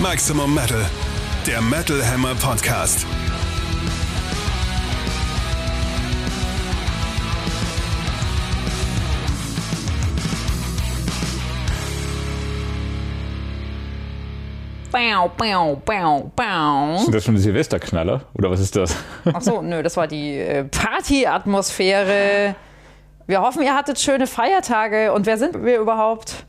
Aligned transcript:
Maximum 0.00 0.54
Metal, 0.54 0.84
der 1.46 1.62
Metal 1.62 2.06
Hammer 2.06 2.34
Podcast. 2.34 3.06
Bau, 14.92 15.30
bau, 15.34 15.82
bau, 15.82 16.30
bau. 16.36 16.98
Sind 16.98 17.14
das 17.14 17.24
schon 17.24 17.38
Silvesterknaller? 17.38 18.22
Oder 18.34 18.50
was 18.50 18.60
ist 18.60 18.76
das? 18.76 18.94
Ach 19.32 19.40
so, 19.40 19.62
nö, 19.62 19.82
das 19.82 19.96
war 19.96 20.06
die 20.06 20.36
äh, 20.36 20.64
Party-Atmosphäre. 20.64 22.54
Wir 23.26 23.40
hoffen, 23.40 23.62
ihr 23.62 23.74
hattet 23.74 23.98
schöne 23.98 24.26
Feiertage. 24.26 25.14
Und 25.14 25.24
wer 25.24 25.38
sind 25.38 25.64
wir 25.64 25.80
überhaupt? 25.80 26.44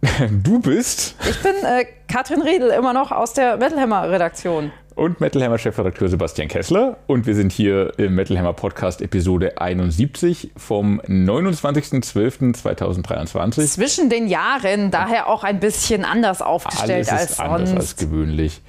Du 0.30 0.60
bist 0.60 1.16
Ich 1.28 1.42
bin 1.42 1.54
äh, 1.64 1.84
Katrin 2.08 2.40
Riedel, 2.42 2.70
immer 2.70 2.92
noch 2.94 3.12
aus 3.12 3.32
der 3.34 3.56
Metal 3.58 3.78
Hammer 3.80 4.10
Redaktion. 4.10 4.72
und 4.94 5.20
Metal 5.20 5.42
Hammer 5.42 5.58
Chefredakteur 5.58 6.08
Sebastian 6.08 6.48
Kessler. 6.48 6.96
Und 7.06 7.26
wir 7.26 7.34
sind 7.34 7.52
hier 7.52 7.92
im 7.98 8.14
Metal 8.14 8.38
Hammer 8.38 8.54
Podcast 8.54 9.02
Episode 9.02 9.60
71 9.60 10.52
vom 10.56 11.00
29.12.2023. 11.02 13.66
Zwischen 13.66 14.08
den 14.10 14.26
Jahren 14.26 14.90
daher 14.90 15.28
auch 15.28 15.44
ein 15.44 15.60
bisschen 15.60 16.04
anders 16.06 16.40
aufgestellt 16.42 17.08
Alles 17.08 17.20
als 17.22 17.30
ist 17.32 17.40
anders 17.40 17.68
sonst. 17.70 17.80
als 17.80 17.96
gewöhnlich. 17.96 18.60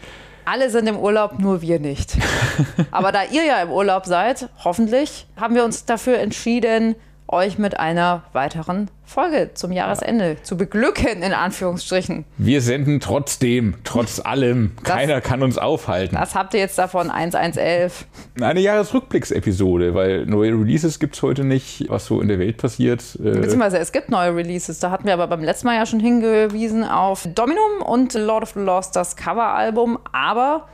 Alle 0.45 0.69
sind 0.69 0.87
im 0.87 0.97
Urlaub, 0.97 1.37
nur 1.39 1.61
wir 1.61 1.79
nicht. 1.79 2.17
Aber 2.91 3.11
da 3.11 3.23
ihr 3.31 3.45
ja 3.45 3.61
im 3.61 3.71
Urlaub 3.71 4.05
seid, 4.05 4.49
hoffentlich, 4.63 5.27
haben 5.39 5.55
wir 5.55 5.63
uns 5.63 5.85
dafür 5.85 6.17
entschieden, 6.19 6.95
euch 7.31 7.57
mit 7.57 7.79
einer 7.79 8.23
weiteren 8.33 8.89
Folge 9.05 9.51
zum 9.53 9.71
Jahresende 9.71 10.37
zu 10.43 10.57
beglücken, 10.57 11.23
in 11.23 11.33
Anführungsstrichen. 11.33 12.25
Wir 12.37 12.61
senden 12.61 12.99
trotzdem, 12.99 13.75
trotz 13.83 14.19
allem. 14.19 14.71
Keiner 14.83 15.21
kann 15.21 15.41
uns 15.41 15.57
aufhalten. 15.57 16.15
Was 16.15 16.35
habt 16.35 16.53
ihr 16.53 16.59
jetzt 16.59 16.77
davon? 16.77 17.09
1111. 17.09 18.05
Eine 18.41 18.59
Jahresrückblicksepisode, 18.59 19.93
weil 19.95 20.25
neue 20.25 20.51
Releases 20.51 20.99
gibt 20.99 21.15
es 21.15 21.21
heute 21.21 21.43
nicht, 21.43 21.85
was 21.89 22.05
so 22.05 22.21
in 22.21 22.27
der 22.27 22.39
Welt 22.39 22.57
passiert. 22.57 23.01
Äh, 23.19 23.31
Beziehungsweise 23.39 23.79
es 23.79 23.91
gibt 23.91 24.09
neue 24.09 24.35
Releases. 24.35 24.79
Da 24.79 24.91
hatten 24.91 25.05
wir 25.05 25.13
aber 25.13 25.27
beim 25.27 25.43
letzten 25.43 25.67
Mal 25.67 25.75
ja 25.75 25.85
schon 25.85 25.99
hingewiesen 25.99 26.83
auf 26.83 27.27
Dominum 27.33 27.81
und 27.83 28.13
Lord 28.13 28.43
of 28.43 28.51
the 28.51 28.59
Lost, 28.59 28.95
das 28.95 29.15
Coveralbum. 29.15 29.99
Aber 30.11 30.67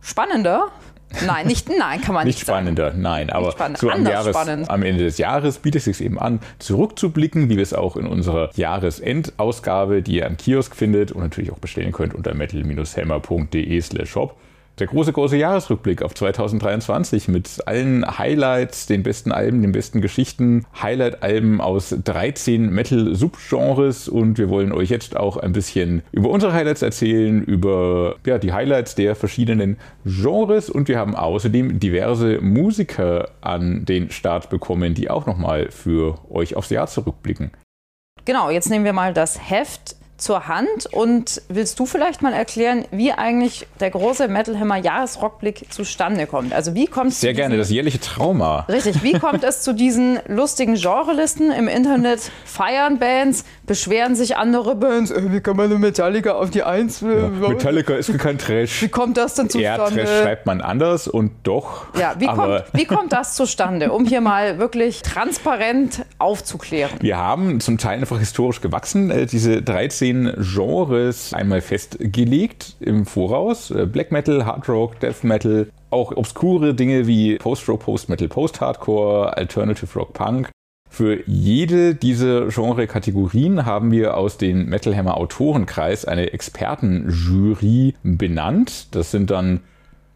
spannender. 0.00 0.68
Nein, 1.26 1.46
nicht, 1.46 1.68
nein, 1.68 2.00
kann 2.00 2.14
man 2.14 2.26
nicht, 2.26 2.36
Nicht 2.36 2.46
spannender, 2.46 2.92
nein, 2.94 3.30
aber 3.30 3.54
so 3.76 3.90
am, 3.90 4.06
Jahres, 4.06 4.36
am 4.36 4.82
Ende 4.82 5.04
des 5.04 5.18
Jahres 5.18 5.58
bietet 5.58 5.80
es 5.80 5.84
sich 5.84 6.04
eben 6.04 6.18
an, 6.18 6.40
zurückzublicken, 6.58 7.48
wie 7.48 7.56
wir 7.56 7.62
es 7.62 7.74
auch 7.74 7.96
in 7.96 8.06
unserer 8.06 8.50
Jahresendausgabe, 8.54 10.02
die 10.02 10.16
ihr 10.16 10.26
am 10.26 10.36
Kiosk 10.36 10.74
findet 10.76 11.12
und 11.12 11.22
natürlich 11.22 11.52
auch 11.52 11.58
bestellen 11.58 11.92
könnt 11.92 12.14
unter 12.14 12.34
metal-hammer.de 12.34 13.80
slash 13.80 14.10
shop. 14.10 14.36
Der 14.78 14.86
große, 14.86 15.12
große 15.12 15.36
Jahresrückblick 15.36 16.02
auf 16.02 16.14
2023 16.14 17.28
mit 17.28 17.60
allen 17.66 18.18
Highlights, 18.18 18.86
den 18.86 19.02
besten 19.02 19.30
Alben, 19.30 19.60
den 19.60 19.72
besten 19.72 20.00
Geschichten, 20.00 20.64
Highlight-Alben 20.80 21.60
aus 21.60 21.94
13 22.02 22.70
Metal-Subgenres 22.70 24.08
und 24.08 24.38
wir 24.38 24.48
wollen 24.48 24.72
euch 24.72 24.88
jetzt 24.88 25.14
auch 25.14 25.36
ein 25.36 25.52
bisschen 25.52 26.02
über 26.10 26.30
unsere 26.30 26.54
Highlights 26.54 26.80
erzählen, 26.80 27.42
über 27.42 28.16
ja, 28.24 28.38
die 28.38 28.54
Highlights 28.54 28.94
der 28.94 29.14
verschiedenen 29.14 29.76
Genres 30.06 30.70
und 30.70 30.88
wir 30.88 30.98
haben 30.98 31.16
außerdem 31.16 31.78
diverse 31.78 32.40
Musiker 32.40 33.28
an 33.42 33.84
den 33.84 34.10
Start 34.10 34.48
bekommen, 34.48 34.94
die 34.94 35.10
auch 35.10 35.26
nochmal 35.26 35.70
für 35.70 36.18
euch 36.30 36.56
aufs 36.56 36.70
Jahr 36.70 36.86
zurückblicken. 36.86 37.50
Genau, 38.24 38.48
jetzt 38.48 38.70
nehmen 38.70 38.86
wir 38.86 38.92
mal 38.94 39.12
das 39.12 39.50
Heft 39.50 39.96
zur 40.22 40.46
Hand 40.48 40.86
und 40.92 41.42
willst 41.48 41.78
du 41.78 41.86
vielleicht 41.86 42.22
mal 42.22 42.32
erklären, 42.32 42.84
wie 42.90 43.12
eigentlich 43.12 43.66
der 43.80 43.90
große 43.90 44.28
Metal 44.28 44.58
Hammer 44.58 44.76
Jahresrockblick 44.76 45.66
zustande 45.72 46.26
kommt? 46.26 46.52
Also 46.52 46.74
wie 46.74 46.86
kommt 46.86 47.12
es 47.12 47.20
Sehr 47.20 47.32
zu 47.32 47.36
gerne, 47.36 47.54
diesen- 47.56 47.60
das 47.62 47.70
jährliche 47.70 48.00
Trauma. 48.00 48.60
Richtig, 48.68 49.02
wie 49.02 49.14
kommt 49.14 49.42
es 49.44 49.62
zu 49.62 49.74
diesen 49.74 50.18
lustigen 50.28 50.74
Genrelisten 50.74 51.50
im 51.50 51.68
Internet? 51.68 52.30
Feiern 52.44 52.98
Bands, 52.98 53.44
beschweren 53.66 54.14
sich 54.14 54.36
andere 54.36 54.76
Bands, 54.76 55.10
äh, 55.10 55.32
wie 55.32 55.40
kann 55.40 55.56
man 55.56 55.66
eine 55.66 55.78
Metallica 55.78 56.32
auf 56.32 56.50
die 56.50 56.62
Eins? 56.62 57.02
äh, 57.02 57.06
Metallica 57.06 57.94
ist 57.94 58.16
kein 58.18 58.38
Trash. 58.38 58.82
Wie 58.82 58.88
kommt 58.88 59.16
das 59.16 59.34
denn 59.34 59.48
Ja, 59.54 59.76
zustande? 59.78 60.04
Trash 60.04 60.22
schreibt 60.22 60.46
man 60.46 60.60
anders 60.60 61.08
und 61.08 61.32
doch. 61.42 61.86
Ja, 61.98 62.14
wie 62.18 62.26
kommt, 62.26 62.64
wie 62.72 62.84
kommt 62.84 63.12
das 63.12 63.34
zustande, 63.34 63.90
um 63.92 64.04
hier 64.06 64.20
mal 64.20 64.58
wirklich 64.58 65.02
transparent 65.02 66.04
aufzuklären? 66.18 66.92
Wir 67.00 67.16
haben 67.16 67.60
zum 67.60 67.78
Teil 67.78 67.98
einfach 67.98 68.18
historisch 68.18 68.60
gewachsen, 68.60 69.10
äh, 69.10 69.26
diese 69.26 69.62
13 69.62 70.11
Genres 70.38 71.34
einmal 71.34 71.60
festgelegt 71.60 72.76
im 72.80 73.06
Voraus. 73.06 73.70
Äh, 73.70 73.86
Black 73.86 74.12
Metal, 74.12 74.44
Hard 74.44 74.68
Rock, 74.68 75.00
Death 75.00 75.24
Metal, 75.24 75.68
auch 75.90 76.16
obskure 76.16 76.74
Dinge 76.74 77.06
wie 77.06 77.36
Post-Rock, 77.36 77.80
Post-Metal, 77.80 78.28
Post-Hardcore, 78.28 79.36
Alternative 79.36 79.98
Rock, 79.98 80.12
Punk. 80.12 80.50
Für 80.88 81.26
jede 81.26 81.94
dieser 81.94 82.48
Genre-Kategorien 82.48 83.64
haben 83.64 83.90
wir 83.92 84.16
aus 84.16 84.36
dem 84.36 84.66
Metal 84.66 84.94
Hammer 84.94 85.16
Autorenkreis 85.16 86.04
eine 86.04 86.34
Expertenjury 86.34 87.94
benannt. 88.02 88.94
Das 88.94 89.10
sind 89.10 89.30
dann 89.30 89.60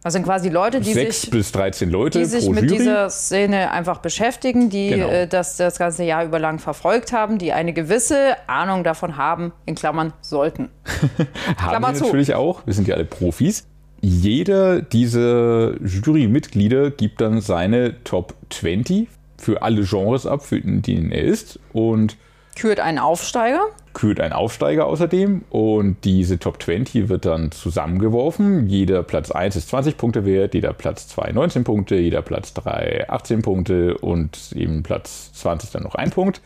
Das 0.07 0.13
sind 0.13 0.23
quasi 0.23 0.47
Leute, 0.47 0.79
die 0.79 0.93
sechs 0.93 1.23
sich, 1.23 1.29
bis 1.31 1.51
13 1.51 1.89
Leute 1.89 2.19
die 2.19 2.23
sich 2.25 2.49
mit 2.49 2.63
Jury. 2.63 2.77
dieser 2.77 3.09
Szene 3.09 3.71
einfach 3.71 3.97
beschäftigen, 3.97 4.69
die 4.69 4.91
Genau. 4.91 5.09
äh, 5.09 5.27
das 5.27 5.57
das 5.57 5.77
ganze 5.77 6.05
Jahr 6.05 6.23
über 6.23 6.39
lang 6.39 6.59
verfolgt 6.59 7.11
haben, 7.11 7.37
die 7.39 7.51
eine 7.51 7.73
gewisse 7.73 8.37
Ahnung 8.47 8.85
davon 8.85 9.17
haben, 9.17 9.51
in 9.65 9.75
Klammern 9.75 10.13
sollten. 10.21 10.69
haben 11.57 11.69
Klammer 11.69 11.89
wir 11.89 11.95
zu. 11.95 12.05
natürlich 12.05 12.35
auch. 12.35 12.65
Wir 12.65 12.73
sind 12.73 12.87
ja 12.87 12.95
alle 12.95 13.03
Profis. 13.03 13.65
Jeder 13.99 14.81
dieser 14.81 15.73
Jurymitglieder 15.85 16.91
gibt 16.91 17.19
dann 17.19 17.41
seine 17.41 18.01
Top 18.05 18.33
20 18.49 19.09
für 19.37 19.61
alle 19.61 19.83
Genres 19.83 20.25
ab, 20.25 20.41
für 20.41 20.61
denen 20.61 21.11
er 21.11 21.23
ist 21.23 21.59
und 21.73 22.15
Kürt 22.55 22.79
einen 22.79 22.97
Aufsteiger. 22.99 23.59
Kürt 23.97 24.19
einen 24.19 24.31
Aufsteiger 24.31 24.85
außerdem 24.85 25.41
und 25.49 25.97
diese 26.03 26.37
Top 26.37 26.61
20 26.61 27.09
wird 27.09 27.25
dann 27.25 27.51
zusammengeworfen. 27.51 28.67
Jeder 28.67 29.01
Platz 29.01 29.31
1 29.31 29.55
ist 29.55 29.69
20 29.69 29.97
Punkte 29.97 30.23
wert, 30.23 30.53
jeder 30.53 30.71
Platz 30.73 31.07
2 31.07 31.31
19 31.31 31.63
Punkte, 31.63 31.95
jeder 31.95 32.21
Platz 32.21 32.53
3 32.53 33.09
18 33.09 33.41
Punkte 33.41 33.97
und 33.97 34.51
eben 34.55 34.83
Platz 34.83 35.33
20 35.33 35.71
dann 35.71 35.81
noch 35.81 35.95
ein 35.95 36.11
Punkt. 36.11 36.41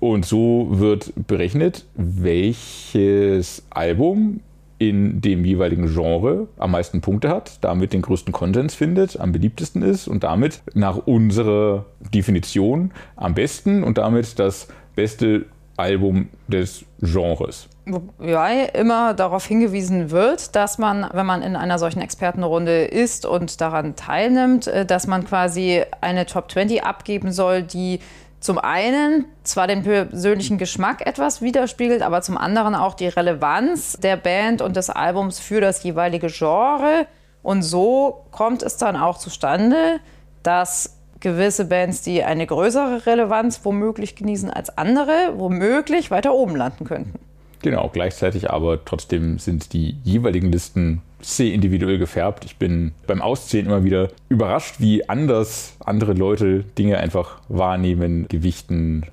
Und 0.00 0.24
so 0.24 0.68
wird 0.70 1.12
berechnet, 1.26 1.84
welches 1.94 3.64
Album 3.68 4.40
in 4.78 5.20
dem 5.20 5.44
jeweiligen 5.44 5.92
Genre 5.92 6.48
am 6.56 6.70
meisten 6.70 7.02
Punkte 7.02 7.28
hat, 7.28 7.62
damit 7.62 7.92
den 7.92 8.00
größten 8.00 8.32
Konsens 8.32 8.74
findet, 8.74 9.20
am 9.20 9.30
beliebtesten 9.30 9.82
ist 9.82 10.08
und 10.08 10.24
damit 10.24 10.62
nach 10.72 10.96
unserer 10.96 11.84
Definition 12.14 12.92
am 13.14 13.34
besten 13.34 13.84
und 13.84 13.98
damit 13.98 14.38
das 14.38 14.68
beste 14.96 15.44
Album 15.76 16.28
des 16.48 16.84
Genres. 17.00 17.68
Wobei 17.86 18.70
immer 18.72 19.12
darauf 19.12 19.44
hingewiesen 19.44 20.10
wird, 20.10 20.56
dass 20.56 20.78
man, 20.78 21.08
wenn 21.12 21.26
man 21.26 21.42
in 21.42 21.54
einer 21.54 21.78
solchen 21.78 22.00
Expertenrunde 22.00 22.84
ist 22.84 23.26
und 23.26 23.60
daran 23.60 23.94
teilnimmt, 23.94 24.66
äh, 24.66 24.86
dass 24.86 25.06
man 25.06 25.24
quasi 25.24 25.82
eine 26.00 26.26
Top 26.26 26.50
20 26.50 26.84
abgeben 26.84 27.32
soll, 27.32 27.62
die 27.62 28.00
zum 28.40 28.58
einen 28.58 29.24
zwar 29.42 29.66
den 29.66 29.82
persönlichen 29.82 30.58
Geschmack 30.58 31.06
etwas 31.06 31.40
widerspiegelt, 31.40 32.02
aber 32.02 32.20
zum 32.20 32.36
anderen 32.36 32.74
auch 32.74 32.92
die 32.94 33.08
Relevanz 33.08 33.98
der 34.02 34.16
Band 34.16 34.60
und 34.60 34.76
des 34.76 34.90
Albums 34.90 35.40
für 35.40 35.62
das 35.62 35.82
jeweilige 35.82 36.26
Genre. 36.26 37.06
Und 37.42 37.62
so 37.62 38.26
kommt 38.30 38.62
es 38.62 38.76
dann 38.76 38.96
auch 38.96 39.16
zustande, 39.16 39.98
dass 40.42 40.98
gewisse 41.24 41.64
Bands, 41.64 42.02
die 42.02 42.22
eine 42.22 42.46
größere 42.46 43.06
Relevanz 43.06 43.60
womöglich 43.64 44.14
genießen 44.14 44.50
als 44.50 44.78
andere, 44.78 45.32
womöglich 45.36 46.12
weiter 46.12 46.32
oben 46.34 46.54
landen 46.54 46.84
könnten. 46.84 47.18
Genau, 47.62 47.90
gleichzeitig 47.92 48.50
aber 48.50 48.84
trotzdem 48.84 49.38
sind 49.38 49.72
die 49.72 49.96
jeweiligen 50.04 50.52
Listen 50.52 51.00
sehr 51.22 51.52
individuell 51.54 51.98
gefärbt. 51.98 52.44
Ich 52.44 52.58
bin 52.58 52.92
beim 53.06 53.22
Auszählen 53.22 53.66
immer 53.66 53.82
wieder 53.84 54.10
überrascht, 54.28 54.76
wie 54.80 55.08
anders 55.08 55.74
andere 55.80 56.12
Leute 56.12 56.64
Dinge 56.76 56.98
einfach 56.98 57.38
wahrnehmen, 57.48 58.26
gewichten, 58.28 59.06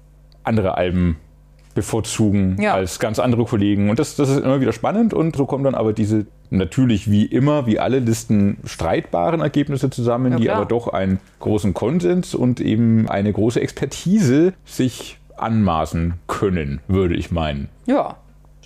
andere 0.44 0.76
Alben 0.76 1.16
bevorzugen 1.76 2.58
Ja. 2.62 2.74
als 2.74 3.00
ganz 3.00 3.20
andere 3.20 3.46
Kollegen. 3.46 3.90
Und 3.90 4.00
das, 4.00 4.18
das 4.18 4.30
ist 4.30 4.44
immer 4.44 4.60
wieder 4.60 4.74
spannend 4.74 5.14
und 5.14 5.38
so 5.38 5.46
kommen 5.46 5.64
dann 5.64 5.76
aber 5.76 5.94
diese 5.94 6.26
natürlich 6.52 7.10
wie 7.10 7.26
immer, 7.26 7.66
wie 7.66 7.80
alle 7.80 8.00
Listen 8.00 8.58
streitbaren 8.66 9.42
Ergebnisse 9.42 9.90
zusammen, 9.90 10.34
Ja, 10.34 10.38
die 10.38 10.50
aber 10.50 10.66
doch 10.66 10.88
einen 10.88 11.20
großen 11.40 11.74
Konsens 11.74 12.36
und 12.36 12.60
eben 12.60 13.10
eine 13.10 13.34
große 13.34 13.60
Expertise 13.60 14.54
sich 14.66 15.18
anmaßen 15.38 16.14
können, 16.28 16.82
würde 16.88 17.16
ich 17.16 17.32
meinen. 17.32 17.70
Ja. 17.86 18.18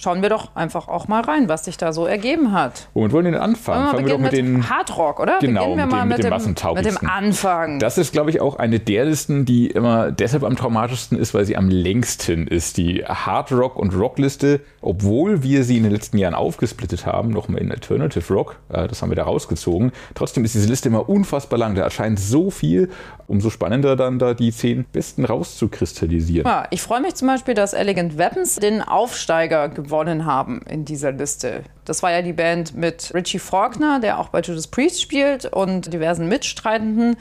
Schauen 0.05 0.21
wir 0.21 0.29
doch 0.29 0.49
einfach 0.53 0.87
auch 0.87 1.07
mal 1.07 1.23
rein, 1.23 1.49
was 1.49 1.65
sich 1.65 1.77
da 1.77 1.91
so 1.91 2.05
ergeben 2.05 2.51
hat. 2.51 2.89
Womit 2.93 3.11
wollen 3.11 3.25
wir 3.25 3.31
denn 3.31 3.41
anfangen? 3.41 3.89
Fangen 3.89 4.05
wir 4.05 4.13
doch 4.13 4.19
mit, 4.19 4.33
mit 4.33 4.39
den 4.39 4.69
Hardrock, 4.69 5.19
oder? 5.19 5.39
Genau, 5.41 5.61
Beginnen 5.61 5.77
wir 5.77 5.85
mit, 5.85 5.91
mal 5.91 6.01
dem, 6.01 6.09
mit, 6.09 6.17
mit, 6.45 6.63
dem, 6.63 6.73
mit 6.75 6.85
dem 6.85 7.09
Anfang. 7.09 7.79
Das 7.79 7.97
ist, 7.97 8.11
glaube 8.11 8.29
ich, 8.29 8.39
auch 8.39 8.57
eine 8.57 8.79
der 8.79 9.05
Listen, 9.05 9.45
die 9.45 9.65
immer 9.65 10.11
deshalb 10.11 10.43
am 10.43 10.55
traumatischsten 10.55 11.17
ist, 11.17 11.33
weil 11.33 11.45
sie 11.45 11.57
am 11.57 11.69
längsten 11.69 12.45
ist. 12.45 12.77
Die 12.77 13.03
Hardrock- 13.03 13.77
und 13.77 13.97
Rockliste, 13.97 14.61
obwohl 14.79 15.41
wir 15.41 15.63
sie 15.63 15.77
in 15.77 15.83
den 15.83 15.91
letzten 15.91 16.19
Jahren 16.19 16.35
aufgesplittet 16.35 17.07
haben, 17.07 17.31
nochmal 17.31 17.61
in 17.61 17.71
Alternative 17.71 18.31
Rock, 18.31 18.57
äh, 18.69 18.87
das 18.87 19.01
haben 19.01 19.09
wir 19.09 19.15
da 19.15 19.23
rausgezogen. 19.23 19.91
Trotzdem 20.13 20.45
ist 20.45 20.53
diese 20.53 20.67
Liste 20.67 20.89
immer 20.89 21.09
unfassbar 21.09 21.57
lang. 21.57 21.73
Da 21.73 21.81
erscheint 21.81 22.19
so 22.19 22.51
viel, 22.51 22.91
umso 23.25 23.49
spannender 23.49 23.95
dann 23.95 24.19
da 24.19 24.35
die 24.35 24.51
zehn 24.51 24.85
besten 24.85 25.25
rauszukristallisieren. 25.25 26.45
Ja, 26.45 26.67
ich 26.69 26.83
freue 26.83 27.01
mich 27.01 27.15
zum 27.15 27.27
Beispiel, 27.27 27.55
dass 27.55 27.73
Elegant 27.73 28.19
Weapons 28.19 28.57
den 28.57 28.83
Aufsteiger 28.83 29.67
gewonnen 29.69 29.94
haben 30.25 30.61
in 30.69 30.85
dieser 30.85 31.11
Liste. 31.11 31.63
Das 31.85 32.03
war 32.03 32.11
ja 32.11 32.21
die 32.21 32.33
Band 32.33 32.75
mit 32.75 33.13
Richie 33.13 33.39
Faulkner, 33.39 33.99
der 33.99 34.19
auch 34.19 34.29
bei 34.29 34.41
Judas 34.41 34.67
Priest 34.67 35.01
spielt 35.01 35.45
und 35.45 35.93
diversen 35.93 36.27
Mitstreitenden. 36.27 37.15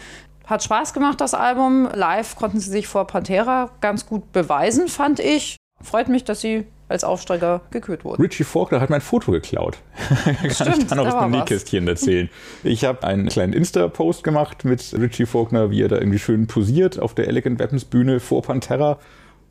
Hat 0.47 0.63
Spaß 0.63 0.93
gemacht, 0.93 1.21
das 1.21 1.35
Album. 1.35 1.89
Live 1.95 2.37
konnten 2.37 2.61
sie 2.61 2.71
sich 2.71 2.87
vor 2.87 3.07
Pantera 3.07 3.71
ganz 3.81 4.07
gut 4.07 4.33
beweisen, 4.33 4.89
fand 4.89 5.21
ich. 5.21 5.57
Freut 5.83 6.09
mich, 6.09 6.25
dass 6.25 6.41
sie 6.41 6.67
als 6.89 7.05
Aufsteiger 7.05 7.63
gekürt 7.71 8.05
wurden. 8.05 8.23
Richie 8.23 8.45
Faulkner 8.45 8.81
hat 8.81 8.91
mein 8.91 9.01
Foto 9.01 9.33
geklaut. 9.33 9.79
Kann 10.25 10.51
Stimmt, 10.51 10.79
ich 10.79 10.87
dann 10.87 10.99
aus 10.99 11.19
dem. 11.19 11.31
Nähkästchen 11.31 11.89
erzählen. 11.89 12.29
Ich 12.63 12.85
habe 12.85 13.05
einen 13.05 13.29
kleinen 13.29 13.53
Insta-Post 13.53 14.23
gemacht 14.23 14.65
mit 14.65 14.95
Richie 14.99 15.27
Faulkner, 15.27 15.71
wie 15.71 15.83
er 15.83 15.89
da 15.89 15.97
irgendwie 15.97 16.19
schön 16.19 16.47
posiert 16.47 16.99
auf 16.99 17.15
der 17.15 17.29
Elegant 17.29 17.59
Weapons 17.59 17.85
Bühne 17.85 18.21
vor 18.21 18.43
Pantera. 18.43 18.99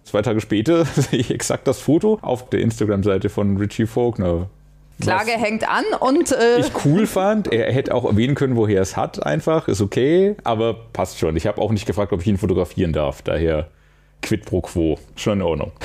Zwei 0.03 0.21
Tage 0.21 0.41
später 0.41 0.85
sehe 0.95 1.19
ich 1.19 1.31
exakt 1.31 1.67
das 1.67 1.79
Foto 1.79 2.19
auf 2.21 2.49
der 2.49 2.61
Instagram-Seite 2.61 3.29
von 3.29 3.57
Richie 3.57 3.87
Faulkner. 3.87 4.49
Klage 5.01 5.31
hängt 5.31 5.67
an 5.67 5.85
und 5.99 6.31
äh, 6.31 6.59
ich 6.59 6.71
cool 6.85 7.07
fand. 7.07 7.51
Er 7.51 7.71
hätte 7.73 7.93
auch 7.93 8.05
erwähnen 8.05 8.35
können, 8.35 8.55
woher 8.55 8.77
er 8.77 8.81
es 8.83 8.95
hat, 8.95 9.25
einfach. 9.25 9.67
Ist 9.67 9.81
okay, 9.81 10.35
aber 10.43 10.75
passt 10.93 11.17
schon. 11.17 11.35
Ich 11.35 11.47
habe 11.47 11.61
auch 11.61 11.71
nicht 11.71 11.85
gefragt, 11.85 12.13
ob 12.13 12.21
ich 12.21 12.27
ihn 12.27 12.37
fotografieren 12.37 12.93
darf. 12.93 13.21
Daher 13.21 13.67
quid 14.21 14.45
pro 14.45 14.61
quo. 14.61 14.99
Schon 15.15 15.39
in 15.39 15.41
Ordnung. 15.41 15.71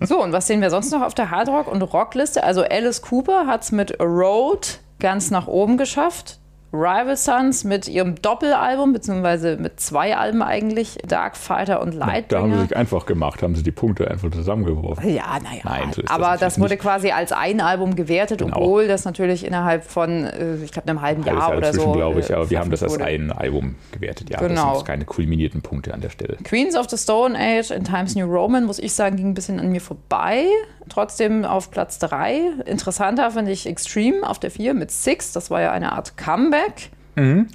So, 0.00 0.22
und 0.22 0.32
was 0.32 0.46
sehen 0.46 0.60
wir 0.60 0.68
sonst 0.68 0.90
noch 0.90 1.00
auf 1.00 1.14
der 1.14 1.30
Hardrock- 1.30 1.66
und 1.66 1.80
Rockliste? 1.80 2.44
Also 2.44 2.62
Alice 2.62 3.00
Cooper 3.00 3.46
hat 3.46 3.62
es 3.62 3.72
mit 3.72 3.98
Road 3.98 4.80
ganz 4.98 5.30
nach 5.30 5.46
oben 5.46 5.78
geschafft. 5.78 6.39
Rival 6.72 7.16
Sons 7.16 7.64
mit 7.64 7.88
ihrem 7.88 8.14
Doppelalbum, 8.22 8.92
beziehungsweise 8.92 9.56
mit 9.56 9.80
zwei 9.80 10.16
Alben 10.16 10.40
eigentlich, 10.42 10.98
Dark 11.06 11.36
Fighter 11.36 11.80
und 11.82 11.96
Da 11.96 12.00
haben 12.06 12.10
sie 12.10 12.12
Lightbringer. 12.12 12.60
sich 12.62 12.76
einfach 12.76 13.06
gemacht, 13.06 13.42
haben 13.42 13.56
sie 13.56 13.64
die 13.64 13.72
Punkte 13.72 14.08
einfach 14.08 14.30
zusammengeworfen. 14.30 15.08
Ja, 15.12 15.38
naja. 15.42 15.60
Nein, 15.64 15.92
so 15.92 16.02
das 16.02 16.10
aber 16.10 16.20
natürlich 16.26 16.40
das 16.40 16.60
wurde 16.60 16.74
nicht. 16.74 16.82
quasi 16.82 17.10
als 17.10 17.32
ein 17.32 17.60
Album 17.60 17.96
gewertet, 17.96 18.38
Genau. 18.38 18.56
obwohl 18.56 18.86
das 18.86 19.04
natürlich 19.04 19.44
innerhalb 19.44 19.82
von, 19.84 20.24
äh, 20.24 20.56
ich 20.62 20.70
glaube, 20.70 20.88
einem 20.88 21.00
halben 21.02 21.24
Jahr 21.24 21.36
Jahr 21.36 21.56
oder 21.56 21.72
so. 21.72 21.90
glaube 21.92 22.20
ich, 22.20 22.30
äh, 22.30 22.34
aber 22.34 22.48
wir 22.50 22.60
haben 22.60 22.70
das 22.70 22.82
als 22.84 22.92
wurde. 22.92 23.04
ein 23.04 23.32
Album 23.32 23.74
gewertet. 23.90 24.30
Ja, 24.30 24.38
Genau. 24.38 24.54
das 24.54 24.62
sind 24.62 24.74
jetzt 24.74 24.86
keine 24.86 25.04
kulminierten 25.06 25.62
Punkte 25.62 25.92
an 25.92 26.00
der 26.00 26.10
Stelle. 26.10 26.36
Queens 26.44 26.76
of 26.76 26.88
the 26.88 26.96
Stone 26.96 27.36
Age 27.36 27.72
in 27.72 27.82
Times 27.82 28.14
New 28.14 28.26
Roman, 28.32 28.64
muss 28.64 28.78
ich 28.78 28.92
sagen, 28.92 29.16
ging 29.16 29.28
ein 29.30 29.34
bisschen 29.34 29.58
an 29.58 29.70
mir 29.70 29.80
vorbei. 29.80 30.44
Trotzdem 30.88 31.44
auf 31.44 31.70
Platz 31.70 31.98
3. 31.98 32.40
Interessanter 32.66 33.30
finde 33.32 33.52
ich 33.52 33.66
Extreme 33.66 34.28
auf 34.28 34.38
der 34.38 34.50
4 34.50 34.74
mit 34.74 34.90
Six. 34.90 35.32
Das 35.32 35.50
war 35.50 35.60
ja 35.60 35.70
eine 35.72 35.92
Art 35.92 36.16
Comeback. 36.16 36.59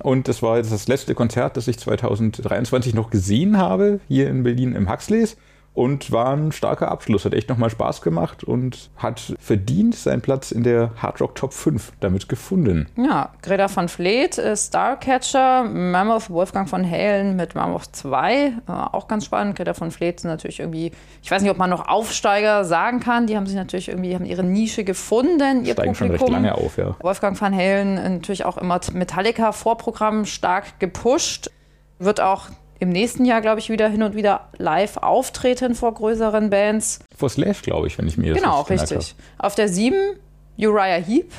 Und 0.03 0.27
das 0.27 0.41
war 0.41 0.57
jetzt 0.57 0.71
das 0.71 0.87
letzte 0.87 1.15
Konzert, 1.15 1.57
das 1.57 1.67
ich 1.67 1.79
2023 1.79 2.93
noch 2.93 3.09
gesehen 3.09 3.57
habe, 3.57 3.99
hier 4.07 4.29
in 4.29 4.43
Berlin 4.43 4.75
im 4.75 4.89
Huxleys. 4.89 5.37
Und 5.75 6.11
war 6.13 6.33
ein 6.33 6.53
starker 6.53 6.89
Abschluss, 6.89 7.25
hat 7.25 7.33
echt 7.33 7.49
nochmal 7.49 7.69
Spaß 7.69 8.01
gemacht 8.01 8.45
und 8.45 8.89
hat 8.95 9.35
verdient 9.39 9.93
seinen 9.93 10.21
Platz 10.21 10.51
in 10.51 10.63
der 10.63 10.91
Hard 11.01 11.19
Rock 11.19 11.35
Top 11.35 11.53
5 11.53 11.91
damit 11.99 12.29
gefunden. 12.29 12.87
Ja, 12.95 13.33
Greta 13.41 13.67
van 13.73 13.89
Vleet, 13.89 14.41
Starcatcher, 14.55 15.65
Mammoth, 15.65 16.29
Wolfgang 16.29 16.69
von 16.69 16.89
Halen 16.89 17.35
mit 17.35 17.55
Mammoth 17.55 17.89
2, 17.91 18.33
äh, 18.45 18.51
auch 18.67 19.09
ganz 19.09 19.25
spannend. 19.25 19.57
Greta 19.57 19.77
van 19.77 19.91
Vleet 19.91 20.21
sind 20.21 20.31
natürlich 20.31 20.61
irgendwie, 20.61 20.93
ich 21.21 21.29
weiß 21.29 21.41
nicht, 21.41 21.51
ob 21.51 21.57
man 21.57 21.69
noch 21.69 21.89
Aufsteiger 21.89 22.63
sagen 22.63 23.01
kann, 23.01 23.27
die 23.27 23.35
haben 23.35 23.45
sich 23.45 23.57
natürlich 23.57 23.89
irgendwie, 23.89 24.15
haben 24.15 24.25
ihre 24.25 24.43
Nische 24.43 24.85
gefunden, 24.85 25.65
ihr 25.65 25.73
Steigen 25.73 25.93
schon 25.93 26.07
Publikum. 26.07 26.33
recht 26.33 26.43
lange 26.43 26.55
auf, 26.55 26.77
ja. 26.77 26.95
Wolfgang 27.01 27.39
van 27.39 27.53
Halen 27.53 27.95
natürlich 27.95 28.45
auch 28.45 28.57
immer 28.57 28.79
Metallica-Vorprogramm 28.93 30.23
stark 30.23 30.79
gepusht. 30.79 31.51
Wird 31.99 32.21
auch 32.21 32.47
im 32.79 32.89
nächsten 32.89 33.25
Jahr, 33.25 33.41
glaube 33.41 33.59
ich, 33.59 33.69
wieder 33.69 33.87
hin 33.87 34.03
und 34.03 34.15
wieder 34.15 34.49
live 34.57 34.97
auftreten 34.97 35.75
vor 35.75 35.93
größeren 35.93 36.49
Bands. 36.49 36.99
Vor 37.15 37.29
Slash, 37.29 37.61
glaube 37.61 37.87
ich, 37.87 37.97
wenn 37.97 38.07
ich 38.07 38.17
mir 38.17 38.33
das 38.33 38.41
Genau, 38.41 38.61
richtig 38.61 38.91
richtig. 38.91 39.15
Auf 39.37 39.55
der 39.55 39.69
7 39.69 39.95
Uriah 40.57 41.01
Heep, 41.01 41.31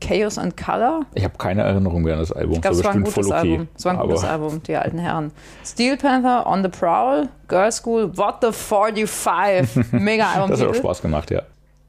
Chaos 0.00 0.38
and 0.38 0.56
Color. 0.56 0.82
habe. 0.82 1.06
Ich 1.14 1.24
habe 1.24 1.36
keine 1.38 1.62
Erinnerung 1.62 2.02
mehr 2.02 2.14
an 2.14 2.20
das 2.20 2.32
Album. 2.32 2.54
Ich 2.54 2.62
glaube, 2.62 2.76
es 2.76 2.84
war 2.84 2.92
ein 2.92 3.02
gutes 3.02 3.26
okay. 3.26 3.34
Album. 3.34 3.68
Es 3.76 3.84
war 3.84 3.92
ein 3.92 4.06
gutes 4.06 4.24
Album, 4.24 4.62
die 4.62 4.76
alten 4.76 4.98
Herren. 4.98 5.32
Steel 5.64 5.96
Panther, 5.96 6.46
On 6.46 6.62
the 6.62 6.68
Prowl, 6.68 7.28
Girl 7.48 7.72
School, 7.72 8.16
What 8.16 8.36
the 8.42 8.52
45. 8.52 9.92
Mega 9.92 10.32
Album. 10.32 10.50
Das 10.50 10.60
hat 10.60 10.68
auch 10.68 10.74
Spaß 10.74 11.02
gemacht, 11.02 11.30
ja. 11.30 11.42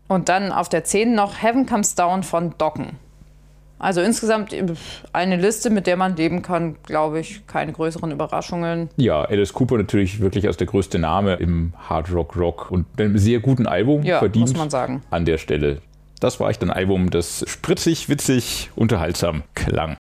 Und 0.07 0.29
dann 0.29 0.51
auf 0.51 0.69
der 0.69 0.83
10 0.83 1.15
noch 1.15 1.41
Heaven 1.41 1.65
Comes 1.65 1.95
Down 1.95 2.23
von 2.23 2.53
Docken. 2.57 2.97
Also 3.77 4.01
insgesamt 4.01 4.55
eine 5.13 5.35
Liste, 5.37 5.69
mit 5.69 5.85
der 5.85 5.97
man 5.97 6.15
leben 6.15 6.41
kann, 6.41 6.75
glaube 6.83 7.19
ich. 7.19 7.45
Keine 7.47 7.73
größeren 7.73 8.11
Überraschungen. 8.11 8.89
Ja, 8.95 9.23
Alice 9.23 9.53
Cooper 9.53 9.77
natürlich 9.77 10.21
wirklich 10.21 10.47
als 10.47 10.57
der 10.57 10.67
größte 10.67 10.97
Name 10.97 11.33
im 11.35 11.73
Hard 11.89 12.11
Rock 12.13 12.37
Rock 12.37 12.71
und 12.71 12.85
einem 12.97 13.17
sehr 13.17 13.39
guten 13.39 13.67
Album 13.67 14.03
Ja, 14.03 14.19
verdient. 14.19 14.47
muss 14.49 14.57
man 14.57 14.69
sagen. 14.69 15.01
An 15.11 15.25
der 15.25 15.37
Stelle. 15.37 15.81
Das 16.21 16.39
war 16.39 16.49
echt 16.49 16.61
ein 16.63 16.69
Album, 16.71 17.09
das 17.09 17.43
spritzig, 17.47 18.07
witzig, 18.07 18.71
unterhaltsam 18.75 19.43
klang. 19.53 19.97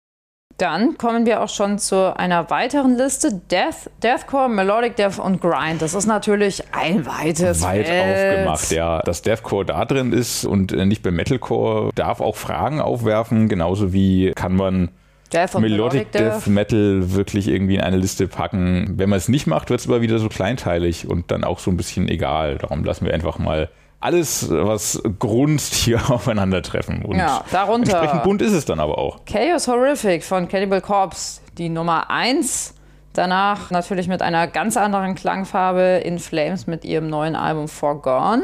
Dann 0.62 0.96
kommen 0.96 1.26
wir 1.26 1.42
auch 1.42 1.50
schon 1.50 1.80
zu 1.80 2.16
einer 2.16 2.52
weiteren 2.52 2.96
Liste. 2.96 3.42
Death, 3.50 3.90
Deathcore, 4.04 4.48
Melodic 4.48 4.96
Death 4.96 5.18
und 5.18 5.42
Grind. 5.42 5.82
Das 5.82 5.96
ist 5.96 6.06
natürlich 6.06 6.62
ein 6.72 7.04
weites 7.08 7.64
Weit 7.64 7.88
Feld. 7.88 8.36
aufgemacht, 8.36 8.72
ja. 8.72 9.00
Dass 9.00 9.24
Deathcore 9.24 9.66
da 9.66 9.86
drin 9.86 10.14
ist 10.14 10.46
und 10.46 10.72
äh, 10.72 10.86
nicht 10.86 11.02
bei 11.02 11.10
Metalcore, 11.10 11.90
darf 11.96 12.22
auch 12.22 12.36
Fragen 12.36 12.80
aufwerfen. 12.80 13.50
Genauso 13.50 13.92
wie 13.92 14.34
kann 14.36 14.56
man 14.56 14.90
Death 15.34 15.56
und 15.56 15.64
Melodic 15.64 16.12
Death 16.12 16.46
Metal 16.46 17.12
wirklich 17.16 17.48
irgendwie 17.48 17.78
in 17.78 17.82
eine 17.82 17.98
Liste 17.98 18.28
packen. 18.28 18.94
Wenn 18.98 19.10
man 19.10 19.18
es 19.18 19.30
nicht 19.30 19.48
macht, 19.48 19.72
wird 19.72 19.80
es 19.80 19.88
aber 19.88 20.02
wieder 20.02 20.20
so 20.20 20.30
kleinteilig 20.30 21.10
und 21.10 21.32
dann 21.32 21.44
auch 21.44 21.58
so 21.58 21.72
ein 21.72 21.78
bisschen 21.78 22.08
egal. 22.08 22.60
Darum 22.60 22.84
lassen 22.84 23.08
wir 23.08 23.16
einfach 23.16 23.40
mal 23.40 23.70
alles, 24.02 24.50
was 24.50 25.02
grunzt, 25.20 25.74
hier 25.76 25.98
aufeinandertreffen. 26.12 27.04
Und 27.06 27.18
Ja, 27.18 27.44
darunter- 27.52 27.92
Entsprechend 28.00 28.24
bunt 28.24 28.42
ist 28.42 28.54
es 28.54 28.66
dann 28.66 28.80
aber 28.80 28.98
auch. 28.98 29.24
Chaos 29.26 29.68
Horrific 29.68 30.24
von 30.24 30.48
Cannibal 30.48 30.82
Corpse, 30.82 31.42
die 31.58 31.70
Nummer 31.70 32.10
1. 32.10 32.74
Danach 33.14 33.72
natürlich 33.72 34.08
mit 34.08 34.22
einer 34.22 34.48
ganz 34.48 34.78
anderen 34.78 35.16
Klangfarbe 35.16 36.02
In 36.06 36.18
Flames 36.20 36.66
mit 36.68 36.86
ihrem 36.86 37.10
neuen 37.10 37.36
Album 37.36 37.68
Forgone. 37.68 38.42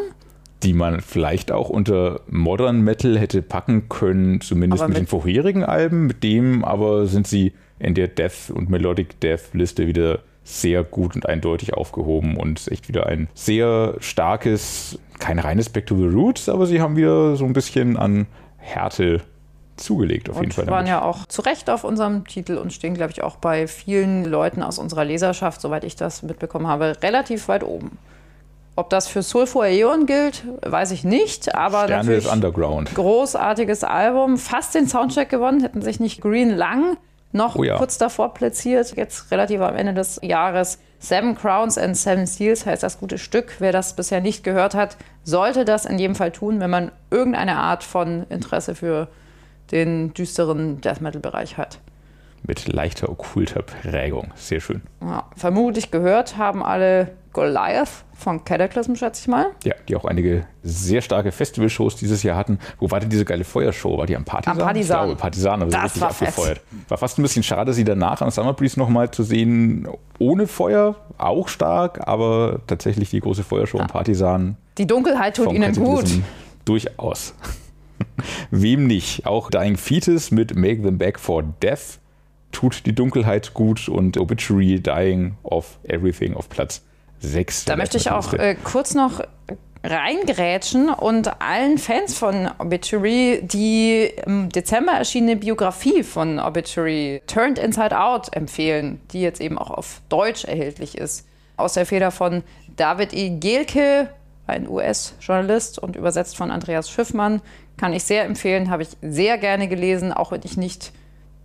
Die 0.63 0.73
man 0.73 0.99
vielleicht 1.01 1.51
auch 1.51 1.69
unter 1.69 2.21
Modern 2.27 2.81
Metal 2.81 3.17
hätte 3.17 3.41
packen 3.41 3.89
können, 3.89 4.41
zumindest 4.41 4.81
Aber 4.81 4.89
mit, 4.89 4.97
den 4.97 5.01
mit- 5.03 5.09
vorherigen 5.09 5.63
Alben. 5.63 6.07
Mit 6.07 6.23
dem 6.23 6.65
aber 6.65 7.05
sind 7.05 7.27
sie 7.27 7.53
in 7.79 7.93
der 7.93 8.07
Death- 8.09 8.49
und 8.51 8.69
Melodic 8.69 9.19
Death-Liste 9.21 9.87
wieder 9.87 10.19
sehr 10.47 10.83
gut 10.83 11.13
und 11.15 11.27
eindeutig 11.27 11.73
aufgehoben 11.73 12.37
und 12.37 12.67
echt 12.71 12.87
wieder 12.87 13.05
ein 13.07 13.27
sehr 13.33 13.95
starkes, 13.99 14.97
kein 15.19 15.39
reines 15.39 15.69
Back 15.69 15.87
to 15.87 15.95
the 15.97 16.05
Roots, 16.05 16.47
aber 16.47 16.65
sie 16.65 16.79
haben 16.81 16.95
wieder 16.95 17.35
so 17.35 17.43
ein 17.45 17.53
bisschen 17.53 17.97
an 17.97 18.27
Härte 18.57 19.21
zugelegt 19.75 20.29
auf 20.29 20.37
jeden 20.37 20.47
Und 20.47 20.53
Fall. 20.53 20.67
waren 20.67 20.85
damit. 20.85 20.89
ja 20.89 21.01
auch 21.01 21.25
zu 21.27 21.41
Recht 21.41 21.69
auf 21.69 21.83
unserem 21.83 22.25
Titel 22.25 22.55
und 22.57 22.71
stehen, 22.73 22.93
glaube 22.93 23.11
ich, 23.11 23.21
auch 23.23 23.35
bei 23.35 23.67
vielen 23.67 24.25
Leuten 24.25 24.63
aus 24.63 24.79
unserer 24.79 25.03
Leserschaft, 25.05 25.59
soweit 25.61 25.83
ich 25.83 25.95
das 25.95 26.23
mitbekommen 26.23 26.67
habe, 26.67 26.95
relativ 27.03 27.47
weit 27.49 27.63
oben. 27.63 27.97
Ob 28.77 28.89
das 28.89 29.07
für 29.07 29.23
Sulfur 29.23 29.63
Aeon 29.65 30.05
gilt, 30.05 30.45
weiß 30.61 30.91
ich 30.91 31.03
nicht, 31.03 31.55
aber 31.55 31.85
Sterne 31.85 32.03
natürlich 32.05 32.31
Underground. 32.31 32.93
großartiges 32.95 33.83
Album, 33.83 34.37
fast 34.37 34.75
den 34.75 34.87
Soundcheck 34.87 35.29
gewonnen, 35.29 35.61
hätten 35.61 35.81
sich 35.81 35.99
nicht 35.99 36.21
Green 36.21 36.51
Lang 36.51 36.95
noch 37.31 37.55
Oh 37.55 37.63
ja. 37.63 37.77
kurz 37.77 37.97
davor 37.97 38.33
platziert, 38.33 38.95
jetzt 38.95 39.31
relativ 39.31 39.61
am 39.61 39.75
Ende 39.75 39.93
des 39.93 40.19
Jahres. 40.23 40.79
Seven 40.99 41.35
Crowns 41.35 41.77
and 41.77 41.95
Seven 41.95 42.25
Seals 42.25 42.65
heißt 42.65 42.81
das 42.81 42.99
gute 42.99 43.17
Stück. 43.17 43.55
Wer 43.59 43.71
das 43.71 43.95
bisher 43.95 44.19
nicht 44.21 44.43
gehört 44.43 44.73
hat, 44.73 44.97
sollte 45.23 45.63
das 45.63 45.85
in 45.85 45.99
jedem 45.99 46.15
Fall 46.15 46.31
tun, 46.31 46.59
wenn 46.59 46.69
man 46.71 46.91
irgendeine 47.11 47.57
Art 47.57 47.83
von 47.83 48.25
Interesse 48.29 48.73
für 48.73 49.07
den 49.71 50.13
düsteren 50.13 50.81
Death 50.81 51.01
Metal-Bereich 51.01 51.57
hat. 51.57 51.79
Mit 52.43 52.67
leichter 52.71 53.09
okkulter 53.09 53.61
Prägung. 53.61 54.31
Sehr 54.35 54.61
schön. 54.61 54.81
Ja, 55.01 55.25
vermutlich 55.35 55.91
gehört 55.91 56.37
haben 56.37 56.63
alle 56.63 57.09
Goliath 57.33 57.89
von 58.15 58.43
Cataclysm, 58.43 58.95
schätze 58.95 59.21
ich 59.21 59.27
mal. 59.27 59.47
Ja, 59.63 59.75
die 59.87 59.95
auch 59.95 60.05
einige 60.05 60.45
sehr 60.63 61.01
starke 61.01 61.31
Festivalshows 61.31 61.95
dieses 61.95 62.23
Jahr 62.23 62.35
hatten. 62.35 62.57
Wo 62.79 62.89
war 62.89 62.99
denn 62.99 63.09
diese 63.09 63.25
geile 63.25 63.43
Feuershow? 63.43 63.97
War 63.97 64.05
die 64.05 64.15
am 64.15 64.25
Partisan? 64.25 64.57
Am 64.59 64.65
Partisan. 64.65 64.99
Ich 65.01 65.05
glaube, 65.05 65.21
Partisan 65.21 65.59
sie 65.61 65.69
Das 65.69 65.83
richtig 65.83 66.01
war 66.01 66.13
fett. 66.13 66.27
abgefeuert. 66.29 66.61
War 66.87 66.97
fast 66.97 67.19
ein 67.19 67.21
bisschen 67.21 67.43
schade, 67.43 67.73
sie 67.73 67.83
danach 67.83 68.21
am 68.21 68.31
Summer 68.31 68.53
Breeze 68.53 68.79
nochmal 68.79 69.11
zu 69.11 69.23
sehen. 69.23 69.87
Ohne 70.19 70.47
Feuer, 70.47 70.95
auch 71.17 71.47
stark, 71.47 72.07
aber 72.07 72.61
tatsächlich 72.67 73.09
die 73.11 73.19
große 73.19 73.43
Feuershow 73.43 73.79
am 73.79 73.87
Partisan. 73.87 74.57
Die 74.77 74.87
Dunkelheit 74.87 75.35
tut 75.35 75.51
ihnen 75.51 75.73
gut. 75.75 76.05
Durchaus. 76.65 77.33
Wem 78.51 78.87
nicht? 78.87 79.25
Auch 79.25 79.49
Dying 79.49 79.77
Fetus 79.77 80.31
mit 80.31 80.55
Make 80.55 80.81
Them 80.81 80.97
Back 80.97 81.19
for 81.19 81.43
Death 81.61 81.99
tut 82.51 82.85
die 82.85 82.93
Dunkelheit 82.95 83.53
gut 83.53 83.89
und 83.89 84.17
Obituary 84.17 84.79
Dying 84.79 85.35
of 85.43 85.77
Everything 85.83 86.33
auf 86.33 86.49
Platz 86.49 86.83
6. 87.19 87.65
Da 87.65 87.75
möchte 87.75 87.97
ich 87.97 88.11
auch 88.11 88.33
äh, 88.33 88.55
kurz 88.63 88.93
noch 88.93 89.21
reingrätschen 89.83 90.89
und 90.89 91.41
allen 91.41 91.77
Fans 91.77 92.17
von 92.17 92.49
Obituary 92.57 93.41
die 93.43 94.11
im 94.25 94.49
Dezember 94.49 94.93
erschienene 94.93 95.35
Biografie 95.35 96.03
von 96.03 96.39
Obituary 96.39 97.21
Turned 97.27 97.59
Inside 97.59 97.97
Out 97.97 98.35
empfehlen, 98.35 98.99
die 99.11 99.21
jetzt 99.21 99.39
eben 99.39 99.57
auch 99.57 99.71
auf 99.71 100.01
Deutsch 100.09 100.43
erhältlich 100.45 100.97
ist. 100.97 101.25
Aus 101.55 101.73
der 101.73 101.85
Feder 101.85 102.11
von 102.11 102.43
David 102.75 103.13
E. 103.13 103.29
Gelke, 103.29 104.09
ein 104.45 104.67
US-Journalist 104.67 105.79
und 105.79 105.95
übersetzt 105.95 106.37
von 106.37 106.51
Andreas 106.51 106.89
Schiffmann. 106.89 107.41
Kann 107.77 107.93
ich 107.93 108.03
sehr 108.03 108.25
empfehlen, 108.25 108.69
habe 108.69 108.83
ich 108.83 108.89
sehr 109.01 109.37
gerne 109.37 109.67
gelesen, 109.67 110.11
auch 110.11 110.31
wenn 110.31 110.41
ich 110.43 110.57
nicht 110.57 110.91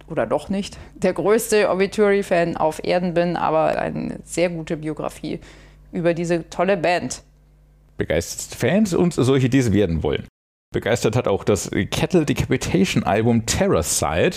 oder 0.09 0.27
doch 0.27 0.49
nicht 0.49 0.79
der 0.95 1.13
größte 1.13 1.71
Obituary-Fan 1.71 2.57
auf 2.57 2.85
Erden 2.85 3.15
bin, 3.15 3.37
aber 3.37 3.79
eine 3.79 4.19
sehr 4.25 4.51
gute 4.51 4.77
Biografie 4.77 5.41
über 5.93 6.15
diese 6.15 6.49
tolle 6.51 6.77
Band. 6.77 7.23
Begeisterte 7.97 8.59
Fans 8.59 8.95
und 8.95 9.15
solche, 9.15 9.49
die 9.49 9.59
es 9.59 9.73
werden 9.73 10.03
wollen. 10.03 10.27
Begeistert 10.73 11.15
hat 11.17 11.29
auch 11.29 11.45
das 11.45 11.71
Kettle 11.91 12.25
Decapitation 12.25 13.05
Album 13.05 13.47
Terror 13.47 13.83
Side. 13.83 14.37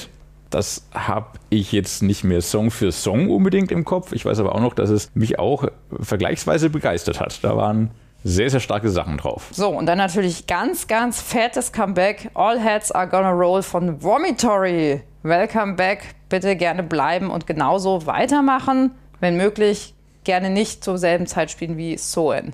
Das 0.50 0.88
habe 0.94 1.40
ich 1.50 1.72
jetzt 1.72 2.04
nicht 2.04 2.24
mehr 2.24 2.42
Song 2.42 2.72
für 2.72 2.92
Song 2.92 3.30
unbedingt 3.30 3.72
im 3.72 3.86
Kopf. 3.86 4.12
Ich 4.12 4.26
weiß 4.26 4.40
aber 4.40 4.54
auch 4.54 4.60
noch, 4.60 4.74
dass 4.74 4.90
es 4.90 5.10
mich 5.16 5.40
auch 5.40 5.66
vergleichsweise 6.00 6.70
begeistert 6.70 7.20
hat. 7.20 7.44
Da 7.44 7.56
waren 7.58 7.92
sehr, 8.24 8.50
sehr 8.50 8.60
starke 8.60 8.90
Sachen 8.90 9.18
drauf. 9.18 9.50
So, 9.52 9.70
und 9.70 9.86
dann 9.86 9.98
natürlich 9.98 10.46
ganz, 10.46 10.88
ganz 10.88 11.22
fettes 11.22 11.72
Comeback. 11.72 12.30
All 12.34 12.60
Heads 12.60 12.92
Are 12.92 13.08
Gonna 13.08 13.32
Roll 13.32 13.64
von 13.64 14.02
Vomitory. 14.04 15.02
Welcome 15.24 15.74
back. 15.74 16.16
Bitte 16.30 16.56
gerne 16.56 16.84
bleiben 16.84 17.32
und 17.32 17.48
genauso 17.48 18.06
weitermachen. 18.06 18.92
Wenn 19.20 19.38
möglich, 19.38 19.95
gerne 20.26 20.50
nicht 20.50 20.84
zur 20.84 20.98
selben 20.98 21.28
Zeit 21.28 21.52
spielen 21.52 21.78
wie 21.78 21.98
Soen. 21.98 22.54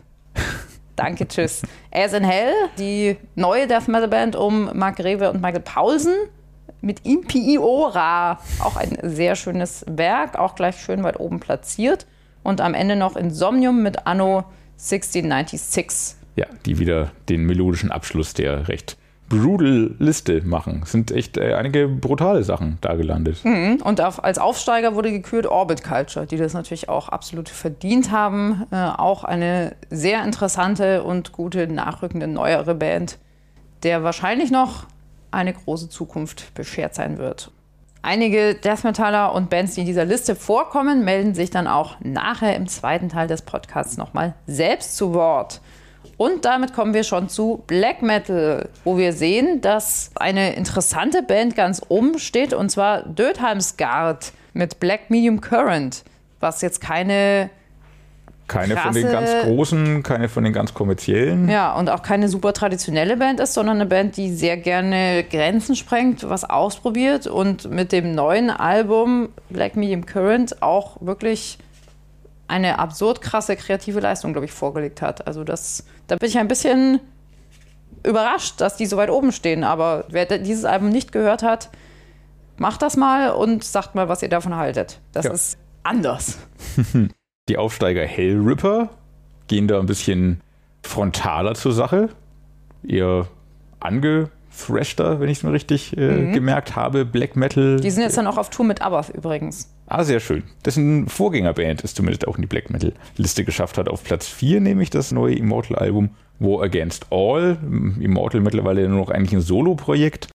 Danke, 0.95 1.27
tschüss. 1.27 1.63
As 1.91 2.13
in 2.13 2.23
Hell, 2.23 2.53
die 2.77 3.17
neue 3.35 3.67
Death 3.67 3.87
Metal 3.87 4.07
Band 4.07 4.35
um 4.35 4.69
Mark 4.77 4.99
Rewe 4.99 5.31
und 5.31 5.41
Michael 5.41 5.61
Paulsen 5.61 6.13
mit 6.81 7.05
Impiora. 7.05 8.39
Auch 8.59 8.75
ein 8.75 8.97
sehr 9.01 9.35
schönes 9.35 9.85
Werk, 9.87 10.37
auch 10.37 10.55
gleich 10.55 10.77
schön 10.77 11.03
weit 11.03 11.19
oben 11.19 11.39
platziert. 11.39 12.05
Und 12.43 12.61
am 12.61 12.73
Ende 12.73 12.95
noch 12.95 13.15
Insomnium 13.15 13.83
mit 13.83 14.07
Anno 14.07 14.45
1696. 14.77 16.15
Ja, 16.35 16.47
die 16.65 16.79
wieder 16.79 17.11
den 17.29 17.43
melodischen 17.43 17.91
Abschluss 17.91 18.33
der 18.33 18.67
recht 18.67 18.97
brutal 19.31 19.95
Liste 19.97 20.41
machen. 20.43 20.81
Es 20.83 20.91
sind 20.91 21.11
echt 21.11 21.37
äh, 21.37 21.53
einige 21.53 21.87
brutale 21.87 22.43
Sachen 22.43 22.77
da 22.81 22.95
gelandet. 22.95 23.43
Mhm. 23.43 23.81
Und 23.83 24.01
auf, 24.01 24.23
als 24.23 24.37
Aufsteiger 24.37 24.93
wurde 24.95 25.11
gekürt 25.11 25.47
Orbit 25.47 25.83
Culture, 25.83 26.27
die 26.27 26.37
das 26.37 26.53
natürlich 26.53 26.89
auch 26.89 27.09
absolut 27.09 27.49
verdient 27.49 28.11
haben. 28.11 28.67
Äh, 28.71 28.75
auch 28.75 29.23
eine 29.23 29.75
sehr 29.89 30.23
interessante 30.23 31.03
und 31.03 31.31
gute, 31.31 31.67
nachrückende, 31.67 32.27
neuere 32.27 32.75
Band, 32.75 33.17
der 33.83 34.03
wahrscheinlich 34.03 34.51
noch 34.51 34.85
eine 35.31 35.53
große 35.53 35.89
Zukunft 35.89 36.53
beschert 36.53 36.93
sein 36.93 37.17
wird. 37.17 37.51
Einige 38.03 38.55
Death 38.55 38.83
Metaller 38.83 39.33
und 39.33 39.49
Bands, 39.49 39.75
die 39.75 39.81
in 39.81 39.85
dieser 39.85 40.05
Liste 40.05 40.35
vorkommen, 40.35 41.05
melden 41.05 41.35
sich 41.35 41.51
dann 41.51 41.67
auch 41.67 41.97
nachher 41.99 42.55
im 42.55 42.67
zweiten 42.67 43.09
Teil 43.09 43.27
des 43.27 43.43
Podcasts 43.43 43.95
nochmal 43.97 44.33
selbst 44.47 44.97
zu 44.97 45.13
Wort. 45.13 45.61
Und 46.21 46.45
damit 46.45 46.75
kommen 46.75 46.93
wir 46.93 47.03
schon 47.03 47.29
zu 47.29 47.63
Black 47.65 48.03
Metal, 48.03 48.69
wo 48.83 48.95
wir 48.95 49.11
sehen, 49.11 49.59
dass 49.59 50.11
eine 50.13 50.53
interessante 50.53 51.23
Band 51.23 51.55
ganz 51.55 51.81
oben 51.89 52.19
steht, 52.19 52.53
und 52.53 52.69
zwar 52.69 53.01
Dödheimsgard 53.01 54.31
mit 54.53 54.79
Black 54.79 55.09
Medium 55.09 55.41
Current, 55.41 56.03
was 56.39 56.61
jetzt 56.61 56.79
keine 56.79 57.49
keine 58.47 58.75
krasse, 58.75 59.01
von 59.01 59.01
den 59.01 59.11
ganz 59.11 59.31
großen, 59.45 60.03
keine 60.03 60.29
von 60.29 60.43
den 60.43 60.53
ganz 60.53 60.75
kommerziellen. 60.75 61.49
Ja, 61.49 61.73
und 61.73 61.89
auch 61.89 62.03
keine 62.03 62.29
super 62.29 62.53
traditionelle 62.53 63.17
Band 63.17 63.39
ist, 63.39 63.55
sondern 63.55 63.77
eine 63.77 63.87
Band, 63.87 64.15
die 64.15 64.31
sehr 64.31 64.57
gerne 64.57 65.23
Grenzen 65.23 65.75
sprengt, 65.75 66.29
was 66.29 66.47
ausprobiert 66.47 67.25
und 67.25 67.71
mit 67.71 67.91
dem 67.91 68.13
neuen 68.13 68.51
Album 68.51 69.29
Black 69.49 69.75
Medium 69.75 70.05
Current 70.05 70.61
auch 70.61 70.97
wirklich 70.99 71.57
eine 72.51 72.79
absurd 72.79 73.21
krasse 73.21 73.55
kreative 73.55 74.01
Leistung, 74.01 74.33
glaube 74.33 74.45
ich, 74.45 74.51
vorgelegt 74.51 75.01
hat. 75.01 75.25
Also 75.25 75.43
das, 75.43 75.85
da 76.07 76.17
bin 76.17 76.27
ich 76.27 76.37
ein 76.37 76.49
bisschen 76.49 76.99
überrascht, 78.05 78.59
dass 78.59 78.75
die 78.75 78.85
so 78.85 78.97
weit 78.97 79.09
oben 79.09 79.31
stehen. 79.31 79.63
Aber 79.63 80.03
wer 80.09 80.25
dieses 80.25 80.65
Album 80.65 80.89
nicht 80.89 81.13
gehört 81.13 81.43
hat, 81.43 81.69
macht 82.57 82.81
das 82.81 82.97
mal 82.97 83.31
und 83.31 83.63
sagt 83.63 83.95
mal, 83.95 84.09
was 84.09 84.21
ihr 84.21 84.29
davon 84.29 84.55
haltet. 84.55 84.99
Das 85.13 85.25
ja. 85.25 85.31
ist 85.31 85.57
anders. 85.83 86.39
Die 87.49 87.57
Aufsteiger 87.57 88.05
Hellripper 88.05 88.89
gehen 89.47 89.67
da 89.67 89.79
ein 89.79 89.85
bisschen 89.85 90.41
frontaler 90.83 91.55
zur 91.55 91.71
Sache. 91.71 92.09
Eher 92.85 93.27
angethrashter, 93.79 95.19
wenn 95.19 95.29
ich 95.29 95.39
es 95.39 95.43
mir 95.43 95.53
richtig 95.53 95.95
äh, 95.97 96.01
mhm. 96.01 96.33
gemerkt 96.33 96.75
habe. 96.75 97.05
Black 97.05 97.37
Metal. 97.37 97.79
Die 97.79 97.89
sind 97.89 98.03
jetzt 98.03 98.17
dann 98.17 98.27
auch 98.27 98.37
auf 98.37 98.49
Tour 98.49 98.65
mit 98.65 98.81
Abath 98.81 99.09
übrigens. 99.09 99.73
Ah, 99.93 100.05
sehr 100.05 100.21
schön. 100.21 100.43
Dessen 100.63 101.09
Vorgängerband 101.09 101.81
ist 101.81 101.97
zumindest 101.97 102.25
auch 102.25 102.37
in 102.37 102.43
die 102.43 102.47
Black 102.47 102.69
Metal-Liste 102.69 103.43
geschafft 103.43 103.77
hat. 103.77 103.89
Auf 103.89 104.05
Platz 104.05 104.25
4 104.25 104.61
nämlich 104.61 104.89
das 104.89 105.11
neue 105.11 105.35
Immortal-Album 105.35 106.11
War 106.39 106.63
Against 106.63 107.07
All. 107.09 107.57
Immortal 107.99 108.39
mittlerweile 108.39 108.87
nur 108.87 109.01
noch 109.01 109.09
eigentlich 109.09 109.33
ein 109.33 109.41
Solo-Projekt. 109.41 110.29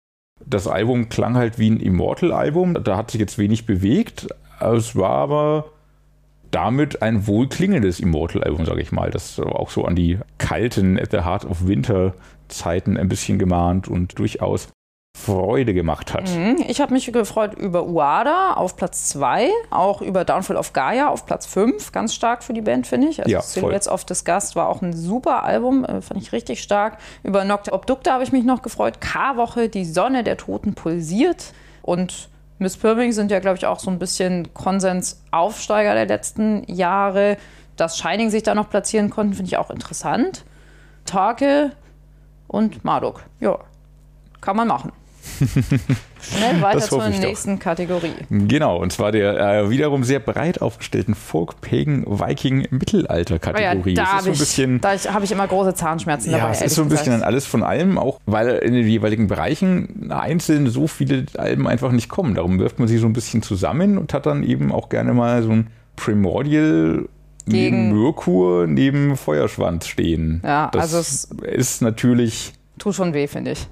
Das 0.47 0.67
Album 0.67 1.11
klang 1.11 1.37
halt 1.37 1.59
wie 1.59 1.69
ein 1.69 1.81
Immortal-Album. 1.81 2.83
Da 2.83 2.97
hat 2.97 3.11
sich 3.11 3.21
jetzt 3.21 3.37
wenig 3.37 3.67
bewegt. 3.67 4.27
Es 4.59 4.97
war 4.97 5.11
aber 5.11 5.67
damit 6.51 7.03
ein 7.03 7.27
wohlklingendes 7.27 8.01
Immortal-Album, 8.01 8.65
sage 8.65 8.81
ich 8.81 8.91
mal, 8.91 9.11
das 9.11 9.39
auch 9.39 9.69
so 9.69 9.85
an 9.85 9.97
die 9.97 10.19
kalten 10.39 10.99
At 10.99 11.11
the 11.11 11.25
Heart 11.25 11.45
of 11.45 11.67
Winter 11.67 12.15
Zeiten 12.49 12.97
ein 12.97 13.11
bisschen 13.11 13.39
gemahnt 13.39 13.87
und 13.87 14.19
durchaus 14.19 14.69
Freude 15.23 15.73
gemacht 15.73 16.13
hat. 16.15 16.29
Mhm. 16.31 16.57
Ich 16.67 16.81
habe 16.81 16.93
mich 16.93 17.11
gefreut 17.13 17.55
über 17.55 17.87
Uada 17.87 18.55
auf 18.55 18.77
Platz 18.77 19.09
2, 19.11 19.51
auch 19.71 20.03
über 20.03 20.25
Downfall 20.25 20.57
of 20.57 20.73
Gaia 20.73 21.09
auf 21.09 21.27
Platz 21.27 21.47
5, 21.47 21.93
ganz 21.93 22.13
stark 22.15 22.43
für 22.43 22.55
die 22.55 22.61
Band, 22.61 22.89
finde 22.89 23.09
ich. 23.09 23.21
Also 23.21 23.31
ja, 23.31 23.41
Silhouettes 23.41 23.89
of 23.89 24.05
Disgust 24.05 24.57
war 24.57 24.69
auch 24.69 24.83
ein 24.83 24.93
super 24.93 25.45
Album, 25.45 25.85
äh, 25.85 26.03
fand 26.03 26.21
ich 26.21 26.33
richtig 26.33 26.61
stark. 26.61 26.99
Über 27.23 27.45
Nocta 27.45 27.73
Obducta 27.73 28.13
habe 28.13 28.25
ich 28.25 28.33
mich 28.33 28.45
noch 28.45 28.63
gefreut. 28.63 29.01
K-Woche, 29.01 29.69
die 29.69 29.85
Sonne 29.85 30.25
der 30.25 30.37
Toten 30.39 30.75
pulsiert 30.75 31.53
und 31.83 32.29
Miss 32.59 32.77
Pirming 32.77 33.13
sind 33.13 33.31
ja, 33.31 33.39
glaube 33.39 33.57
ich, 33.59 33.67
auch 33.67 33.79
so 33.81 33.91
ein 33.91 33.99
bisschen 33.99 34.53
Konsensaufsteiger 34.55 35.95
der 35.95 36.07
letzten 36.07 36.65
Jahre. 36.73 37.37
Dass 37.77 37.99
Shining 37.99 38.31
sich 38.31 38.43
da 38.43 38.55
noch 38.55 38.71
platzieren 38.71 39.11
konnten, 39.11 39.35
finde 39.35 39.49
ich 39.49 39.57
auch 39.57 39.71
interessant. 39.71 40.45
Tage 41.05 41.73
und 42.47 42.85
Marduk. 42.85 43.25
Ja, 43.41 43.59
kann 44.41 44.57
man 44.57 44.69
machen. 44.69 44.93
Schnell 46.21 46.61
weiter 46.63 46.81
zur 46.81 47.09
nächsten 47.09 47.57
doch. 47.57 47.63
Kategorie. 47.63 48.13
Genau, 48.29 48.79
und 48.79 48.93
zwar 48.93 49.13
der 49.13 49.39
äh, 49.39 49.71
wiederum 49.71 50.05
sehr 50.05 50.21
breit 50.21 50.61
aufgestellten 50.61 51.15
Folk, 51.15 51.61
Pagan, 51.61 52.05
Viking, 52.07 52.67
Mittelalter-Kategorie. 52.71 53.95
Ja, 53.95 54.05
da 54.05 54.13
habe 54.13 54.31
ich, 54.31 55.09
hab 55.09 55.23
ich 55.23 55.33
immer 55.33 55.47
große 55.47 55.75
Zahnschmerzen 55.75 56.33
ja, 56.33 56.39
dabei. 56.39 56.53
Es 56.53 56.63
ist 56.63 56.75
so 56.75 56.83
ein 56.83 56.89
bisschen 56.89 57.13
gesagt. 57.13 57.25
alles 57.25 57.47
von 57.47 57.63
allem, 57.63 57.99
auch 57.99 58.21
weil 58.27 58.49
in 58.49 58.75
den 58.75 58.87
jeweiligen 58.87 59.29
Bereichen 59.29 60.11
einzeln 60.11 60.69
so 60.69 60.87
viele 60.87 61.27
Alben 61.37 61.69
einfach 61.69 61.93
nicht 61.93 62.09
kommen. 62.09 62.35
Darum 62.35 62.59
wirft 62.59 62.79
man 62.79 62.89
sie 62.89 62.99
so 62.99 63.07
ein 63.07 63.13
bisschen 63.13 63.43
zusammen 63.43 63.99
und 63.99 64.13
hat 64.13 64.27
dann 64.27 64.43
eben 64.43 64.73
auch 64.73 64.89
gerne 64.89 65.15
mal 65.15 65.43
so 65.43 65.51
ein 65.51 65.69
Primordial 65.97 67.09
neben 67.47 67.93
Merkur, 67.93 68.67
neben 68.67 69.17
Feuerschwanz 69.17 69.87
stehen. 69.87 70.41
Ja, 70.45 70.71
das 70.73 70.95
also 70.95 70.99
es 70.99 71.29
ist 71.43 71.83
natürlich. 71.83 72.53
Tut 72.79 72.95
schon 72.95 73.15
weh, 73.15 73.27
finde 73.29 73.53
ich 73.53 73.69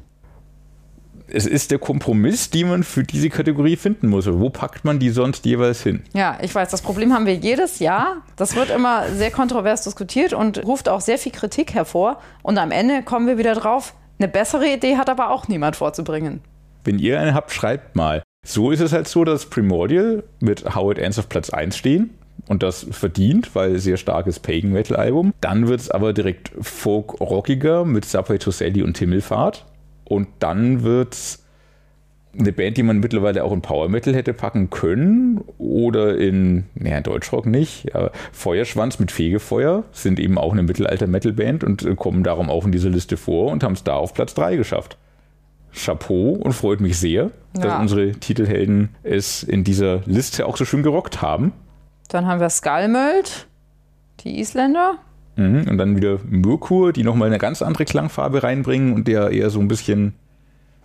es 1.32 1.46
ist 1.46 1.70
der 1.70 1.78
Kompromiss, 1.78 2.50
den 2.50 2.68
man 2.68 2.82
für 2.82 3.02
diese 3.02 3.30
Kategorie 3.30 3.76
finden 3.76 4.08
muss. 4.08 4.26
Wo 4.26 4.50
packt 4.50 4.84
man 4.84 4.98
die 4.98 5.10
sonst 5.10 5.44
jeweils 5.46 5.82
hin? 5.82 6.02
Ja, 6.12 6.38
ich 6.42 6.54
weiß, 6.54 6.68
das 6.70 6.82
Problem 6.82 7.12
haben 7.12 7.26
wir 7.26 7.34
jedes 7.34 7.78
Jahr. 7.78 8.18
Das 8.36 8.56
wird 8.56 8.70
immer 8.70 9.08
sehr 9.08 9.30
kontrovers 9.30 9.82
diskutiert 9.84 10.32
und 10.32 10.64
ruft 10.64 10.88
auch 10.88 11.00
sehr 11.00 11.18
viel 11.18 11.32
Kritik 11.32 11.74
hervor. 11.74 12.20
Und 12.42 12.58
am 12.58 12.70
Ende 12.70 13.02
kommen 13.02 13.26
wir 13.26 13.38
wieder 13.38 13.54
drauf, 13.54 13.94
eine 14.18 14.28
bessere 14.28 14.66
Idee 14.66 14.96
hat 14.96 15.08
aber 15.08 15.30
auch 15.30 15.48
niemand 15.48 15.76
vorzubringen. 15.76 16.40
Wenn 16.84 16.98
ihr 16.98 17.18
eine 17.20 17.34
habt, 17.34 17.52
schreibt 17.52 17.96
mal. 17.96 18.22
So 18.46 18.70
ist 18.70 18.80
es 18.80 18.92
halt 18.92 19.08
so, 19.08 19.24
dass 19.24 19.46
Primordial 19.46 20.24
mit 20.40 20.74
How 20.74 20.92
It 20.92 20.98
Ends 20.98 21.18
auf 21.18 21.28
Platz 21.28 21.50
1 21.50 21.76
stehen. 21.76 22.10
Und 22.46 22.62
das 22.62 22.86
verdient, 22.90 23.54
weil 23.54 23.78
sehr 23.78 23.96
starkes 23.96 24.38
Pagan 24.40 24.72
Metal 24.72 24.96
Album. 24.96 25.32
Dann 25.40 25.68
wird 25.68 25.80
es 25.80 25.90
aber 25.90 26.12
direkt 26.12 26.50
folk 26.60 27.20
rockiger 27.20 27.84
mit 27.84 28.04
Subway 28.04 28.38
to 28.38 28.50
Sally 28.50 28.82
und 28.82 28.98
Himmelfahrt. 28.98 29.66
Und 30.10 30.26
dann 30.40 30.82
wird 30.82 31.14
es 31.14 31.44
eine 32.36 32.52
Band, 32.52 32.76
die 32.76 32.82
man 32.82 32.98
mittlerweile 32.98 33.44
auch 33.44 33.52
in 33.52 33.62
Power 33.62 33.88
Metal 33.88 34.12
hätte 34.12 34.34
packen 34.34 34.68
können 34.68 35.40
oder 35.56 36.18
in, 36.18 36.64
naja, 36.74 37.00
Deutschrock 37.00 37.46
nicht, 37.46 37.94
aber 37.94 38.10
Feuerschwanz 38.32 38.98
mit 38.98 39.12
Fegefeuer 39.12 39.84
sind 39.92 40.18
eben 40.18 40.36
auch 40.36 40.52
eine 40.52 40.64
Mittelalter-Metal-Band 40.64 41.62
und 41.62 41.84
äh, 41.84 41.94
kommen 41.94 42.24
darum 42.24 42.50
auch 42.50 42.64
in 42.64 42.72
dieser 42.72 42.90
Liste 42.90 43.16
vor 43.16 43.52
und 43.52 43.62
haben 43.62 43.74
es 43.74 43.84
da 43.84 43.94
auf 43.94 44.12
Platz 44.12 44.34
3 44.34 44.56
geschafft. 44.56 44.96
Chapeau 45.72 46.32
und 46.32 46.54
freut 46.54 46.80
mich 46.80 46.98
sehr, 46.98 47.30
ja. 47.56 47.62
dass 47.62 47.80
unsere 47.80 48.10
Titelhelden 48.10 48.88
es 49.04 49.44
in 49.44 49.62
dieser 49.62 50.00
Liste 50.06 50.44
auch 50.44 50.56
so 50.56 50.64
schön 50.64 50.82
gerockt 50.82 51.22
haben. 51.22 51.52
Dann 52.08 52.26
haben 52.26 52.40
wir 52.40 52.50
Skalmöld, 52.50 53.46
die 54.24 54.40
Isländer. 54.40 54.98
Mhm, 55.36 55.66
und 55.68 55.78
dann 55.78 55.96
wieder 55.96 56.18
Murkur, 56.28 56.92
die 56.92 57.04
nochmal 57.04 57.28
eine 57.28 57.38
ganz 57.38 57.62
andere 57.62 57.84
Klangfarbe 57.84 58.42
reinbringen 58.42 58.92
und 58.94 59.08
der 59.08 59.30
eher 59.30 59.50
so 59.50 59.60
ein 59.60 59.68
bisschen 59.68 60.14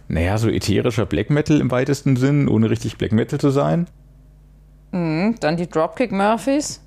naja, 0.07 0.37
so 0.37 0.49
ätherischer 0.49 1.05
Black 1.05 1.29
Metal 1.29 1.59
im 1.59 1.71
weitesten 1.71 2.15
Sinn, 2.15 2.47
ohne 2.47 2.69
richtig 2.69 2.97
Black 2.97 3.11
Metal 3.11 3.39
zu 3.39 3.49
sein. 3.49 3.87
Mhm, 4.91 5.35
dann 5.39 5.57
die 5.57 5.67
Dropkick 5.67 6.11
Murphys. 6.11 6.81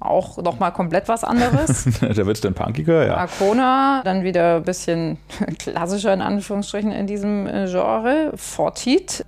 Auch 0.00 0.36
nochmal 0.38 0.72
komplett 0.72 1.06
was 1.06 1.22
anderes. 1.22 1.84
da 2.00 2.16
wird 2.26 2.36
es 2.36 2.40
dann 2.40 2.54
punkiger, 2.54 3.06
ja. 3.06 3.16
Arcona, 3.18 4.02
dann 4.04 4.24
wieder 4.24 4.56
ein 4.56 4.64
bisschen 4.64 5.18
klassischer 5.58 6.12
in 6.12 6.22
Anführungsstrichen 6.22 6.90
in 6.90 7.06
diesem 7.06 7.46
äh, 7.46 7.66
Genre. 7.70 8.32
Fortit, 8.34 9.24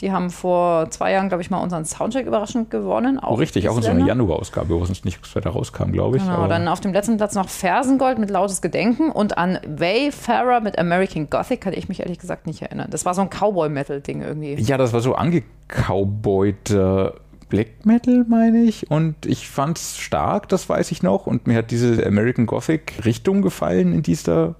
die 0.00 0.12
haben 0.12 0.30
vor 0.30 0.90
zwei 0.90 1.12
Jahren, 1.12 1.28
glaube 1.28 1.42
ich, 1.42 1.50
mal 1.50 1.58
unseren 1.58 1.84
Soundcheck 1.84 2.26
überraschend 2.26 2.70
gewonnen. 2.70 3.18
Auch 3.18 3.32
oh, 3.32 3.34
richtig, 3.34 3.68
auch 3.68 3.76
in 3.76 3.82
so 3.82 3.90
einer 3.90 4.06
Januar-Ausgabe, 4.06 4.70
wo 4.70 4.82
es 4.82 5.04
nicht 5.04 5.34
weiter 5.34 5.50
rauskam, 5.50 5.92
glaube 5.92 6.18
ich. 6.18 6.22
Genau, 6.22 6.36
aber 6.36 6.48
dann 6.48 6.68
auf 6.68 6.80
dem 6.80 6.92
letzten 6.92 7.16
Platz 7.16 7.34
noch 7.34 7.48
Fersengold 7.48 8.18
mit 8.18 8.30
Lautes 8.30 8.62
Gedenken 8.62 9.10
und 9.10 9.38
an 9.38 9.58
Wayfarer 9.66 10.60
mit 10.60 10.78
American 10.78 11.28
Gothic 11.30 11.60
kann 11.60 11.72
ich 11.72 11.88
mich 11.88 12.00
ehrlich 12.00 12.18
gesagt 12.18 12.46
nicht 12.46 12.62
erinnern. 12.62 12.88
Das 12.90 13.04
war 13.04 13.14
so 13.14 13.22
ein 13.22 13.30
Cowboy-Metal-Ding 13.30 14.22
irgendwie. 14.22 14.54
Ja, 14.54 14.76
das 14.76 14.92
war 14.92 15.00
so 15.00 15.14
angecowboyter 15.14 17.14
Black 17.48 17.84
Metal, 17.84 18.24
meine 18.28 18.62
ich. 18.62 18.90
Und 18.90 19.26
ich 19.26 19.48
fand 19.48 19.78
es 19.78 19.98
stark, 19.98 20.48
das 20.48 20.68
weiß 20.68 20.92
ich 20.92 21.02
noch. 21.02 21.26
Und 21.26 21.46
mir 21.46 21.58
hat 21.58 21.70
diese 21.70 22.04
American 22.06 22.46
Gothic-Richtung 22.46 23.42
gefallen, 23.42 23.92
in 23.92 24.02
dieser, 24.02 24.54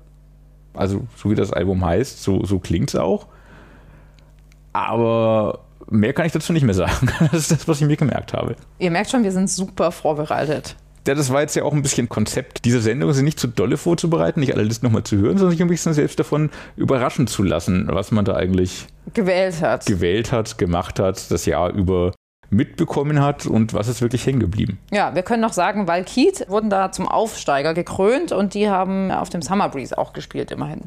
also 0.74 1.06
so 1.16 1.30
wie 1.30 1.34
das 1.34 1.52
Album 1.52 1.84
heißt, 1.84 2.22
so, 2.22 2.44
so 2.44 2.58
klingt 2.58 2.90
es 2.90 2.96
auch. 2.96 3.26
Aber 4.72 5.60
mehr 5.90 6.12
kann 6.12 6.26
ich 6.26 6.32
dazu 6.32 6.52
nicht 6.52 6.64
mehr 6.64 6.74
sagen. 6.74 7.10
Das 7.32 7.40
ist 7.40 7.50
das, 7.50 7.68
was 7.68 7.80
ich 7.80 7.86
mir 7.86 7.96
gemerkt 7.96 8.32
habe. 8.32 8.56
Ihr 8.78 8.90
merkt 8.90 9.10
schon, 9.10 9.24
wir 9.24 9.32
sind 9.32 9.50
super 9.50 9.92
vorbereitet. 9.92 10.76
Ja, 11.06 11.14
das 11.14 11.32
war 11.32 11.40
jetzt 11.40 11.56
ja 11.56 11.62
auch 11.62 11.72
ein 11.72 11.80
bisschen 11.80 12.10
Konzept 12.10 12.66
dieser 12.66 12.80
Sendung, 12.80 13.10
sie 13.14 13.22
nicht 13.22 13.40
zu 13.40 13.46
dolle 13.46 13.78
vorzubereiten, 13.78 14.40
nicht 14.40 14.52
alle 14.52 14.62
Listen 14.62 14.84
nochmal 14.84 15.04
zu 15.04 15.16
hören, 15.16 15.38
sondern 15.38 15.52
sich 15.52 15.62
ein 15.62 15.68
bisschen 15.68 15.94
selbst 15.94 16.20
davon 16.20 16.50
überraschen 16.76 17.26
zu 17.26 17.42
lassen, 17.42 17.88
was 17.90 18.10
man 18.10 18.26
da 18.26 18.34
eigentlich 18.34 18.86
gewählt 19.14 19.62
hat. 19.62 19.86
Gewählt 19.86 20.32
hat, 20.32 20.58
gemacht 20.58 20.98
hat, 21.00 21.30
das 21.30 21.46
Jahr 21.46 21.70
über 21.72 22.12
mitbekommen 22.50 23.22
hat 23.22 23.46
und 23.46 23.72
was 23.72 23.88
ist 23.88 24.02
wirklich 24.02 24.26
hängen 24.26 24.40
geblieben. 24.40 24.78
Ja, 24.90 25.14
wir 25.14 25.22
können 25.22 25.40
noch 25.40 25.52
sagen, 25.54 25.86
Valkid 25.86 26.44
wurden 26.48 26.68
da 26.68 26.92
zum 26.92 27.08
Aufsteiger 27.08 27.72
gekrönt 27.72 28.32
und 28.32 28.52
die 28.52 28.68
haben 28.68 29.10
auf 29.10 29.30
dem 29.30 29.40
Summer 29.40 29.68
Breeze 29.68 29.96
auch 29.96 30.12
gespielt, 30.12 30.50
immerhin. 30.50 30.82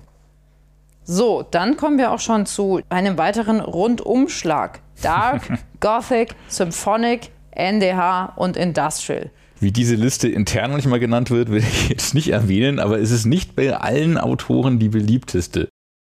So, 1.04 1.44
dann 1.50 1.78
kommen 1.78 1.98
wir 1.98 2.12
auch 2.12 2.20
schon 2.20 2.46
zu 2.46 2.82
einem 2.90 3.18
weiteren 3.18 3.60
Rundumschlag. 3.60 4.82
Dark, 5.02 5.42
Gothic, 5.80 6.36
Symphonic, 6.48 7.32
NDH 7.52 8.34
und 8.36 8.56
Industrial. 8.56 9.32
Wie 9.60 9.72
diese 9.72 9.96
Liste 9.96 10.28
intern 10.28 10.72
manchmal 10.72 11.00
genannt 11.00 11.30
wird, 11.30 11.52
will 11.52 11.60
ich 11.60 11.90
jetzt 11.90 12.16
nicht 12.16 12.30
erwähnen, 12.30 12.80
aber 12.80 13.00
es 13.00 13.12
ist 13.12 13.26
nicht 13.26 13.56
bei 13.56 13.76
allen 13.76 14.18
Autoren 14.18 14.80
die 14.80 14.90
beliebteste. 14.90 15.70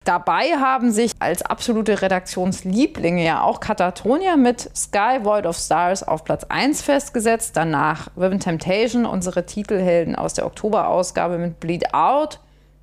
Dabei 0.05 0.57
haben 0.59 0.91
sich 0.91 1.11
als 1.19 1.43
absolute 1.43 2.01
Redaktionslieblinge 2.01 3.23
ja 3.23 3.41
auch 3.41 3.61
Katatonia 3.61 4.35
mit 4.35 4.69
Sky 4.75 5.19
Void 5.21 5.45
of 5.45 5.57
Stars 5.57 6.03
auf 6.03 6.25
Platz 6.25 6.43
1 6.49 6.81
festgesetzt. 6.81 7.55
Danach 7.55 8.09
Riven 8.17 8.41
Temptation, 8.41 9.05
unsere 9.05 9.45
Titelhelden 9.45 10.17
aus 10.17 10.33
der 10.33 10.45
Oktoberausgabe 10.45 11.37
mit 11.37 11.61
Bleed 11.61 11.93
Out, 11.93 12.41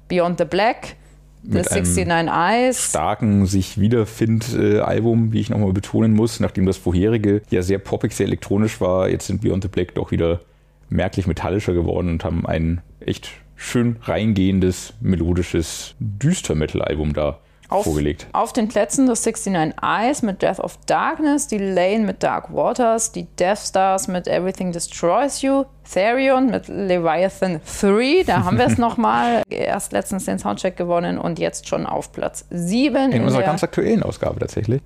Beyond 0.08 0.38
the 0.38 0.46
Black, 0.46 0.96
mit 1.42 1.70
69 1.70 2.06
Eyes. 2.08 2.90
starken 2.90 3.46
sich 3.46 3.78
wiederfind-Album, 3.78 5.32
wie 5.32 5.40
ich 5.40 5.50
nochmal 5.50 5.72
betonen 5.72 6.14
muss, 6.14 6.40
nachdem 6.40 6.66
das 6.66 6.76
vorherige 6.76 7.42
ja 7.50 7.62
sehr 7.62 7.78
poppig, 7.78 8.12
sehr 8.12 8.26
elektronisch 8.26 8.80
war. 8.80 9.08
Jetzt 9.08 9.26
sind 9.26 9.40
Beyond 9.42 9.64
the 9.64 9.68
Black 9.68 9.94
doch 9.94 10.10
wieder 10.10 10.40
merklich 10.88 11.26
metallischer 11.26 11.72
geworden 11.72 12.08
und 12.08 12.24
haben 12.24 12.46
ein 12.46 12.80
echt 13.00 13.30
schön 13.56 13.96
reingehendes, 14.02 14.94
melodisches 15.00 15.94
Düster-Metal-Album 16.00 17.12
da 17.12 17.38
auf, 17.70 17.84
vorgelegt. 17.84 18.26
Auf 18.32 18.52
den 18.52 18.68
Plätzen 18.68 19.06
das 19.06 19.24
69 19.24 19.74
Eyes 19.82 20.22
mit 20.22 20.42
Death 20.42 20.60
of 20.60 20.78
Darkness, 20.86 21.46
die 21.46 21.58
Lane 21.58 22.00
mit 22.00 22.22
Dark 22.22 22.52
Waters, 22.52 23.12
die 23.12 23.24
Death 23.24 23.58
Stars 23.58 24.08
mit 24.08 24.26
Everything 24.26 24.72
Destroys 24.72 25.42
You, 25.42 25.64
Therion 25.90 26.50
mit 26.50 26.68
Leviathan 26.68 27.60
3, 27.80 28.24
da 28.26 28.44
haben 28.44 28.58
wir 28.58 28.66
es 28.66 28.78
nochmal, 28.78 29.42
erst 29.48 29.92
letztens 29.92 30.24
den 30.24 30.38
Soundcheck 30.38 30.76
gewonnen 30.76 31.18
und 31.18 31.38
jetzt 31.38 31.68
schon 31.68 31.86
auf 31.86 32.12
Platz 32.12 32.44
7. 32.50 32.96
In, 32.96 33.12
in 33.12 33.24
unserer 33.24 33.42
ganz 33.42 33.62
aktuellen 33.62 34.02
Ausgabe 34.02 34.40
tatsächlich. 34.40 34.82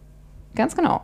Ganz 0.55 0.77
genau. 0.77 1.01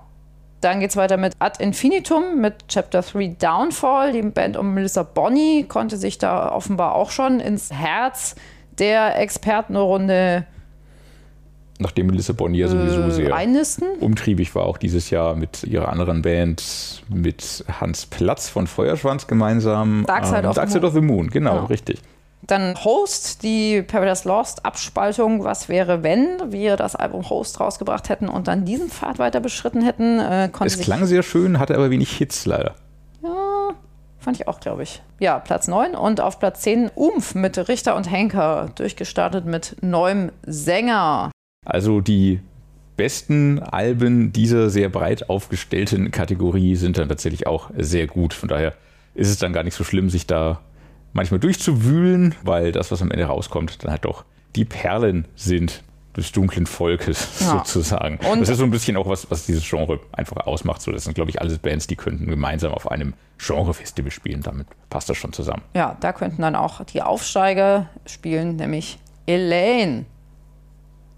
Dann 0.61 0.81
geht 0.81 0.91
es 0.91 0.97
weiter 0.97 1.17
mit 1.17 1.35
Ad 1.39 1.63
Infinitum 1.63 2.39
mit 2.39 2.69
Chapter 2.69 3.01
3 3.01 3.37
Downfall. 3.39 4.13
Die 4.13 4.21
Band 4.23 4.59
um 4.59 4.75
Melissa 4.75 5.03
Bonny 5.03 5.65
konnte 5.67 5.97
sich 5.97 6.19
da 6.19 6.53
offenbar 6.53 6.95
auch 6.95 7.11
schon 7.11 7.41
ins 7.41 7.73
Herz 7.73 8.35
der 8.79 9.19
Expertenrunde 9.19 10.47
nachdem 11.81 12.07
Melissa 12.07 12.33
Bonny 12.33 12.59
ja 12.59 12.69
sowieso 12.69 13.01
äh, 13.01 13.11
sehr 13.11 13.35
einnisten? 13.35 13.89
umtriebig 14.01 14.55
war, 14.55 14.65
auch 14.65 14.79
dieses 14.79 15.11
Jahr 15.11 15.35
mit 15.35 15.65
ihrer 15.65 15.89
anderen 15.89 16.23
Band, 16.23 17.03
mit 17.09 17.65
Hans 17.81 18.07
Platz 18.07 18.49
von 18.49 18.67
Feuerschwanz 18.67 19.27
gemeinsam. 19.27 20.05
Dark 20.07 20.27
Side, 20.27 20.39
ähm, 20.39 20.45
of, 20.47 20.55
Dark 20.55 20.71
Side 20.71 20.87
of, 20.87 20.93
the 20.93 21.01
Moon, 21.01 21.31
genau, 21.31 21.57
ja. 21.57 21.65
richtig. 21.65 21.99
Dann 22.43 22.75
Host, 22.85 23.43
die 23.43 23.83
Paradise 23.83 24.27
Lost 24.27 24.65
Abspaltung, 24.65 25.45
was 25.45 25.69
wäre, 25.69 26.03
wenn 26.03 26.53
wir 26.53 26.77
das 26.77 26.97
Album 26.97 27.29
Host 27.29 27.61
rausgebracht 27.61 28.09
hätten 28.09 28.29
und 28.29 28.49
dann 28.49 28.65
diesen 28.65 28.89
Pfad 28.89 29.19
weiter 29.19 29.41
beschritten 29.41 29.83
hätten. 29.83 30.19
Äh, 30.19 30.51
es 30.65 30.79
klang 30.79 31.05
sehr 31.05 31.23
schön, 31.23 31.59
hatte 31.59 31.75
aber 31.75 31.91
wenig 31.91 32.11
Hits 32.11 32.47
leider. 32.47 32.75
Ja, 33.23 33.75
fand 34.19 34.41
ich 34.41 34.49
auch, 34.49 34.61
glaube 34.61 34.83
ich. 34.83 35.03
Ja, 35.19 35.39
Platz 35.39 35.69
9 35.69 35.95
und 35.95 36.21
auf 36.21 36.39
Platz 36.39 36.63
10 36.63 36.91
Umf 36.95 37.35
mit 37.35 37.69
Richter 37.69 37.95
und 37.95 38.11
Henker, 38.11 38.71
durchgestartet 38.75 39.45
mit 39.45 39.77
neuem 39.83 40.33
Sänger. 40.47 41.31
Also 41.65 42.01
die 42.01 42.41
besten 42.97 43.61
Alben 43.61 44.33
dieser 44.33 44.71
sehr 44.71 44.89
breit 44.89 45.31
aufgestellten 45.31 46.11
Kategorie 46.11 46.77
sind 46.77 46.99
dann 46.99 47.09
tatsächlich 47.09 47.47
auch 47.47 47.71
sehr 47.77 48.07
gut. 48.07 48.35
Von 48.35 48.49
daher 48.49 48.75
ist 49.15 49.29
es 49.29 49.39
dann 49.39 49.53
gar 49.53 49.63
nicht 49.63 49.75
so 49.75 49.85
schlimm, 49.85 50.11
sich 50.11 50.27
da 50.27 50.61
manchmal 51.13 51.41
durchzuwühlen, 51.41 52.35
weil 52.43 52.73
das, 52.73 52.91
was 52.91 53.03
am 53.03 53.11
Ende 53.11 53.25
rauskommt, 53.25 53.83
dann 53.83 53.91
halt 53.91 54.05
doch 54.05 54.25
die 54.57 54.65
Perlen 54.65 55.27
sind 55.35 55.83
des 56.17 56.33
dunklen 56.33 56.67
Volkes 56.67 57.29
ja. 57.41 57.59
sozusagen. 57.59 58.19
Und 58.31 58.41
das 58.41 58.49
ist 58.49 58.59
so 58.59 58.65
ein 58.65 58.71
bisschen 58.71 58.97
auch 58.97 59.07
was, 59.07 59.31
was 59.31 59.47
dieses 59.47 59.69
Genre 59.69 60.01
einfach 60.13 60.47
ausmacht. 60.47 60.83
So, 60.83 60.91
das 60.93 61.05
sind, 61.05 61.15
glaube 61.15 61.31
ich, 61.31 61.41
alles 61.41 61.59
Bands, 61.59 61.87
die 61.87 61.97
könnten 61.97 62.27
gemeinsam 62.27 62.73
auf 62.73 62.91
einem 62.91 63.15
Genrefestival 63.39 64.11
spielen. 64.11 64.43
Damit 64.43 64.67
passt 64.89 65.09
das 65.09 65.17
schon 65.17 65.33
zusammen. 65.33 65.63
Ja, 65.75 65.97
da 66.01 66.13
könnten 66.13 66.43
dann 66.43 66.57
auch 66.57 66.85
die 66.85 67.03
Aufsteiger 67.03 67.89
spielen, 68.07 68.57
nämlich 68.57 68.99
Elaine 69.27 70.05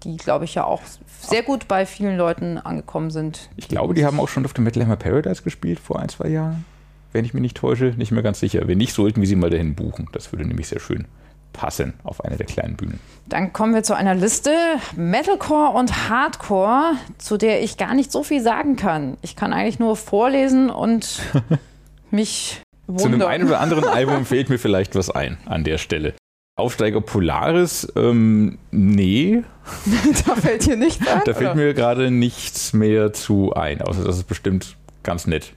die, 0.03 0.17
glaube 0.17 0.45
ich, 0.45 0.55
ja 0.55 0.65
auch 0.65 0.81
sehr 1.21 1.43
gut 1.43 1.67
bei 1.67 1.85
vielen 1.85 2.17
Leuten 2.17 2.57
angekommen 2.57 3.11
sind. 3.11 3.49
Ich 3.55 3.67
glaube, 3.67 3.93
die 3.93 4.05
haben 4.05 4.19
auch 4.19 4.29
schon 4.29 4.45
auf 4.45 4.53
dem 4.53 4.63
Metal 4.63 4.83
Hammer 4.83 4.97
Paradise 4.97 5.43
gespielt 5.43 5.79
vor 5.79 5.99
ein, 5.99 6.09
zwei 6.09 6.29
Jahren. 6.29 6.65
Wenn 7.11 7.25
ich 7.25 7.33
mich 7.33 7.41
nicht 7.41 7.57
täusche, 7.57 7.93
nicht 7.97 8.11
mehr 8.11 8.23
ganz 8.23 8.39
sicher. 8.39 8.67
Wenn 8.67 8.79
nicht, 8.79 8.93
sollten 8.93 9.21
wir 9.21 9.27
sie 9.27 9.35
mal 9.35 9.49
dahin 9.49 9.75
buchen. 9.75 10.09
Das 10.13 10.31
würde 10.31 10.45
nämlich 10.45 10.67
sehr 10.67 10.79
schön 10.79 11.05
passen 11.53 11.93
auf 12.03 12.25
eine 12.25 12.35
der 12.35 12.47
kleinen 12.47 12.75
Bühnen. 12.75 12.99
Dann 13.27 13.53
kommen 13.53 13.73
wir 13.73 13.83
zu 13.83 13.95
einer 13.95 14.15
Liste 14.15 14.51
Metalcore 14.95 15.77
und 15.77 16.09
Hardcore, 16.09 16.93
zu 17.19 17.37
der 17.37 17.61
ich 17.61 17.77
gar 17.77 17.93
nicht 17.93 18.11
so 18.11 18.23
viel 18.23 18.41
sagen 18.41 18.75
kann. 18.75 19.17
Ich 19.21 19.35
kann 19.35 19.53
eigentlich 19.53 19.79
nur 19.79 19.95
vorlesen 19.95 20.69
und 20.69 21.21
mich 22.11 22.61
wundern. 22.87 23.19
Zu 23.19 23.27
einem 23.27 23.27
einen 23.27 23.47
oder 23.47 23.59
anderen 23.61 23.85
Album 23.85 24.25
fehlt 24.25 24.49
mir 24.49 24.57
vielleicht 24.57 24.95
was 24.95 25.09
ein 25.09 25.37
an 25.45 25.63
der 25.63 25.77
Stelle. 25.77 26.15
Aufsteiger 26.55 27.01
Polaris, 27.01 27.91
ähm, 27.95 28.59
nee. 28.69 29.43
da 30.27 30.35
fällt 30.35 30.67
dir 30.67 30.77
nichts 30.77 31.07
ein? 31.07 31.21
Da 31.25 31.33
fällt 31.33 31.51
oder? 31.51 31.55
mir 31.55 31.73
gerade 31.73 32.11
nichts 32.11 32.73
mehr 32.73 33.11
zu 33.11 33.53
ein, 33.53 33.81
außer 33.81 34.03
dass 34.03 34.17
es 34.17 34.23
bestimmt 34.23 34.77
ganz 35.01 35.25
nett 35.25 35.53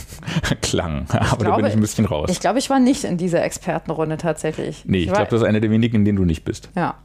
klang. 0.60 1.06
Aber 1.10 1.36
glaube, 1.36 1.44
da 1.44 1.56
bin 1.56 1.66
ich 1.66 1.74
ein 1.74 1.80
bisschen 1.80 2.06
raus. 2.06 2.28
Ich 2.32 2.40
glaube, 2.40 2.58
ich 2.58 2.70
war 2.70 2.80
nicht 2.80 3.04
in 3.04 3.18
dieser 3.18 3.44
Expertenrunde 3.44 4.16
tatsächlich. 4.16 4.82
Nee, 4.84 4.98
ich, 4.98 5.06
ich 5.06 5.12
glaube, 5.12 5.30
das 5.30 5.42
ist 5.42 5.46
einer 5.46 5.60
der 5.60 5.70
wenigen, 5.70 5.98
in 5.98 6.04
denen 6.04 6.18
du 6.18 6.24
nicht 6.24 6.44
bist. 6.44 6.70
Ja. 6.74 6.96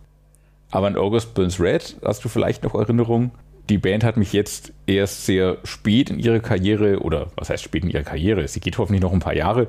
Aber 0.71 0.87
in 0.87 0.97
August 0.97 1.35
Burns 1.35 1.59
Red 1.59 1.97
hast 2.03 2.25
du 2.25 2.29
vielleicht 2.29 2.63
noch 2.63 2.73
Erinnerungen? 2.73 3.31
Die 3.69 3.77
Band 3.77 4.03
hat 4.03 4.17
mich 4.17 4.33
jetzt 4.33 4.73
erst 4.87 5.27
sehr 5.27 5.57
spät 5.63 6.09
in 6.09 6.17
ihrer 6.17 6.39
Karriere, 6.39 6.99
oder 7.01 7.27
was 7.35 7.51
heißt 7.51 7.63
spät 7.63 7.83
in 7.83 7.91
ihrer 7.91 8.03
Karriere? 8.03 8.47
Sie 8.47 8.61
geht 8.61 8.79
hoffentlich 8.79 9.01
noch 9.01 9.13
ein 9.13 9.19
paar 9.19 9.35
Jahre 9.35 9.67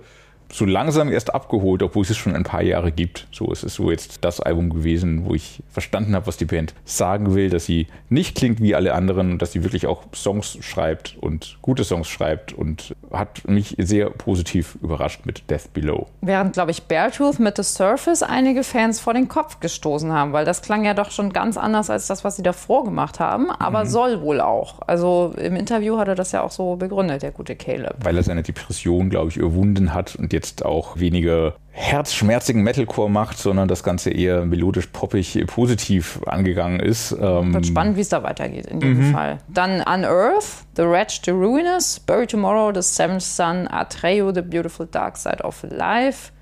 so 0.53 0.65
langsam 0.65 1.11
erst 1.13 1.35
abgeholt, 1.35 1.83
obwohl 1.83 2.03
es 2.03 2.11
es 2.11 2.17
schon 2.17 2.35
ein 2.35 2.43
paar 2.43 2.63
Jahre 2.63 2.93
gibt. 2.93 3.27
So 3.33 3.51
ist 3.53 3.65
es 3.65 3.75
so 3.75 3.91
jetzt 3.91 4.25
das 4.25 4.41
Album 4.41 4.71
gewesen, 4.71 5.25
wo 5.25 5.35
ich 5.35 5.63
verstanden 5.71 6.15
habe, 6.15 6.27
was 6.27 6.37
die 6.37 6.45
Band 6.45 6.75
sagen 6.85 7.35
will, 7.35 7.51
dass 7.51 7.67
sie 7.67 7.87
nicht 8.09 8.37
klingt 8.37 8.61
wie 8.61 8.75
alle 8.75 8.95
anderen 8.95 9.33
und 9.33 9.43
dass 9.43 9.53
sie 9.53 9.63
wirklich 9.63 9.87
auch 9.87 10.05
Songs 10.15 10.59
schreibt 10.61 11.17
und 11.21 11.59
gute 11.63 11.85
Songs 11.85 12.09
schreibt 12.09 12.53
und 12.53 12.95
hat 13.13 13.47
mich 13.47 13.75
sehr 13.79 14.11
positiv 14.11 14.79
überrascht 14.83 15.27
mit 15.27 15.51
Death 15.51 15.73
Below. 15.75 16.07
Während, 16.21 16.55
glaube 16.55 16.71
ich, 16.71 16.85
Beartooth 16.85 17.39
mit 17.39 17.57
The 17.57 17.63
Surface 17.63 18.23
einige 18.23 18.65
Fans 18.65 19.01
vor 19.01 19.15
den 19.15 19.29
Kopf 19.29 19.61
gestoßen 19.61 20.13
haben, 20.13 20.33
weil 20.33 20.45
das 20.45 20.63
klang 20.63 20.85
ja 20.85 20.95
doch 20.95 21.11
schon 21.11 21.33
ganz 21.33 21.57
anders 21.57 21.91
als 21.91 22.07
das, 22.07 22.25
was 22.25 22.37
sie 22.37 22.43
davor 22.43 22.85
gemacht 22.85 23.21
haben, 23.21 23.51
aber 23.51 23.85
mhm. 23.85 23.89
soll 23.89 24.23
wohl 24.23 24.41
auch. 24.41 24.81
Also 24.87 25.35
im 25.37 25.57
Interview 25.57 25.99
hat 25.99 26.09
er 26.09 26.15
das 26.15 26.33
ja 26.33 26.43
auch 26.43 26.51
so 26.51 26.77
begründet, 26.77 27.23
der 27.23 27.33
gute 27.33 27.57
Caleb. 27.57 27.97
Weil 28.03 28.17
er 28.17 28.23
seine 28.23 28.43
Depression, 28.43 29.11
glaube 29.11 29.31
ich, 29.31 29.37
überwunden 29.37 29.95
hat 29.95 30.17
und 30.17 30.33
jetzt 30.39 30.65
auch 30.65 30.99
weniger 30.99 31.55
herzschmerzigen 31.71 32.63
Metalcore 32.63 33.11
macht, 33.11 33.39
sondern 33.39 33.69
das 33.69 33.83
Ganze 33.83 34.11
eher 34.11 34.45
melodisch 34.45 34.87
poppig 34.89 35.45
positiv 35.47 36.21
angegangen 36.27 36.81
ist. 36.81 37.13
Ähm 37.13 37.55
Wird 37.55 37.67
spannend, 37.67 37.97
wie 37.97 38.01
es 38.01 38.09
da 38.09 38.23
weitergeht 38.23 38.67
in 38.67 38.81
jedem 38.81 39.09
mhm. 39.09 39.13
Fall. 39.13 39.39
Dann 39.49 39.81
Unearth, 39.81 40.65
The 40.77 40.83
Wretch, 40.83 41.23
The 41.25 41.31
Ruinous, 41.31 42.01
Bury 42.01 42.27
Tomorrow, 42.27 42.73
The 42.75 42.83
Seventh 42.83 43.23
Son, 43.23 43.69
Atreyu, 43.69 44.33
The 44.33 44.43
Beautiful 44.43 44.87
Dark 44.87 45.17
Side 45.17 45.43
of 45.43 45.65
Life, 45.71 46.33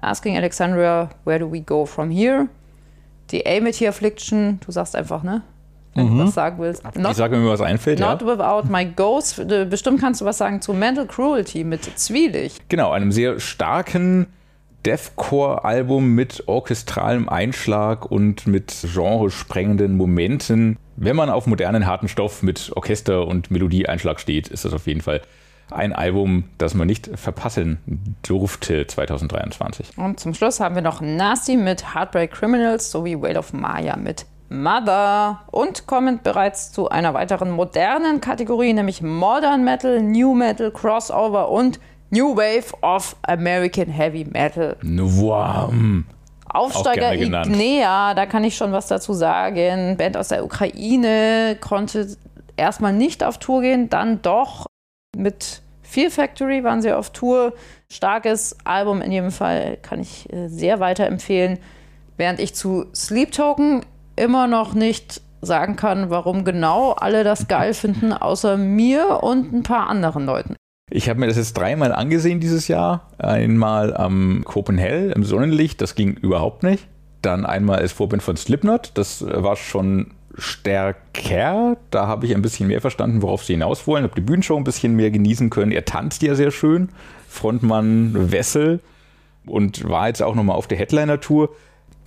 Asking 0.00 0.36
Alexandria, 0.36 1.10
Where 1.24 1.38
Do 1.38 1.50
We 1.50 1.60
Go 1.60 1.86
From 1.86 2.10
Here, 2.10 2.48
The 3.30 3.46
Amity 3.46 3.88
Affliction, 3.88 4.60
du 4.64 4.72
sagst 4.72 4.94
einfach, 4.94 5.22
ne? 5.22 5.42
Wenn 5.96 6.12
mhm. 6.12 6.18
du 6.18 6.24
was 6.26 6.34
sagen 6.34 6.58
willst. 6.58 6.84
Not, 6.84 7.12
ich 7.12 7.16
sage 7.16 7.36
mir, 7.36 7.48
was 7.48 7.60
einfällt. 7.60 7.98
Not 7.98 8.22
ja. 8.22 8.26
Without 8.26 8.70
My 8.70 8.84
Ghost. 8.84 9.46
Bestimmt 9.70 10.00
kannst 10.00 10.20
du 10.20 10.24
was 10.24 10.38
sagen 10.38 10.60
zu 10.60 10.72
Mental 10.72 11.06
Cruelty 11.06 11.64
mit 11.64 11.84
Zwielicht. 11.98 12.68
Genau, 12.68 12.92
einem 12.92 13.12
sehr 13.12 13.40
starken 13.40 14.26
Deathcore-Album 14.86 16.14
mit 16.14 16.44
orchestralem 16.46 17.28
Einschlag 17.28 18.08
und 18.10 18.46
mit 18.46 18.86
genresprengenden 18.94 19.96
Momenten. 19.96 20.78
Wenn 20.96 21.16
man 21.16 21.28
auf 21.28 21.46
modernen 21.46 21.86
harten 21.86 22.08
Stoff 22.08 22.42
mit 22.42 22.70
Orchester 22.74 23.26
und 23.26 23.50
Melodieeinschlag 23.50 24.20
steht, 24.20 24.48
ist 24.48 24.64
das 24.64 24.72
auf 24.72 24.86
jeden 24.86 25.00
Fall 25.00 25.22
ein 25.70 25.92
Album, 25.92 26.44
das 26.58 26.74
man 26.74 26.86
nicht 26.86 27.10
verpassen 27.14 27.78
durfte 28.22 28.86
2023. 28.86 29.98
Und 29.98 30.20
zum 30.20 30.34
Schluss 30.34 30.60
haben 30.60 30.76
wir 30.76 30.82
noch 30.82 31.00
Nasty 31.00 31.56
mit 31.56 31.94
Heartbreak 31.94 32.30
Criminals 32.30 32.90
sowie 32.90 33.20
Whale 33.20 33.38
of 33.38 33.52
Maya 33.52 33.96
mit 33.96 34.26
Mother 34.48 35.40
und 35.50 35.86
kommen 35.86 36.20
bereits 36.22 36.72
zu 36.72 36.88
einer 36.88 37.14
weiteren 37.14 37.50
modernen 37.50 38.20
Kategorie, 38.20 38.72
nämlich 38.72 39.02
Modern 39.02 39.64
Metal, 39.64 40.00
New 40.00 40.34
Metal, 40.34 40.70
Crossover 40.70 41.50
und 41.50 41.80
New 42.10 42.36
Wave 42.36 42.72
of 42.82 43.16
American 43.22 43.88
Heavy 43.88 44.24
Metal. 44.24 44.76
Wow. 44.82 45.72
Aufsteiger 46.48 47.12
Ignea, 47.12 48.14
da 48.14 48.26
kann 48.26 48.44
ich 48.44 48.56
schon 48.56 48.72
was 48.72 48.86
dazu 48.86 49.12
sagen. 49.12 49.96
Band 49.96 50.16
aus 50.16 50.28
der 50.28 50.44
Ukraine 50.44 51.56
konnte 51.60 52.16
erstmal 52.56 52.92
nicht 52.92 53.24
auf 53.24 53.38
Tour 53.38 53.62
gehen, 53.62 53.90
dann 53.90 54.22
doch 54.22 54.66
mit 55.16 55.62
Fear 55.82 56.10
Factory 56.10 56.64
waren 56.64 56.82
sie 56.82 56.92
auf 56.92 57.10
Tour. 57.10 57.52
Starkes 57.90 58.56
Album 58.64 59.02
in 59.02 59.12
jedem 59.12 59.30
Fall, 59.30 59.78
kann 59.82 60.00
ich 60.00 60.32
äh, 60.32 60.48
sehr 60.48 60.80
weiterempfehlen. 60.80 61.58
Während 62.16 62.40
ich 62.40 62.54
zu 62.54 62.86
Sleep 62.94 63.32
Token 63.32 63.84
immer 64.16 64.46
noch 64.46 64.74
nicht 64.74 65.20
sagen 65.42 65.76
kann, 65.76 66.10
warum 66.10 66.44
genau 66.44 66.92
alle 66.92 67.24
das 67.24 67.48
geil 67.48 67.74
finden, 67.74 68.12
außer 68.12 68.56
mir 68.56 69.22
und 69.22 69.52
ein 69.52 69.62
paar 69.62 69.88
anderen 69.88 70.26
Leuten. 70.26 70.56
Ich 70.90 71.08
habe 71.08 71.18
mir 71.18 71.26
das 71.26 71.36
jetzt 71.36 71.54
dreimal 71.54 71.92
angesehen 71.92 72.38
dieses 72.38 72.68
Jahr. 72.68 73.10
Einmal 73.18 73.96
am 73.96 74.42
Copenhagen 74.44 75.10
im 75.12 75.24
Sonnenlicht, 75.24 75.80
das 75.80 75.96
ging 75.96 76.14
überhaupt 76.14 76.62
nicht. 76.62 76.86
Dann 77.22 77.44
einmal 77.44 77.80
als 77.80 77.92
Vorbild 77.92 78.22
von 78.22 78.36
Slipknot, 78.36 78.92
das 78.94 79.24
war 79.26 79.56
schon 79.56 80.12
stärker. 80.38 81.76
Da 81.90 82.06
habe 82.06 82.26
ich 82.26 82.34
ein 82.34 82.42
bisschen 82.42 82.68
mehr 82.68 82.80
verstanden, 82.80 83.22
worauf 83.22 83.44
sie 83.44 83.54
hinaus 83.54 83.86
wollen. 83.86 84.04
Habe 84.04 84.14
die 84.14 84.20
Bühnenshow 84.20 84.56
ein 84.56 84.64
bisschen 84.64 84.94
mehr 84.94 85.10
genießen 85.10 85.50
können. 85.50 85.72
Er 85.72 85.84
tanzt 85.84 86.22
ja 86.22 86.34
sehr 86.34 86.52
schön. 86.52 86.90
Frontmann 87.28 88.30
Wessel 88.30 88.80
und 89.46 89.88
war 89.88 90.08
jetzt 90.08 90.22
auch 90.22 90.34
nochmal 90.34 90.56
auf 90.56 90.66
der 90.68 90.78
Headliner-Tour 90.78 91.50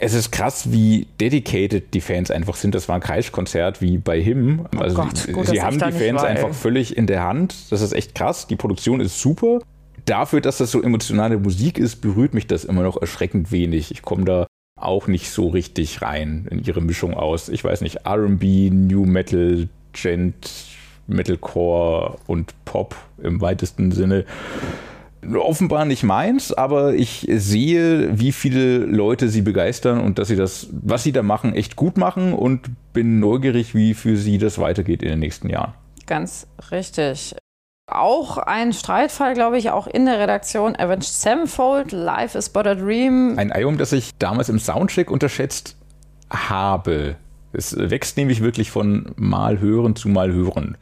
es 0.02 0.14
ist 0.14 0.32
krass, 0.32 0.72
wie 0.72 1.08
dedicated 1.20 1.94
die 1.94 2.00
Fans 2.00 2.32
einfach 2.32 2.56
sind. 2.56 2.74
Das 2.74 2.88
war 2.88 2.96
ein 2.96 3.02
Kreischkonzert 3.02 3.82
wie 3.82 3.98
bei 3.98 4.22
Him. 4.22 4.66
Oh 4.74 4.80
also 4.80 4.96
Gott, 4.96 5.28
gut, 5.32 5.48
sie 5.48 5.62
haben 5.62 5.78
die 5.78 5.92
Fans 5.92 6.22
war, 6.22 6.28
einfach 6.28 6.54
völlig 6.54 6.96
in 6.96 7.06
der 7.06 7.24
Hand. 7.24 7.54
Das 7.70 7.82
ist 7.82 7.92
echt 7.92 8.16
krass. 8.16 8.48
Die 8.48 8.56
Produktion 8.56 9.02
ist 9.02 9.20
super. 9.20 9.60
Dafür, 10.06 10.40
dass 10.40 10.58
das 10.58 10.72
so 10.72 10.82
emotionale 10.82 11.38
Musik 11.38 11.78
ist, 11.78 11.98
berührt 11.98 12.34
mich 12.34 12.48
das 12.48 12.64
immer 12.64 12.82
noch 12.82 13.00
erschreckend 13.00 13.52
wenig. 13.52 13.92
Ich 13.92 14.02
komme 14.02 14.24
da 14.24 14.48
auch 14.78 15.08
nicht 15.08 15.30
so 15.30 15.50
richtig 15.50 16.02
rein 16.02 16.48
in 16.50 16.64
ihre 16.64 16.82
Mischung 16.82 17.14
aus. 17.14 17.50
Ich 17.50 17.66
weiß 17.66 17.82
nicht, 17.82 18.08
RB, 18.08 18.72
New 18.72 19.04
Metal, 19.04 19.68
Gent, 19.92 20.50
Metalcore 21.08 22.18
und 22.26 22.54
Pop 22.64 22.96
im 23.22 23.42
weitesten 23.42 23.92
Sinne 23.92 24.24
offenbar 25.34 25.86
nicht 25.86 26.04
meins, 26.04 26.54
aber 26.54 26.94
ich 26.94 27.28
sehe, 27.30 28.18
wie 28.20 28.32
viele 28.32 28.78
Leute 28.78 29.30
sie 29.30 29.42
begeistern 29.42 30.00
und 30.00 30.18
dass 30.18 30.30
sie 30.30 30.36
das, 30.36 30.68
was 30.72 31.04
sie 31.04 31.12
da 31.12 31.24
machen, 31.24 31.54
echt 31.54 31.76
gut 31.76 31.98
machen 31.98 32.34
und 32.34 32.70
bin 32.94 33.20
neugierig, 33.20 33.76
wie 33.76 33.94
für 33.94 34.16
sie 34.16 34.38
das 34.38 34.60
weitergeht 34.60 35.04
in 35.04 35.10
den 35.10 35.20
nächsten 35.20 35.50
Jahren. 35.50 35.74
Ganz 36.06 36.48
richtig. 36.72 37.36
Auch 37.92 38.38
ein 38.38 38.72
Streitfall, 38.72 39.34
glaube 39.34 39.58
ich, 39.58 39.72
auch 39.72 39.88
in 39.88 40.06
der 40.06 40.20
Redaktion 40.20 40.76
Avenged 40.76 41.04
Sevenfold, 41.04 41.92
Life 41.92 42.38
is 42.38 42.50
but 42.50 42.68
a 42.68 42.76
Dream. 42.76 43.34
Ein 43.38 43.52
Album, 43.52 43.78
das 43.78 43.92
ich 43.94 44.18
damals 44.20 44.50
im 44.50 44.60
Soundcheck 44.60 45.10
unterschätzt 45.10 45.76
habe. 46.30 47.16
Es 47.52 47.76
wächst 47.78 48.16
nämlich 48.18 48.44
wirklich 48.44 48.70
von 48.70 49.12
mal 49.16 49.60
hören 49.60 49.96
zu 49.96 50.08
mal 50.08 50.32
hören. 50.32 50.78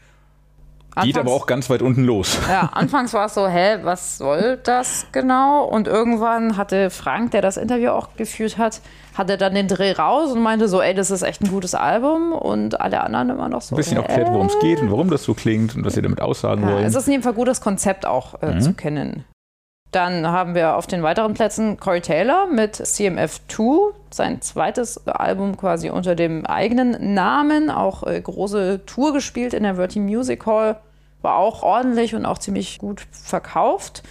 Anfangs, 0.98 1.14
Geht 1.14 1.18
aber 1.20 1.32
auch 1.32 1.46
ganz 1.46 1.70
weit 1.70 1.84
unten 1.84 2.04
los. 2.04 2.40
Ja, 2.50 2.72
anfangs 2.74 3.14
war 3.14 3.28
es 3.28 3.36
so, 3.36 3.48
hä, 3.48 3.78
was 3.84 4.18
soll 4.18 4.58
das 4.64 5.06
genau? 5.12 5.64
Und 5.64 5.88
irgendwann 5.88 6.58
hatte 6.58 6.90
Frank, 6.90 7.32
der 7.32 7.44
das 7.44 7.56
Interview 7.56 7.92
auch 7.92 8.16
geführt 8.18 8.58
hat, 8.58 8.82
hatte 9.16 9.38
dann 9.38 9.54
den 9.54 9.68
Dreh 9.68 9.92
raus 9.92 10.32
und 10.32 10.42
meinte 10.42 10.68
so, 10.68 10.82
ey, 10.82 10.96
das 10.96 11.12
ist 11.12 11.22
echt 11.22 11.42
ein 11.44 11.52
gutes 11.52 11.76
Album 11.76 12.32
und 12.32 12.82
alle 12.82 13.02
anderen 13.02 13.30
immer 13.30 13.48
noch 13.48 13.62
so. 13.62 13.76
Ein 13.76 13.78
bisschen 13.78 13.98
erklärt, 13.98 14.30
worum 14.32 14.48
es 14.48 14.58
geht 14.60 14.82
und 14.82 14.90
warum 14.90 15.12
das 15.12 15.24
so 15.24 15.36
klingt 15.36 15.76
und 15.76 15.86
was 15.86 15.94
sie 15.94 16.02
damit 16.02 16.20
aussagen 16.20 16.64
ja, 16.64 16.74
wollen. 16.74 16.86
Es 16.86 16.96
ist 16.96 17.06
in 17.06 17.12
jedem 17.12 17.24
Fall 17.24 17.34
gut, 17.34 17.48
das 17.48 17.62
Konzept 17.62 18.08
auch 18.08 18.42
äh, 18.42 18.54
mhm. 18.54 18.62
zu 18.62 18.74
kennen. 18.74 19.24
Dann 19.92 20.28
haben 20.28 20.56
wir 20.56 20.76
auf 20.76 20.88
den 20.88 21.04
weiteren 21.04 21.34
Plätzen 21.34 21.80
Corey 21.80 22.02
Taylor 22.02 22.48
mit 22.48 22.76
CMF2, 22.76 23.94
sein 24.10 24.42
zweites 24.42 25.08
Album 25.08 25.58
quasi 25.58 25.90
unter 25.90 26.16
dem 26.16 26.46
eigenen 26.46 27.14
Namen, 27.14 27.70
auch 27.70 28.04
äh, 28.04 28.20
große 28.20 28.82
Tour 28.86 29.14
gespielt 29.14 29.54
in 29.54 29.64
der 29.64 29.76
Verti 29.76 30.00
Music 30.00 30.46
Hall 30.46 30.78
war 31.22 31.38
auch 31.38 31.64
ordentlich 31.64 32.16
und 32.16 32.26
auch 32.26 32.38
ziemlich 32.38 32.80
gut 32.80 33.06
verkauft. 33.12 34.04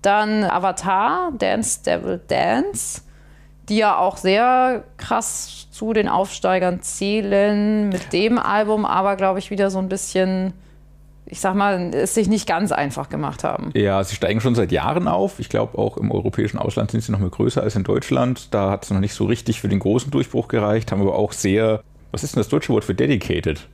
Dann 0.00 0.44
Avatar, 0.44 1.32
Dance 1.38 1.82
Devil 1.84 2.20
Dance, 2.26 3.02
die 3.68 3.76
ja 3.76 3.96
auch 3.96 4.16
sehr 4.16 4.84
krass 4.96 5.68
zu 5.70 5.92
den 5.92 6.08
Aufsteigern 6.08 6.82
zählen. 6.82 7.88
Mit 7.88 8.12
dem 8.12 8.38
Album 8.38 8.84
aber, 8.84 9.16
glaube 9.16 9.38
ich, 9.38 9.50
wieder 9.50 9.70
so 9.70 9.78
ein 9.78 9.88
bisschen, 9.88 10.52
ich 11.26 11.40
sag 11.40 11.54
mal, 11.54 11.94
es 11.94 12.14
sich 12.14 12.28
nicht 12.28 12.48
ganz 12.48 12.72
einfach 12.72 13.08
gemacht 13.08 13.44
haben. 13.44 13.70
Ja, 13.74 14.02
sie 14.02 14.16
steigen 14.16 14.40
schon 14.40 14.56
seit 14.56 14.72
Jahren 14.72 15.06
auf. 15.06 15.38
Ich 15.38 15.48
glaube, 15.48 15.78
auch 15.78 15.96
im 15.96 16.10
europäischen 16.10 16.58
Ausland 16.58 16.90
sind 16.90 17.02
sie 17.02 17.12
noch 17.12 17.20
mal 17.20 17.30
größer 17.30 17.62
als 17.62 17.76
in 17.76 17.84
Deutschland. 17.84 18.52
Da 18.52 18.70
hat 18.70 18.84
es 18.84 18.90
noch 18.90 19.00
nicht 19.00 19.14
so 19.14 19.26
richtig 19.26 19.60
für 19.60 19.68
den 19.68 19.78
großen 19.78 20.10
Durchbruch 20.10 20.48
gereicht, 20.48 20.90
haben 20.90 21.00
aber 21.00 21.14
auch 21.14 21.32
sehr, 21.32 21.82
was 22.10 22.24
ist 22.24 22.34
denn 22.34 22.40
das 22.40 22.48
deutsche 22.48 22.72
Wort 22.72 22.84
für 22.84 22.94
dedicated? 22.94 23.68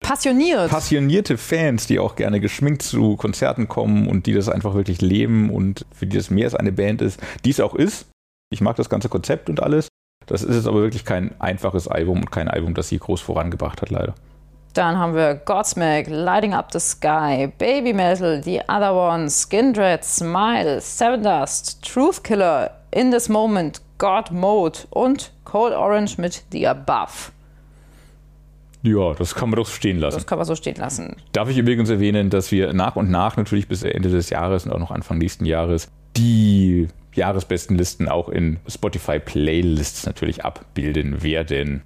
Passioniert. 0.00 0.70
Passionierte 0.70 1.38
Fans, 1.38 1.86
die 1.86 1.98
auch 1.98 2.16
gerne 2.16 2.40
geschminkt 2.40 2.82
zu 2.82 3.16
Konzerten 3.16 3.68
kommen 3.68 4.08
und 4.08 4.26
die 4.26 4.34
das 4.34 4.48
einfach 4.48 4.74
wirklich 4.74 5.00
leben 5.00 5.50
und 5.50 5.86
für 5.94 6.06
die 6.06 6.16
das 6.16 6.30
mehr 6.30 6.46
als 6.46 6.54
eine 6.54 6.72
Band 6.72 7.02
ist, 7.02 7.20
die 7.44 7.50
es 7.50 7.60
auch 7.60 7.74
ist. 7.74 8.06
Ich 8.52 8.60
mag 8.60 8.76
das 8.76 8.88
ganze 8.88 9.08
Konzept 9.08 9.48
und 9.48 9.62
alles. 9.62 9.88
Das 10.26 10.42
ist 10.42 10.56
jetzt 10.56 10.66
aber 10.66 10.82
wirklich 10.82 11.04
kein 11.04 11.38
einfaches 11.40 11.86
Album 11.86 12.20
und 12.20 12.32
kein 12.32 12.48
Album, 12.48 12.74
das 12.74 12.88
sie 12.88 12.98
groß 12.98 13.20
vorangebracht 13.20 13.82
hat, 13.82 13.90
leider. 13.90 14.14
Dann 14.74 14.98
haben 14.98 15.14
wir 15.14 15.34
Godsmack, 15.34 16.06
Lighting 16.08 16.54
Up 16.54 16.72
the 16.72 16.78
Sky, 16.78 17.52
Baby 17.58 17.92
Metal, 17.92 18.40
The 18.42 18.60
Other 18.68 18.94
One, 18.94 19.28
Skin 19.28 19.72
Dread, 19.72 20.04
Smile, 20.04 20.80
Seven 20.80 21.22
Dust, 21.22 21.82
Truth 21.82 22.22
Killer, 22.22 22.70
In 22.92 23.10
This 23.10 23.28
Moment, 23.28 23.80
God 23.98 24.30
Mode 24.30 24.78
und 24.90 25.32
Cold 25.44 25.74
Orange 25.74 26.18
mit 26.18 26.44
The 26.52 26.68
Above. 26.68 27.32
Ja, 28.82 29.12
das 29.14 29.34
kann 29.34 29.50
man 29.50 29.58
doch 29.58 29.68
stehen 29.68 29.98
lassen. 29.98 30.16
Das 30.16 30.26
kann 30.26 30.38
man 30.38 30.46
so 30.46 30.54
stehen 30.54 30.76
lassen. 30.76 31.16
Darf 31.32 31.50
ich 31.50 31.58
übrigens 31.58 31.90
erwähnen, 31.90 32.30
dass 32.30 32.50
wir 32.50 32.72
nach 32.72 32.96
und 32.96 33.10
nach 33.10 33.36
natürlich 33.36 33.68
bis 33.68 33.82
Ende 33.82 34.08
des 34.08 34.30
Jahres 34.30 34.64
und 34.64 34.72
auch 34.72 34.78
noch 34.78 34.90
Anfang 34.90 35.18
nächsten 35.18 35.44
Jahres 35.44 35.88
die 36.16 36.88
Jahresbestenlisten 37.14 38.08
auch 38.08 38.28
in 38.28 38.58
Spotify 38.66 39.18
Playlists 39.18 40.06
natürlich 40.06 40.44
abbilden 40.44 41.22
werden. 41.22 41.82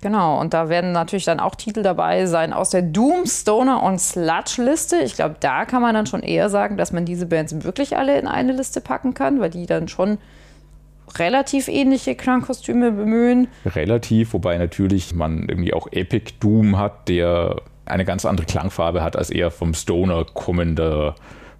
Genau, 0.00 0.40
und 0.40 0.54
da 0.54 0.68
werden 0.68 0.92
natürlich 0.92 1.24
dann 1.24 1.40
auch 1.40 1.56
Titel 1.56 1.82
dabei 1.82 2.26
sein 2.26 2.52
aus 2.52 2.70
der 2.70 2.82
Doom, 2.82 3.26
Stoner 3.26 3.82
und 3.82 4.00
Sludge-Liste. 4.00 4.98
Ich 4.98 5.16
glaube, 5.16 5.36
da 5.40 5.64
kann 5.64 5.82
man 5.82 5.94
dann 5.94 6.06
schon 6.06 6.22
eher 6.22 6.50
sagen, 6.50 6.76
dass 6.76 6.92
man 6.92 7.04
diese 7.04 7.26
Bands 7.26 7.64
wirklich 7.64 7.96
alle 7.96 8.16
in 8.18 8.28
eine 8.28 8.52
Liste 8.52 8.80
packen 8.80 9.14
kann, 9.14 9.40
weil 9.40 9.50
die 9.50 9.66
dann 9.66 9.88
schon 9.88 10.18
relativ 11.16 11.68
ähnliche 11.68 12.14
Klangkostüme 12.14 12.92
bemühen. 12.92 13.48
Relativ, 13.64 14.32
wobei 14.32 14.58
natürlich 14.58 15.14
man 15.14 15.48
irgendwie 15.48 15.72
auch 15.74 15.88
Epic 15.92 16.34
Doom 16.40 16.78
hat, 16.78 17.08
der 17.08 17.56
eine 17.86 18.04
ganz 18.04 18.24
andere 18.26 18.46
Klangfarbe 18.46 19.02
hat 19.02 19.16
als 19.16 19.30
eher 19.30 19.50
vom 19.50 19.72
Stoner 19.74 20.24
kommender 20.24 21.14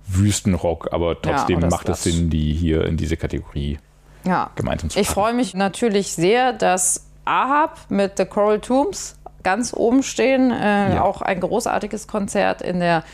Wüstenrock, 0.07 0.89
aber 0.93 1.21
trotzdem 1.21 1.61
Ja, 1.61 1.69
macht 1.69 1.89
es. 1.89 2.03
Sinn, 2.05 2.31
die 2.31 2.53
hier 2.53 2.85
in 2.85 2.97
diese 2.97 3.17
Kategorie 3.17 3.79
Ja. 4.25 4.51
gemeinsam 4.57 4.91
zu 4.91 4.99
Ich 4.99 5.07
packen. 5.09 5.21
freue 5.21 5.35
mich 5.35 5.55
natürlich 5.55 6.13
sehr, 6.13 6.53
dass 6.53 7.07
Ahab 7.25 7.79
mit 7.91 8.17
The 8.17 8.25
Coral 8.25 8.59
Tombs 8.61 9.19
ganz 9.43 9.73
oben 9.75 10.03
stehen. 10.03 10.51
Äh, 10.51 10.95
Ja. 10.97 11.03
Auch 11.03 11.23
ein 11.23 11.41
großartiges 11.41 12.07
Konzert 12.09 12.63
in 12.63 12.81
der 12.81 13.05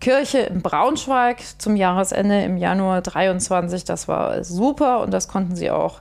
Kirche 0.00 0.38
in 0.38 0.62
Braunschweig 0.62 1.38
zum 1.58 1.76
Jahresende 1.76 2.42
im 2.42 2.56
Januar 2.56 3.02
23. 3.02 3.84
Das 3.84 4.08
war 4.08 4.44
super 4.44 5.00
und 5.00 5.12
das 5.12 5.28
konnten 5.28 5.56
sie 5.56 5.70
auch 5.70 6.00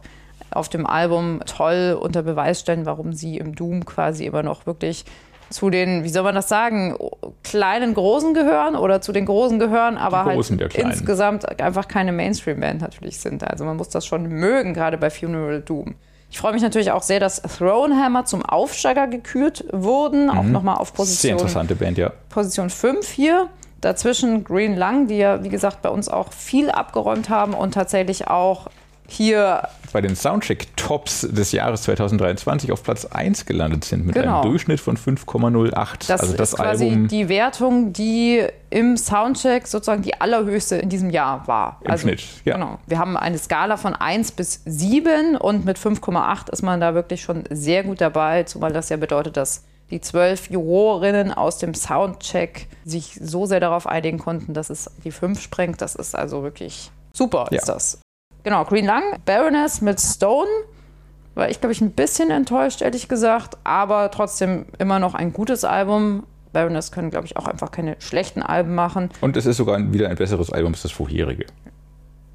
auf 0.51 0.69
dem 0.69 0.86
Album 0.86 1.41
toll 1.45 1.97
unter 1.99 2.23
Beweis 2.23 2.60
stellen, 2.60 2.86
warum 2.86 3.13
sie 3.13 3.38
im 3.38 3.55
Doom 3.55 3.86
quasi 3.86 4.25
immer 4.25 4.43
noch 4.43 4.65
wirklich 4.65 5.05
zu 5.49 5.69
den, 5.69 6.03
wie 6.03 6.10
soll 6.10 6.23
man 6.23 6.36
das 6.36 6.49
sagen, 6.49 6.97
kleinen 7.43 7.93
Großen 7.93 8.33
gehören 8.33 8.75
oder 8.75 9.01
zu 9.01 9.12
den 9.12 9.25
Großen 9.25 9.60
gehören, 9.60 9.97
aber 9.97 10.29
Die 10.29 10.36
Großen 10.36 10.60
halt 10.60 10.75
insgesamt 10.75 11.62
einfach 11.62 11.88
keine 11.88 12.12
Mainstream-Band 12.12 12.81
natürlich 12.81 13.19
sind. 13.19 13.43
Also 13.49 13.63
man 13.63 13.77
muss 13.77 13.89
das 13.89 14.05
schon 14.05 14.27
mögen, 14.27 14.73
gerade 14.73 14.97
bei 14.97 15.10
Funeral 15.10 15.62
Doom. 15.62 15.95
Ich 16.29 16.39
freue 16.39 16.51
mich 16.51 16.62
natürlich 16.62 16.91
auch 16.91 17.03
sehr, 17.03 17.21
dass 17.21 17.41
Thronehammer 17.41 18.25
zum 18.25 18.43
Aufsteiger 18.43 19.07
gekürt 19.07 19.63
wurden, 19.71 20.29
auch 20.29 20.43
nochmal 20.43 20.75
auf 20.75 20.89
Sehr 20.89 20.95
Position, 20.95 21.31
interessante 21.33 21.75
Band, 21.75 21.97
ja. 21.97 22.12
Position 22.29 22.69
5 22.69 23.07
hier. 23.10 23.47
Dazwischen 23.81 24.43
Green 24.43 24.75
Lung, 24.75 25.07
die 25.07 25.17
ja, 25.17 25.43
wie 25.43 25.49
gesagt, 25.49 25.81
bei 25.81 25.89
uns 25.89 26.09
auch 26.09 26.33
viel 26.33 26.69
abgeräumt 26.71 27.29
haben 27.29 27.53
und 27.53 27.73
tatsächlich 27.73 28.27
auch 28.27 28.67
hier 29.09 29.61
Bei 29.93 30.01
den 30.01 30.17
Soundcheck-Tops 30.17 31.29
des 31.31 31.53
Jahres 31.53 31.83
2023 31.83 32.73
auf 32.73 32.83
Platz 32.83 33.05
1 33.05 33.45
gelandet 33.45 33.85
sind 33.85 34.05
mit 34.05 34.15
Genau. 34.15 34.41
einem 34.41 34.49
Durchschnitt 34.49 34.81
von 34.81 34.97
5,08. 34.97 36.07
Das, 36.09 36.19
also 36.21 36.33
das 36.33 36.49
ist 36.49 36.55
quasi 36.59 36.89
Album 36.89 37.07
die 37.07 37.29
Wertung, 37.29 37.93
die 37.93 38.43
im 38.69 38.97
Soundcheck 38.97 39.65
sozusagen 39.65 40.01
die 40.01 40.19
allerhöchste 40.19 40.75
in 40.75 40.89
diesem 40.89 41.09
Jahr 41.09 41.47
war. 41.47 41.79
Im 41.85 41.97
Schnitt, 41.97 42.21
ja. 42.43 42.55
Genau. 42.55 42.79
Wir 42.85 42.99
haben 42.99 43.15
eine 43.15 43.37
Skala 43.37 43.77
von 43.77 43.93
1 43.95 44.31
bis 44.33 44.61
7 44.65 45.37
und 45.37 45.63
mit 45.63 45.77
5,8 45.79 46.51
ist 46.51 46.63
man 46.63 46.81
da 46.81 46.93
wirklich 46.93 47.21
schon 47.21 47.45
sehr 47.49 47.83
gut 47.83 48.01
dabei, 48.01 48.43
zumal 48.43 48.73
das 48.73 48.89
ja 48.89 48.97
bedeutet, 48.97 49.37
dass 49.37 49.63
die 49.89 50.02
zwölf 50.02 50.50
Jurorinnen 50.50 51.32
aus 51.32 51.58
dem 51.60 51.73
Soundcheck 51.73 52.67
sich 52.84 53.17
so 53.21 53.45
sehr 53.45 53.60
darauf 53.60 53.88
einigen 53.88 54.17
konnten, 54.19 54.54
dass 54.54 54.69
es 54.69 54.89
die 55.04 55.12
5 55.12 55.39
sprengt. 55.41 55.82
Das 55.82 55.95
ist 55.95 56.15
also 56.15 56.43
wirklich 56.43 56.91
super, 57.13 57.47
Ja. 57.52 57.58
ist 57.60 57.69
das. 57.69 58.02
Genau, 58.43 58.63
Green 58.65 58.86
Lung, 58.86 59.04
Baroness 59.26 59.82
mit 59.82 60.00
Stone. 60.00 60.50
War 61.36 61.50
ich, 61.50 61.60
glaube 61.60 61.71
ich, 61.73 61.82
ein 61.82 61.91
bisschen 61.91 62.32
enttäuscht, 62.32 62.82
ehrlich 62.82 63.08
gesagt, 63.08 63.58
aber 63.63 64.10
trotzdem 64.12 64.65
immer 64.80 65.00
noch 65.00 65.13
ein 65.13 65.34
gutes 65.34 65.63
Album. 65.63 66.23
Baroness 66.54 66.91
können, 66.91 67.12
glaube 67.12 67.26
ich, 67.28 67.38
auch 67.38 67.45
einfach 67.45 67.71
keine 67.71 67.95
schlechten 68.00 68.41
Alben 68.41 68.73
machen. 68.73 69.10
Und 69.21 69.38
es 69.38 69.45
ist 69.45 69.58
sogar 69.58 69.78
wieder 69.93 70.10
ein 70.10 70.15
besseres 70.15 70.52
Album 70.52 70.73
als 70.73 70.82
das 70.82 70.91
vorherige. 70.91 71.45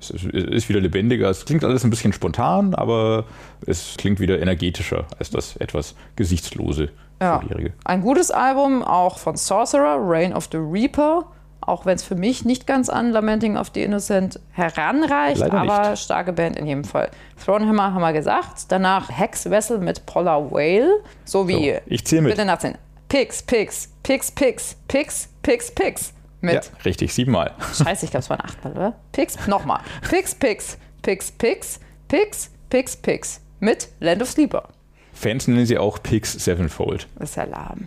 Es 0.01 0.11
ist 0.11 0.69
wieder 0.69 0.81
lebendiger. 0.81 1.31
Es 1.31 1.45
klingt 1.45 1.65
alles 1.65 1.85
ein 1.85 1.91
bisschen 1.91 2.13
spontan, 2.13 2.75
aber 2.75 3.25
es 3.67 3.95
klingt 3.99 4.21
wieder 4.21 4.41
energetischer 4.41 5.07
als 5.19 5.31
das 5.31 5.57
etwas 5.57 5.95
gesichtslose 6.17 6.91
Ja. 7.23 7.41
Ein 7.85 8.01
gutes 8.03 8.31
Album, 8.31 8.83
auch 8.83 9.19
von 9.19 9.37
Sorcerer, 9.37 9.97
Reign 10.01 10.33
of 10.33 10.49
the 10.51 10.59
Reaper. 10.59 11.25
Auch 11.65 11.87
wenn 11.87 11.95
es 11.95 12.03
für 12.03 12.17
mich 12.17 12.45
nicht 12.45 12.67
ganz 12.67 12.89
an 12.89 13.13
Lamenting 13.13 13.57
of 13.57 13.71
the 13.73 13.85
Innocent 13.85 14.41
heranreicht, 14.51 15.39
Leider 15.39 15.61
aber 15.61 15.91
nicht. 15.91 16.03
starke 16.03 16.33
Band 16.33 16.57
in 16.57 16.67
jedem 16.67 16.83
Fall. 16.83 17.09
Thronehammer 17.45 17.95
haben 17.95 18.01
wir 18.01 18.13
gesagt. 18.13 18.65
Danach 18.73 19.09
Hex 19.17 19.49
Vessel 19.49 19.79
mit 19.79 20.05
Polar 20.05 20.51
Whale. 20.51 21.05
So 21.25 21.47
wie. 21.47 21.71
So, 21.75 21.79
ich 21.87 22.05
zähle 22.05 22.23
mit. 22.23 22.33
Bitte 22.33 22.45
nachzählen. 22.45 22.79
Pix, 23.09 23.43
Pix, 23.45 23.93
Pix, 24.03 24.33
Pix, 24.33 24.77
Pix, 24.89 25.29
Pix, 25.43 25.71
Pix. 25.71 26.15
Mit. 26.41 26.55
Ja, 26.55 26.61
richtig, 26.85 27.15
siebenmal. 27.15 27.53
Scheiße, 27.75 28.07
ich 28.07 28.11
glaube, 28.11 28.25
es 28.25 28.31
waren 28.31 28.41
achtmal, 28.41 28.73
oder? 28.73 28.95
Pix, 29.13 29.47
nochmal. 29.47 29.81
Pix, 30.11 30.35
Pix, 30.35 30.77
Pix, 31.03 31.31
Pix, 31.31 31.79
Pix, 32.09 32.51
Pix, 32.71 32.97
Pix. 32.97 33.41
Mit 33.61 33.89
Land 34.01 34.23
of 34.23 34.31
Sleeper. 34.31 34.65
Fans 35.13 35.49
nennen 35.49 35.67
sie 35.67 35.79
auch 35.79 36.03
Pix 36.03 36.33
Sevenfold. 36.33 37.07
Das 37.19 37.31
ist 37.31 37.37
ja 37.37 37.45
lahm. 37.45 37.87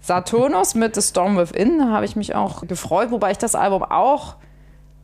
Saturnus 0.00 0.76
mit 0.76 0.94
The 0.94 1.02
Storm 1.02 1.36
Within 1.36 1.78
da 1.78 1.88
habe 1.88 2.04
ich 2.04 2.14
mich 2.14 2.34
auch 2.34 2.66
gefreut, 2.66 3.10
wobei 3.10 3.32
ich 3.32 3.38
das 3.38 3.56
Album 3.56 3.82
auch, 3.82 4.36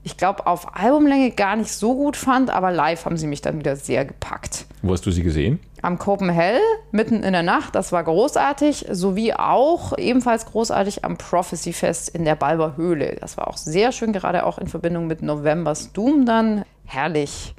ich 0.05 0.16
glaube, 0.16 0.46
auf 0.46 0.76
Albumlänge 0.76 1.33
gar 1.33 1.57
nicht 1.57 1.72
so 1.72 1.96
gut 1.96 2.16
fand, 2.16 2.50
aber 2.50 2.70
live 2.70 3.05
haben 3.05 3.16
sie 3.16 3.26
mich 3.26 3.40
dann 3.40 3.59
wieder 3.59 3.74
sehr 3.74 4.05
gepackt. 4.05 4.66
Wo 4.81 4.92
hast 4.92 5.05
du 5.05 5.11
sie 5.11 5.24
gesehen? 5.24 5.59
Am 5.83 5.98
Copenhagen, 5.98 6.61
mitten 6.92 7.24
in 7.24 7.33
der 7.33 7.42
Nacht, 7.42 7.74
das 7.74 7.90
war 7.90 8.05
großartig, 8.05 8.87
sowie 8.92 9.35
auch 9.35 9.98
ebenfalls 9.98 10.46
großartig 10.46 11.05
am 11.05 11.16
Prophecy 11.16 11.72
Fest 11.72 12.09
in 12.11 12.24
der 12.24 12.37
Balber 12.37 12.76
Höhle. 12.76 13.16
Das 13.20 13.37
war 13.37 13.48
auch 13.48 13.57
sehr 13.57 13.90
schön, 13.90 14.12
gerade 14.12 14.46
auch 14.46 14.59
in 14.59 14.68
Verbindung 14.68 15.09
mit 15.09 15.22
November's 15.22 15.92
Doom 15.92 16.26
dann. 16.26 16.64
Herrlich. 16.85 17.57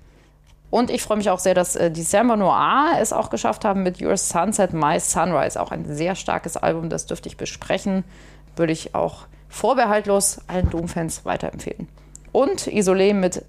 Und 0.74 0.90
ich 0.90 1.04
freue 1.04 1.18
mich 1.18 1.30
auch 1.30 1.38
sehr, 1.38 1.54
dass 1.54 1.76
äh, 1.76 1.92
December 1.92 2.36
Noir 2.36 2.98
es 3.00 3.14
auch 3.14 3.30
geschafft 3.30 3.64
haben 3.64 3.84
mit 3.84 4.02
Your 4.02 4.18
Sunset, 4.18 4.74
My 4.74 5.00
Sunrise. 5.00 5.62
Auch 5.62 5.70
ein 5.70 5.86
sehr 5.86 6.16
starkes 6.16 6.58
Album, 6.58 6.90
das 6.90 7.06
dürfte 7.06 7.30
ich 7.30 7.38
besprechen. 7.38 8.04
Würde 8.56 8.74
ich 8.74 8.90
vorbehaltlos 9.50 10.40
allen 10.48 10.72
Doom-Fans 10.72 11.26
weiterempfehlen. 11.26 11.90
Und 12.32 12.62
Isolé 12.62 13.14
mit 13.14 13.46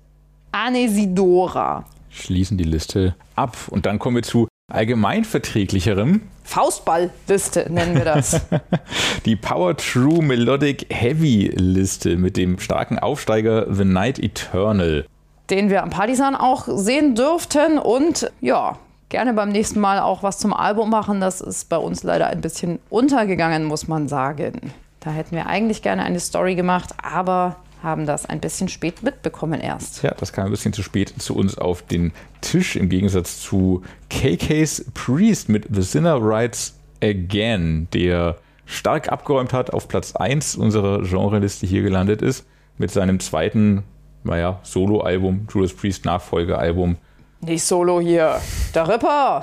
Anesidora. 0.53 1.87
Schließen 2.11 2.59
die 2.59 2.65
Liste 2.65 3.15
ab. 3.37 3.57
Und 3.71 3.87
dann 3.87 3.99
kommen 3.99 4.17
wir 4.17 4.23
zu 4.23 4.47
allgemeinverträglicherem. 4.71 6.21
Faustballliste 6.43 7.73
nennen 7.73 7.95
wir 7.95 8.05
das. 8.05 8.43
Die 9.25 9.37
Power 9.37 9.75
True 9.79 10.23
Melodic 10.23 10.89
Heavy 10.91 11.51
Liste 11.57 12.19
mit 12.19 12.37
dem 12.37 12.59
starken 12.59 12.99
Aufsteiger 12.99 13.73
The 13.75 13.87
Night 13.87 14.19
Eternal. 14.19 15.07
Den 15.51 15.71
wir 15.71 15.83
am 15.83 15.91
Partisan 15.91 16.35
auch 16.35 16.67
sehen 16.69 17.15
dürften. 17.15 17.79
Und 17.79 18.31
ja, 18.41 18.79
gerne 19.09 19.35
beim 19.35 19.51
nächsten 19.51 19.81
Mal 19.81 20.01
auch 20.01 20.23
was 20.23 20.39
zum 20.39 20.53
Album 20.53 20.91
machen. 20.91 21.21
Das 21.21 21.41
ist 21.41 21.69
bei 21.69 21.77
uns 21.77 22.03
leider 22.03 22.29
ein 22.29 22.41
bisschen 22.41 22.79
untergegangen, 22.91 23.65
muss 23.65 23.89
man 23.89 24.09
sagen. 24.09 24.73
Da 25.01 25.11
hätten 25.11 25.37
wir 25.37 25.47
eigentlich 25.47 25.83
gerne 25.83 26.03
eine 26.03 26.21
Story 26.21 26.55
gemacht, 26.55 26.95
aber 27.03 27.57
haben 27.83 28.07
das 28.07 28.27
ein 28.27 28.41
bisschen 28.41 28.69
spät 28.69 29.03
mitbekommen 29.03 29.61
erst. 29.61 30.03
Ja, 30.03 30.15
das 30.15 30.33
kam 30.33 30.47
ein 30.47 30.51
bisschen 30.51 30.73
zu 30.73 30.83
spät 30.83 31.13
zu 31.19 31.37
uns 31.37 31.59
auf 31.59 31.83
den 31.83 32.13
Tisch 32.41 32.77
im 32.77 32.89
Gegensatz 32.89 33.41
zu 33.41 33.83
KK's 34.09 34.87
Priest 34.95 35.51
mit 35.51 35.69
The 35.71 35.83
Sinner 35.83 36.17
Rides 36.17 36.75
Again, 37.03 37.87
der 37.93 38.37
stark 38.65 39.13
abgeräumt 39.13 39.53
hat, 39.53 39.75
auf 39.75 39.89
Platz 39.89 40.17
1 40.17 40.57
unserer 40.57 41.03
Genreliste 41.03 41.67
hier 41.67 41.83
gelandet 41.83 42.23
ist, 42.23 42.47
mit 42.79 42.91
seinem 42.91 43.21
zweiten, 43.21 43.85
naja, 44.25 44.59
Solo-Album, 44.63 45.47
Judas 45.53 45.73
Priest 45.73 46.05
Nachfolgealbum. 46.05 46.97
Nicht 47.41 47.65
solo 47.65 48.01
hier. 48.01 48.41
Der 48.75 48.89
Ripper. 48.89 49.43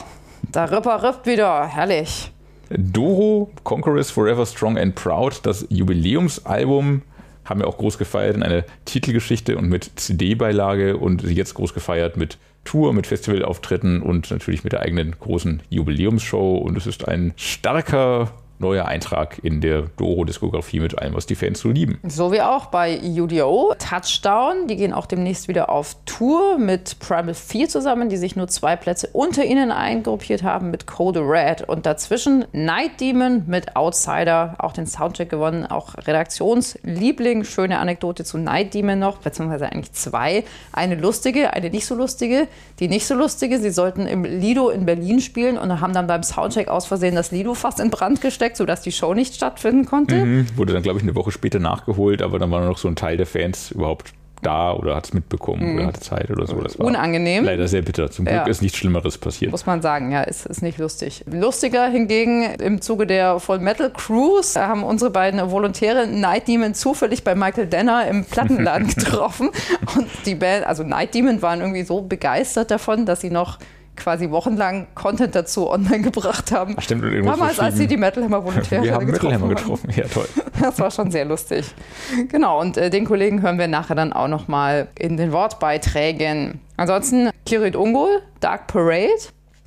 Der 0.54 0.72
Ripper 0.72 1.04
rippt 1.04 1.26
wieder. 1.28 1.68
Herrlich. 1.68 2.32
Doro, 2.70 3.52
Conquerors 3.64 4.12
Forever 4.12 4.46
Strong 4.46 4.78
and 4.78 4.96
Proud, 4.96 5.42
das 5.44 5.66
Jubiläumsalbum, 5.70 7.02
haben 7.46 7.60
wir 7.60 7.68
auch 7.68 7.78
groß 7.78 7.98
gefeiert 7.98 8.36
in 8.36 8.44
einer 8.44 8.64
Titelgeschichte 8.86 9.58
und 9.58 9.70
mit 9.70 9.92
CD-Beilage 10.00 10.98
und 10.98 11.24
jetzt 11.24 11.54
groß 11.54 11.74
gefeiert 11.74 12.18
mit 12.18 12.38
Tour, 12.64 12.94
mit 12.94 13.08
Festivalauftritten 13.08 14.02
und 14.02 14.32
natürlich 14.32 14.64
mit 14.64 14.74
der 14.74 14.82
eigenen 14.82 15.16
großen 15.20 15.62
Jubiläumsshow. 15.70 16.58
Und 16.58 16.78
es 16.78 16.88
ist 16.88 17.08
ein 17.08 17.34
starker 17.36 18.32
neuer 18.62 18.86
Eintrag 18.86 19.40
in 19.44 19.60
der 19.60 19.84
Doro-Diskografie 19.98 20.80
mit 20.80 20.98
allem, 20.98 21.14
was 21.14 21.26
die 21.26 21.36
Fans 21.36 21.60
so 21.60 21.70
lieben. 21.70 22.00
So 22.08 22.32
wie 22.32 22.42
auch 22.42 22.68
bei 22.68 23.02
UDO. 23.02 23.76
Touchdown, 23.78 24.68
die 24.68 24.78
gehen 24.78 24.94
auch 24.94 25.06
demnächst 25.06 25.50
wieder 25.50 25.70
auf 25.70 25.98
Tour 26.06 26.58
mit 26.58 27.00
Primal 27.00 27.34
4 27.34 27.68
zusammen, 27.68 28.08
die 28.08 28.18
sich 28.18 28.38
nur 28.38 28.48
zwei 28.48 28.78
Plätze 28.78 29.10
unter 29.12 29.44
ihnen 29.44 29.72
eingruppiert 29.72 30.44
haben 30.44 30.72
mit 30.72 30.88
Code 30.88 31.22
Red. 31.22 31.68
Und 31.68 31.86
dazwischen 31.86 32.46
Night 32.54 33.02
Demon 33.02 33.44
mit 33.48 33.76
Outsider, 33.76 34.56
auch 34.60 34.72
den 34.72 34.88
Soundcheck 34.88 35.30
gewonnen, 35.30 35.66
auch 35.66 35.96
Redaktionsliebling. 35.98 37.44
Schöne 37.44 37.80
Anekdote 37.80 38.24
zu 38.24 38.38
Night 38.38 38.74
Demon 38.74 39.00
noch, 39.00 39.18
beziehungsweise 39.18 39.66
eigentlich 39.66 39.92
zwei. 39.94 40.44
Eine 40.72 40.96
lustige, 40.96 41.54
eine 41.54 41.70
nicht 41.70 41.86
so 41.86 41.96
lustige. 41.96 42.48
Die 42.80 42.88
nicht 42.88 43.06
so 43.06 43.16
lustige, 43.16 43.60
sie 43.60 43.72
sollten 43.72 44.06
im 44.06 44.24
Lido 44.24 44.70
in 44.70 44.86
Berlin 44.86 45.20
spielen 45.20 45.58
und 45.58 45.82
haben 45.82 45.94
dann 45.94 46.08
beim 46.08 46.24
Soundcheck 46.24 46.68
aus 46.68 46.86
Versehen 46.86 47.16
das 47.16 47.32
Lido 47.32 47.54
fast 47.56 47.80
in 47.80 47.90
Brand 47.90 48.22
gesteckt, 48.22 48.51
sodass 48.58 48.82
die 48.82 48.92
Show 48.92 49.14
nicht 49.14 49.36
stattfinden 49.36 49.86
konnte. 49.86 50.16
Mhm. 50.26 50.48
Wurde 50.56 50.74
dann, 50.74 50.84
glaube 50.84 50.98
ich, 51.00 51.04
eine 51.04 51.16
Woche 51.16 51.32
später 51.32 51.60
nachgeholt, 51.60 52.22
aber 52.22 52.40
dann 52.40 52.52
war 52.52 52.60
nur 52.60 52.70
noch 52.70 52.78
so 52.78 52.88
ein 52.88 52.96
Teil 52.96 53.18
der 53.18 53.26
Fans 53.28 53.72
überhaupt 53.72 54.14
da 54.44 54.74
oder 54.74 54.96
hat 54.96 55.06
es 55.06 55.14
mitbekommen 55.14 55.76
oder 55.76 55.86
hatte 55.86 56.00
Zeit 56.00 56.32
oder 56.32 56.48
so. 56.48 56.56
Das 56.62 56.80
war 56.80 56.88
Unangenehm. 56.88 57.44
leider 57.46 57.68
sehr 57.68 57.84
bitter. 57.84 58.10
Zum 58.10 58.26
Glück 58.26 58.38
Ja. 58.38 58.48
ist 58.48 58.64
nichts 58.64 58.76
Schlimmeres 58.80 59.20
passiert. 59.20 59.52
Muss 59.52 59.68
man 59.68 59.84
sagen, 59.84 60.12
ja, 60.12 60.22
ist, 60.24 60.48
ist 60.48 60.64
nicht 60.64 60.80
lustig. 60.80 61.24
Lustiger 61.32 61.88
hingegen, 61.90 62.42
im 62.56 62.82
Zuge 62.82 63.06
der 63.06 63.40
Full 63.40 63.60
Metal 63.60 63.92
Cruise 63.92 64.60
haben 64.60 64.82
unsere 64.84 65.12
beiden 65.12 65.52
Volontäre 65.52 66.08
Night 66.08 66.48
Demon 66.48 66.74
zufällig 66.74 67.24
bei 67.24 67.36
Michael 67.36 67.68
Denner 67.68 68.08
im 68.08 68.26
Plattenladen 68.26 68.88
getroffen. 68.96 69.52
Und 69.96 70.08
die 70.26 70.34
Band, 70.34 70.66
also 70.66 70.82
Night 70.82 71.14
Demon 71.14 71.44
waren 71.44 71.60
irgendwie 71.62 71.84
so 71.84 72.02
begeistert 72.02 72.72
davon, 72.72 73.06
dass 73.06 73.22
sie 73.22 73.30
noch 73.30 73.60
quasi 73.96 74.30
wochenlang 74.30 74.88
Content 74.96 75.36
dazu 75.36 75.70
online 75.70 76.02
gebracht 76.02 76.52
haben. 76.52 76.76
Ach, 76.78 76.82
stimmt, 76.82 77.04
und 77.04 77.26
Damals, 77.26 77.60
als 77.60 77.76
sie 77.76 77.88
die 77.88 77.98
verschrieben. 77.98 78.02
Metal 78.02 78.24
Hammer 78.24 78.44
Volontäre 78.44 78.84
Wir 78.84 78.94
haben 78.94 79.06
Metal 79.06 79.32
getroffen 79.32 79.50
getroffen. 79.50 79.90
Ja, 79.96 80.06
toll. 80.06 80.28
Das 80.62 80.78
war 80.78 80.92
schon 80.92 81.10
sehr 81.10 81.26
lustig. 81.26 81.74
Genau, 82.30 82.62
und 82.62 82.78
äh, 82.78 82.92
den 82.92 83.06
Kollegen 83.06 83.42
hören 83.42 83.58
wir 83.58 83.68
nachher 83.68 83.96
dann 83.96 84.14
auch 84.14 84.28
nochmal 84.28 84.90
in 84.98 85.18
den 85.18 85.32
Wortbeiträgen. 85.32 86.60
Ansonsten 86.78 87.32
Kirit 87.48 87.76
Ungol, 87.76 88.22
Dark 88.42 88.68
Parade, 88.68 89.10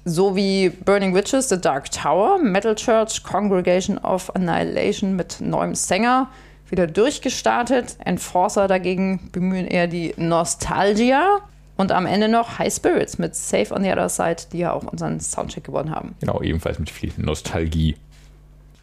sowie 0.04 0.70
Burning 0.70 1.14
Witches, 1.14 1.48
The 1.48 1.60
Dark 1.60 1.90
Tower, 1.90 2.38
Metal 2.38 2.74
Church, 2.76 3.22
Congregation 3.24 3.98
of 3.98 4.34
Annihilation 4.36 5.16
mit 5.16 5.40
neuem 5.40 5.74
Sänger, 5.74 6.28
wieder 6.70 6.86
durchgestartet. 6.86 7.96
Enforcer 8.04 8.68
dagegen 8.68 9.30
bemühen 9.32 9.66
eher 9.66 9.86
die 9.86 10.14
Nostalgia. 10.16 11.40
Und 11.76 11.90
am 11.92 12.06
Ende 12.06 12.28
noch 12.28 12.58
High 12.58 12.72
Spirits 12.72 13.18
mit 13.18 13.34
Safe 13.34 13.74
on 13.74 13.82
the 13.82 13.90
Other 13.90 14.08
Side, 14.08 14.36
die 14.52 14.58
ja 14.58 14.72
auch 14.72 14.84
unseren 14.84 15.18
Soundcheck 15.20 15.64
gewonnen 15.64 15.90
haben. 15.94 16.14
Genau, 16.20 16.40
ebenfalls 16.40 16.78
mit 16.78 16.88
viel 16.90 17.12
Nostalgie. 17.16 17.96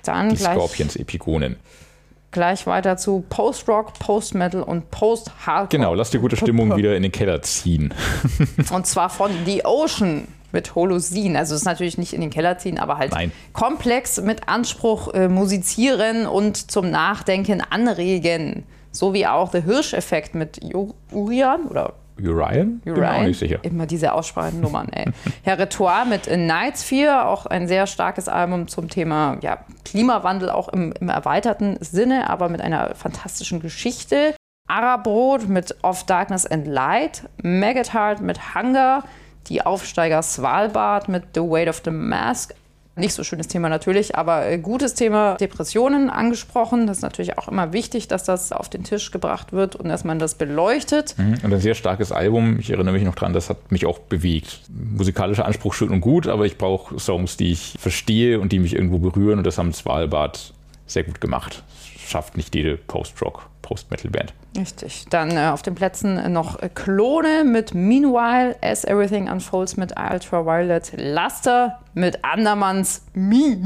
Dann 0.03 0.29
Die 0.29 0.35
gleich 0.35 0.55
Scorpions 0.57 0.95
Epigonen. 0.97 1.55
gleich 2.31 2.65
weiter 2.67 2.97
zu 2.97 3.23
Post-Rock, 3.29 3.93
Post-Metal 3.99 4.61
und 4.63 4.89
Post-Hardcore. 4.91 5.67
Genau, 5.69 5.93
lass 5.93 6.09
die 6.09 6.19
gute 6.19 6.35
Stimmung 6.35 6.75
wieder 6.75 6.95
in 6.97 7.03
den 7.03 7.11
Keller 7.11 7.41
ziehen. 7.41 7.93
Und 8.73 8.87
zwar 8.87 9.09
von 9.09 9.31
The 9.45 9.63
Ocean 9.65 10.27
mit 10.51 10.75
Holosin. 10.75 11.37
Also 11.37 11.55
es 11.55 11.61
ist 11.61 11.65
natürlich 11.65 11.97
nicht 11.97 12.13
in 12.13 12.19
den 12.21 12.29
Keller 12.29 12.57
ziehen, 12.57 12.77
aber 12.77 12.97
halt 12.97 13.11
Nein. 13.13 13.31
komplex 13.53 14.19
mit 14.19 14.49
Anspruch 14.49 15.13
äh, 15.13 15.29
musizieren 15.29 16.25
und 16.27 16.71
zum 16.71 16.89
Nachdenken 16.89 17.61
anregen. 17.61 18.63
So 18.91 19.13
wie 19.13 19.27
auch 19.27 19.51
The 19.53 19.61
Hirsch-Effekt 19.61 20.35
mit 20.35 20.59
Urian 21.11 21.61
oder 21.67 21.93
Urian? 22.19 22.79
Bin 22.79 22.93
mir 22.93 23.07
auch 23.07 23.13
Urian. 23.13 23.27
nicht 23.27 23.39
sicher. 23.39 23.59
Immer 23.63 23.85
diese 23.85 24.13
Aussprachenummern, 24.13 24.89
ey. 24.89 25.05
Herretoire 25.43 26.05
mit 26.05 26.29
A 26.29 26.37
Night 26.37 26.77
Sphere, 26.77 27.25
auch 27.25 27.45
ein 27.45 27.67
sehr 27.67 27.87
starkes 27.87 28.27
Album 28.27 28.67
zum 28.67 28.89
Thema 28.89 29.37
ja, 29.41 29.59
Klimawandel, 29.85 30.49
auch 30.49 30.69
im, 30.69 30.93
im 30.99 31.09
erweiterten 31.09 31.77
Sinne, 31.79 32.29
aber 32.29 32.49
mit 32.49 32.61
einer 32.61 32.95
fantastischen 32.95 33.59
Geschichte. 33.59 34.35
Arabrot 34.67 35.49
mit 35.49 35.75
Of 35.83 36.05
Darkness 36.05 36.45
and 36.45 36.65
Light, 36.65 37.23
Maggot 37.43 37.93
Heart 37.93 38.21
mit 38.21 38.55
Hunger, 38.55 39.03
die 39.47 39.65
Aufsteiger 39.65 40.21
Svalbard 40.21 41.09
mit 41.09 41.23
The 41.33 41.41
Weight 41.41 41.67
of 41.67 41.81
the 41.83 41.91
Mask. 41.91 42.53
Nicht 42.97 43.13
so 43.13 43.23
schönes 43.23 43.47
Thema 43.47 43.69
natürlich, 43.69 44.15
aber 44.17 44.45
äh, 44.49 44.57
gutes 44.57 44.95
Thema 44.95 45.35
Depressionen 45.35 46.09
angesprochen. 46.09 46.87
Das 46.87 46.97
ist 46.97 47.03
natürlich 47.03 47.37
auch 47.37 47.47
immer 47.47 47.71
wichtig, 47.71 48.09
dass 48.09 48.25
das 48.25 48.51
auf 48.51 48.67
den 48.67 48.83
Tisch 48.83 49.11
gebracht 49.11 49.53
wird 49.53 49.77
und 49.77 49.87
dass 49.87 50.03
man 50.03 50.19
das 50.19 50.35
beleuchtet. 50.35 51.15
Mhm. 51.17 51.37
Und 51.41 51.53
ein 51.53 51.61
sehr 51.61 51.75
starkes 51.75 52.11
Album. 52.11 52.59
Ich 52.59 52.69
erinnere 52.69 52.93
mich 52.93 53.03
noch 53.03 53.15
dran, 53.15 53.31
das 53.31 53.49
hat 53.49 53.71
mich 53.71 53.85
auch 53.85 53.99
bewegt. 53.99 54.61
Musikalischer 54.69 55.45
Anspruch 55.45 55.73
schön 55.73 55.89
und 55.89 56.01
gut, 56.01 56.27
aber 56.27 56.45
ich 56.45 56.57
brauche 56.57 56.99
Songs, 56.99 57.37
die 57.37 57.53
ich 57.53 57.75
verstehe 57.79 58.41
und 58.41 58.51
die 58.51 58.59
mich 58.59 58.75
irgendwo 58.75 58.99
berühren. 58.99 59.37
Und 59.37 59.47
das 59.47 59.57
haben 59.57 59.71
Svalbard 59.71 60.53
sehr 60.85 61.03
gut 61.03 61.21
gemacht. 61.21 61.63
Schafft 62.05 62.35
nicht 62.35 62.53
jede 62.53 62.75
Post-Rock, 62.75 63.47
Post-Metal-Band. 63.61 64.33
Richtig. 64.57 65.05
Dann 65.09 65.31
äh, 65.37 65.49
auf 65.51 65.61
den 65.61 65.75
Plätzen 65.75 66.17
äh, 66.17 66.27
noch 66.27 66.61
äh, 66.61 66.69
Klone 66.73 67.43
mit 67.45 67.73
Meanwhile, 67.73 68.55
As 68.61 68.83
Everything 68.83 69.29
Unfolds 69.29 69.77
mit 69.77 69.93
Ultraviolet, 69.97 70.91
Laster 70.97 71.79
mit 71.93 72.23
Andermanns 72.23 73.03
Mie. 73.13 73.57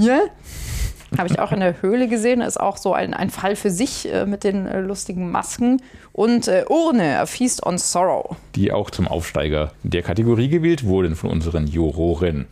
Habe 1.17 1.30
ich 1.30 1.39
auch 1.39 1.52
in 1.52 1.60
der 1.60 1.82
Höhle 1.82 2.08
gesehen. 2.08 2.41
Ist 2.41 2.60
auch 2.60 2.78
so 2.78 2.93
ein, 2.93 3.13
ein 3.13 3.30
Fall 3.30 3.56
für 3.56 3.71
sich 3.71 4.12
äh, 4.12 4.26
mit 4.26 4.43
den 4.43 4.67
äh, 4.67 4.82
lustigen 4.82 5.32
Masken. 5.32 5.82
Und 6.12 6.48
äh, 6.48 6.65
Urne, 6.69 7.19
A 7.19 7.26
Feast 7.26 7.65
on 7.65 7.78
Sorrow. 7.78 8.36
Die 8.56 8.71
auch 8.71 8.91
zum 8.91 9.08
Aufsteiger 9.08 9.71
der 9.84 10.04
Kategorie 10.04 10.50
gewählt 10.50 10.86
wurden 10.86 11.15
von 11.15 11.30
unseren 11.30 11.67
Juroren. 11.67 12.48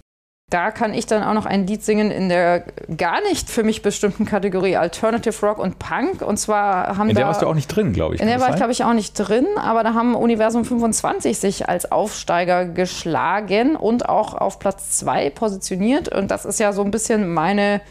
Da 0.53 0.69
kann 0.69 0.93
ich 0.93 1.07
dann 1.07 1.23
auch 1.23 1.33
noch 1.33 1.47
ein 1.47 1.65
Lied 1.65 1.83
singen 1.83 2.11
in 2.11 2.29
der 2.29 2.63
gar 2.95 3.21
nicht 3.21 3.49
für 3.49 3.63
mich 3.63 3.81
bestimmten 3.81 4.25
Kategorie 4.25 4.77
Alternative 4.77 5.43
Rock 5.43 5.57
und 5.57 5.79
Punk. 5.79 6.21
Und 6.21 6.37
zwar 6.37 6.95
haben 6.95 7.09
In 7.09 7.15
da 7.15 7.21
der 7.21 7.27
warst 7.27 7.41
du 7.41 7.47
auch 7.47 7.55
nicht 7.55 7.69
drin, 7.69 7.91
glaube 7.91 8.13
ich. 8.13 8.21
In 8.21 8.27
der 8.27 8.39
war 8.39 8.51
ich, 8.51 8.57
glaube 8.57 8.71
ich, 8.71 8.83
auch 8.83 8.93
nicht 8.93 9.15
drin, 9.15 9.47
aber 9.57 9.81
da 9.81 9.95
haben 9.95 10.13
Universum 10.13 10.63
25 10.63 11.39
sich 11.39 11.67
als 11.67 11.91
Aufsteiger 11.91 12.65
geschlagen 12.65 13.75
und 13.75 14.07
auch 14.07 14.35
auf 14.35 14.59
Platz 14.59 14.91
2 14.99 15.31
positioniert. 15.31 16.09
Und 16.09 16.29
das 16.29 16.45
ist 16.45 16.59
ja 16.59 16.71
so 16.71 16.83
ein 16.83 16.91
bisschen 16.91 17.33
meine 17.33 17.81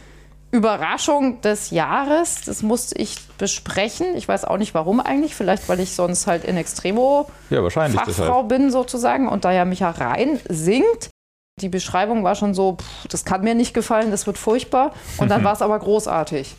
Überraschung 0.52 1.40
des 1.40 1.70
Jahres. 1.70 2.42
Das 2.46 2.62
musste 2.62 2.96
ich 2.96 3.16
besprechen. 3.38 4.14
Ich 4.14 4.28
weiß 4.28 4.44
auch 4.44 4.58
nicht 4.58 4.72
warum 4.72 5.00
eigentlich. 5.00 5.34
Vielleicht, 5.34 5.68
weil 5.68 5.80
ich 5.80 5.96
sonst 5.96 6.28
halt 6.28 6.44
in 6.44 6.56
Extremo 6.56 7.28
ja, 7.50 7.60
wahrscheinlich 7.60 7.98
Fachfrau 7.98 8.44
deshalb. 8.44 8.48
bin 8.48 8.70
sozusagen 8.70 9.26
und 9.26 9.44
da 9.44 9.50
ja 9.50 9.64
Micha 9.64 9.90
rein 9.90 10.38
singt. 10.48 11.10
Die 11.62 11.68
Beschreibung 11.68 12.24
war 12.24 12.34
schon 12.34 12.54
so, 12.54 12.76
pff, 12.76 13.08
das 13.08 13.24
kann 13.24 13.42
mir 13.42 13.54
nicht 13.54 13.72
gefallen, 13.72 14.10
das 14.10 14.26
wird 14.26 14.38
furchtbar. 14.38 14.92
Und 15.18 15.30
dann 15.30 15.44
war 15.44 15.52
es 15.52 15.62
aber 15.62 15.78
großartig. 15.78 16.56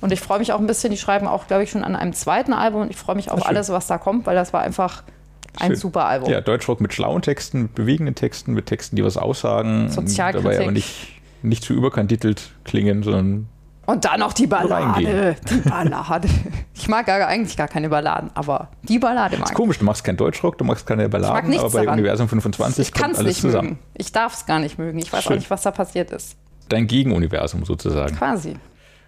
Und 0.00 0.12
ich 0.12 0.20
freue 0.20 0.38
mich 0.38 0.52
auch 0.52 0.58
ein 0.58 0.66
bisschen, 0.66 0.90
die 0.90 0.98
schreiben 0.98 1.26
auch, 1.26 1.46
glaube 1.46 1.62
ich, 1.62 1.70
schon 1.70 1.82
an 1.82 1.96
einem 1.96 2.12
zweiten 2.12 2.52
Album 2.52 2.82
und 2.82 2.90
ich 2.90 2.96
freue 2.96 3.16
mich 3.16 3.30
auf 3.30 3.46
alles, 3.46 3.70
was 3.70 3.86
da 3.86 3.96
kommt, 3.96 4.26
weil 4.26 4.34
das 4.34 4.52
war 4.52 4.60
einfach 4.60 5.02
ein 5.58 5.68
Schön. 5.68 5.76
super 5.76 6.04
Album. 6.04 6.30
Ja, 6.30 6.40
Deutschrock 6.40 6.80
mit 6.80 6.92
schlauen 6.92 7.22
Texten, 7.22 7.62
mit 7.62 7.74
bewegenden 7.74 8.14
Texten, 8.14 8.52
mit 8.52 8.66
Texten, 8.66 8.96
die 8.96 9.04
was 9.04 9.16
aussagen. 9.16 9.88
Dabei 10.44 10.60
aber 10.60 10.72
nicht, 10.72 11.20
nicht 11.42 11.64
zu 11.64 11.72
überkantitelt 11.72 12.50
klingen, 12.64 13.02
sondern 13.02 13.46
Und 13.86 14.04
dann 14.04 14.20
noch 14.20 14.32
die 14.32 14.46
Ballade. 14.46 15.36
Die 15.50 15.56
Ballade. 15.68 16.28
Ich 16.74 16.88
mag 16.88 17.06
gar, 17.06 17.26
eigentlich 17.26 17.56
gar 17.56 17.68
keine 17.68 17.88
Balladen, 17.88 18.30
aber 18.34 18.68
die 18.82 18.98
Ballade 18.98 19.36
mag 19.38 19.48
ich. 19.50 19.54
komisch, 19.54 19.78
du 19.78 19.84
machst 19.84 20.04
keinen 20.04 20.16
Deutschrock, 20.16 20.58
du 20.58 20.64
machst 20.64 20.86
keine 20.86 21.08
Balladen, 21.08 21.58
aber 21.58 21.70
bei 21.70 21.82
daran. 21.84 21.98
Universum 21.98 22.28
25 22.28 22.88
Ich 22.88 22.92
kann 22.94 23.02
kommt 23.04 23.12
es 23.14 23.18
alles 23.20 23.28
nicht 23.28 23.40
zusammen. 23.42 23.68
mögen. 23.68 23.78
Ich 23.94 24.12
darf 24.12 24.34
es 24.34 24.46
gar 24.46 24.58
nicht 24.58 24.78
mögen. 24.78 24.98
Ich 24.98 25.12
weiß 25.12 25.24
Schön. 25.24 25.32
auch 25.32 25.36
nicht, 25.36 25.50
was 25.50 25.62
da 25.62 25.70
passiert 25.70 26.10
ist. 26.10 26.36
Dein 26.68 26.86
Gegenuniversum 26.86 27.64
sozusagen. 27.64 28.16
Quasi. 28.16 28.56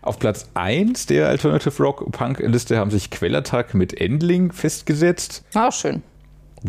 Auf 0.02 0.18
Platz 0.18 0.48
1 0.54 1.06
der 1.06 1.28
Alternative 1.28 1.82
Rock 1.82 2.10
Punk 2.12 2.38
Liste 2.38 2.78
haben 2.78 2.90
sich 2.90 3.10
Quellattack 3.10 3.74
mit 3.74 3.98
Endling 4.00 4.52
festgesetzt. 4.52 5.42
Auch 5.54 5.72
schön. 5.72 6.02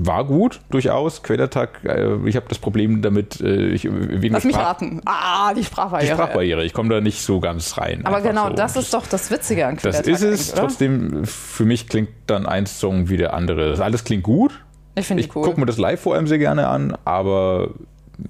War 0.05 0.25
gut, 0.25 0.59
durchaus. 0.69 1.23
Quellattack, 1.23 1.81
äh, 1.85 2.15
ich 2.27 2.35
habe 2.35 2.45
das 2.49 2.59
Problem 2.59 3.01
damit, 3.01 3.39
äh, 3.41 3.67
ich, 3.69 3.85
wegen 3.85 4.33
Lass 4.33 4.43
mich 4.43 4.55
Sprach- 4.55 4.67
raten. 4.67 5.01
Ah, 5.05 5.53
die 5.53 5.61
die 5.61 5.65
Sprachbarriere. 5.65 6.13
Sprachbarriere. 6.15 6.63
Ich 6.65 6.73
komme 6.73 6.89
da 6.89 7.01
nicht 7.01 7.21
so 7.21 7.39
ganz 7.39 7.77
rein. 7.77 8.05
Aber 8.05 8.21
genau, 8.21 8.49
so. 8.49 8.53
das 8.55 8.75
ist 8.75 8.93
doch 8.93 9.07
das 9.07 9.31
Witzige 9.31 9.65
an 9.67 9.75
Das 9.75 9.81
Quellattack 10.03 10.07
ist 10.13 10.21
es. 10.21 10.51
oder? 10.53 10.61
Trotzdem, 10.61 11.25
für 11.25 11.65
mich 11.65 11.87
klingt 11.87 12.09
dann 12.27 12.45
ein 12.45 12.65
Song 12.65 13.09
wie 13.09 13.17
der 13.17 13.33
andere. 13.33 13.69
Das 13.71 13.79
alles 13.79 14.03
klingt 14.03 14.23
gut. 14.23 14.63
Ich 14.95 15.05
finde 15.07 15.23
Ich 15.23 15.35
cool. 15.35 15.43
gucke 15.43 15.59
mir 15.59 15.65
das 15.65 15.77
live 15.77 15.99
vor 16.01 16.15
allem 16.15 16.27
sehr 16.27 16.39
gerne 16.39 16.67
an, 16.67 16.97
aber 17.05 17.69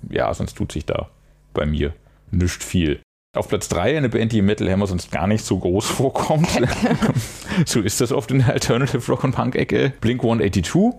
ja, 0.10 0.34
sonst 0.34 0.56
tut 0.58 0.72
sich 0.72 0.86
da 0.86 1.08
bei 1.54 1.66
mir 1.66 1.94
nicht 2.32 2.64
viel. 2.64 3.00
Auf 3.36 3.48
Platz 3.50 3.70
3 3.70 3.98
eine 3.98 4.10
Band, 4.10 4.32
die 4.32 4.40
im 4.40 4.46
Metal 4.48 4.70
Hammer 4.70 4.88
sonst 4.88 5.12
gar 5.12 5.28
nicht 5.28 5.46
so 5.46 5.60
groß 5.60 5.86
vorkommt. 5.90 6.48
so 7.66 7.82
ist 7.82 8.02
das 8.02 8.12
oft 8.12 8.32
in 8.32 8.40
der 8.40 8.50
Alternative 8.54 9.06
Rock 9.12 9.24
und 9.24 9.32
Punk-Ecke. 9.34 9.94
Blink 10.02 10.22
182. 10.24 10.94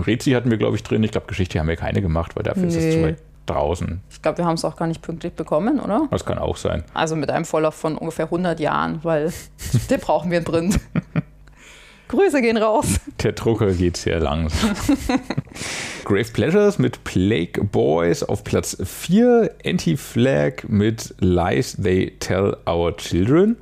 Rezi 0.00 0.30
hatten 0.32 0.50
wir, 0.50 0.56
glaube 0.58 0.76
ich, 0.76 0.82
drin. 0.82 1.02
Ich 1.02 1.10
glaube, 1.10 1.26
Geschichte 1.26 1.58
haben 1.58 1.68
wir 1.68 1.76
keine 1.76 2.02
gemacht, 2.02 2.36
weil 2.36 2.42
dafür 2.42 2.64
ist 2.68 2.76
es 2.76 2.84
Nee. 2.84 2.92
zu 2.92 3.02
weit 3.02 3.16
draußen. 3.46 4.00
Ich 4.10 4.22
glaube, 4.22 4.38
wir 4.38 4.44
haben 4.44 4.54
es 4.54 4.64
auch 4.64 4.76
gar 4.76 4.86
nicht 4.88 5.02
pünktlich 5.02 5.32
bekommen, 5.34 5.78
oder? 5.80 6.08
Das 6.10 6.24
kann 6.24 6.38
auch 6.38 6.56
sein. 6.56 6.82
Also 6.94 7.14
mit 7.16 7.30
einem 7.30 7.44
Vorlauf 7.44 7.74
von 7.74 7.96
ungefähr 7.96 8.24
100 8.26 8.58
Jahren, 8.60 9.00
weil 9.04 9.32
den 9.90 10.00
brauchen 10.00 10.30
wir 10.30 10.38
in 10.38 10.44
Print. 10.44 10.80
Grüße 12.08 12.40
gehen 12.40 12.56
raus. 12.56 13.00
Der 13.24 13.32
Drucker 13.32 13.72
geht 13.72 13.96
sehr 13.96 14.20
langsam. 14.20 14.70
Grave 16.04 16.30
Pleasures 16.32 16.78
mit 16.78 17.02
Plague 17.02 17.64
Boys 17.64 18.22
auf 18.22 18.44
Platz 18.44 18.76
4. 18.82 19.50
Anti-Flag 19.64 20.68
mit 20.68 21.14
Lies 21.18 21.76
They 21.82 22.12
Tell 22.20 22.56
Our 22.68 22.96
Children. 22.96 23.56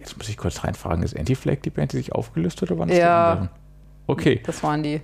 Jetzt 0.00 0.16
muss 0.18 0.28
ich 0.28 0.36
kurz 0.36 0.64
reinfragen, 0.64 1.04
ist 1.04 1.16
Anti-Flag 1.16 1.58
die 1.62 1.70
Band, 1.70 1.92
die 1.92 1.98
sich 1.98 2.12
aufgelöst 2.12 2.60
hat 2.62 2.70
oder 2.72 2.80
waren 2.80 2.88
das 2.88 2.98
Ja. 2.98 3.04
die 3.04 3.38
anderen? 3.42 3.50
Okay. 4.08 4.40
Das 4.44 4.62
waren 4.64 4.82
die 4.82 5.00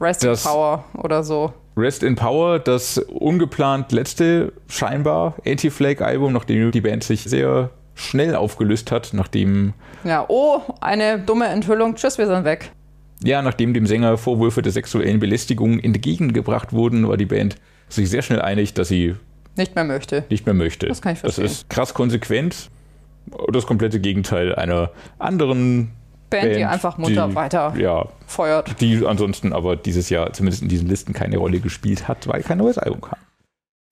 Rest 0.00 0.24
in 0.24 0.30
Das- 0.30 0.44
Power 0.44 0.84
oder 0.94 1.22
so. 1.22 1.52
Rest 1.76 2.02
in 2.02 2.16
Power, 2.16 2.58
das 2.58 2.98
ungeplant 2.98 3.92
letzte 3.92 4.52
scheinbar 4.68 5.34
Anti-Flag-Album, 5.46 6.32
nachdem 6.32 6.72
die 6.72 6.80
Band 6.80 7.04
sich 7.04 7.22
sehr 7.22 7.70
schnell 7.94 8.34
aufgelöst 8.34 8.90
hat, 8.90 9.10
nachdem 9.12 9.74
Ja, 10.04 10.24
oh, 10.28 10.60
eine 10.80 11.18
dumme 11.20 11.46
Enthüllung. 11.46 11.94
Tschüss, 11.94 12.18
wir 12.18 12.26
sind 12.26 12.44
weg. 12.44 12.70
Ja, 13.22 13.42
nachdem 13.42 13.74
dem 13.74 13.86
Sänger 13.86 14.16
Vorwürfe 14.18 14.62
der 14.62 14.72
sexuellen 14.72 15.18
Belästigung 15.20 15.78
entgegengebracht 15.80 16.72
wurden, 16.72 17.08
war 17.08 17.16
die 17.16 17.26
Band 17.26 17.56
sich 17.88 18.08
sehr 18.10 18.22
schnell 18.22 18.40
einig, 18.42 18.74
dass 18.74 18.88
sie 18.88 19.14
Nicht 19.56 19.74
mehr 19.74 19.84
möchte. 19.84 20.24
nicht 20.30 20.46
mehr 20.46 20.54
möchte. 20.54 20.86
Das 20.86 21.00
kann 21.02 21.12
ich 21.14 21.20
Das 21.22 21.34
verstehen. 21.36 21.44
ist 21.46 21.70
krass 21.70 21.94
konsequent. 21.94 22.70
Das 23.52 23.66
komplette 23.66 24.00
Gegenteil 24.00 24.54
einer 24.54 24.90
anderen 25.18 25.90
Band, 26.30 26.56
die 26.56 26.64
einfach 26.64 26.98
munter 26.98 27.28
die, 27.28 27.34
weiter 27.34 27.74
ja, 27.76 28.06
feuert. 28.26 28.80
Die 28.80 29.04
ansonsten 29.06 29.52
aber 29.52 29.76
dieses 29.76 30.10
Jahr 30.10 30.32
zumindest 30.32 30.62
in 30.62 30.68
diesen 30.68 30.88
Listen 30.88 31.12
keine 31.12 31.38
Rolle 31.38 31.60
gespielt 31.60 32.08
hat, 32.08 32.26
weil 32.28 32.42
kein 32.42 32.58
neues 32.58 32.78
Album 32.78 33.00
kam. 33.00 33.18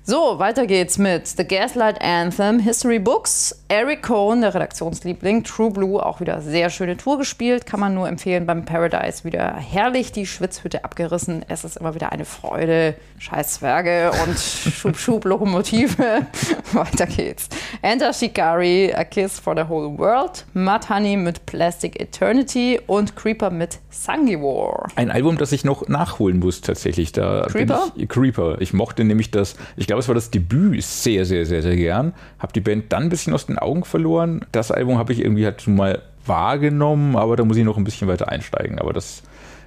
So, 0.09 0.39
weiter 0.39 0.69
geht's 0.69 0.99
mit 0.99 1.27
The 1.27 1.45
Gaslight 1.45 2.01
Anthem, 2.01 2.61
History 2.61 3.01
Books, 3.01 3.65
Eric 3.69 4.05
Cohn, 4.05 4.43
der 4.43 4.55
Redaktionsliebling, 4.55 5.43
True 5.43 5.73
Blue, 5.73 6.01
auch 6.01 6.21
wieder 6.21 6.41
sehr 6.41 6.71
schöne 6.71 6.97
Tour 6.97 7.19
gespielt, 7.19 7.67
kann 7.67 7.81
man 7.81 7.95
nur 7.95 8.07
empfehlen, 8.07 8.47
beim 8.47 8.65
Paradise 8.65 9.25
wieder 9.25 9.57
herrlich 9.57 10.13
die 10.13 10.25
Schwitzhütte 10.25 10.85
abgerissen, 10.85 11.45
es 11.49 11.65
ist 11.65 11.77
immer 11.77 11.97
wieder 11.97 12.13
eine 12.13 12.27
Freude, 12.27 12.95
scheiß 13.19 13.55
Zwerge 13.55 14.13
und 14.25 14.39
Schub-Schub-Lokomotive, 14.39 16.27
weiter 16.75 17.07
geht's. 17.07 17.49
Enter 17.83 18.13
Shikari, 18.13 18.93
A 18.95 19.03
Kiss 19.03 19.41
for 19.41 19.57
the 19.57 19.69
Whole 19.69 19.99
World, 19.99 20.47
Mud 20.55 20.89
Honey 20.89 21.17
mit 21.17 21.45
Plastic 21.47 22.01
Eternity 22.01 22.81
und 22.87 23.17
Creeper 23.17 23.51
mit 23.51 23.81
Sanguivore. 23.91 24.87
Ein 24.95 25.11
Album, 25.11 25.39
das 25.39 25.51
ich 25.51 25.65
noch 25.65 25.89
nachholen 25.89 26.39
muss 26.39 26.61
tatsächlich. 26.61 27.11
Da 27.11 27.47
Creeper? 27.51 27.89
Ich, 27.97 28.09
Creeper. 28.09 28.61
Ich 28.61 28.73
mochte 28.73 29.03
nämlich 29.03 29.33
das, 29.33 29.57
ich 29.77 29.89
glaube, 29.89 30.01
es 30.01 30.09
war 30.09 30.15
das 30.15 30.31
Debüt 30.31 30.85
sehr, 30.85 31.25
sehr, 31.25 31.47
sehr, 31.47 31.63
sehr 31.63 31.75
gern. 31.75 32.13
Habe 32.39 32.53
die 32.53 32.61
Band 32.61 32.93
dann 32.93 33.05
ein 33.05 33.09
bisschen 33.09 33.33
aus 33.35 33.47
den 33.47 33.56
Augen 33.63 33.85
verloren. 33.85 34.45
Das 34.53 34.71
Album 34.71 34.99
habe 34.99 35.13
ich 35.13 35.21
irgendwie 35.21 35.45
halt 35.45 35.63
schon 35.63 35.77
mal 35.77 36.03
wahrgenommen, 36.25 37.17
aber 37.17 37.37
da 37.37 37.45
muss 37.45 37.57
ich 37.57 37.65
noch 37.65 37.77
ein 37.77 37.85
bisschen 37.85 38.09
weiter 38.09 38.29
einsteigen. 38.29 38.79
Aber 38.79 38.93
das 38.93 39.23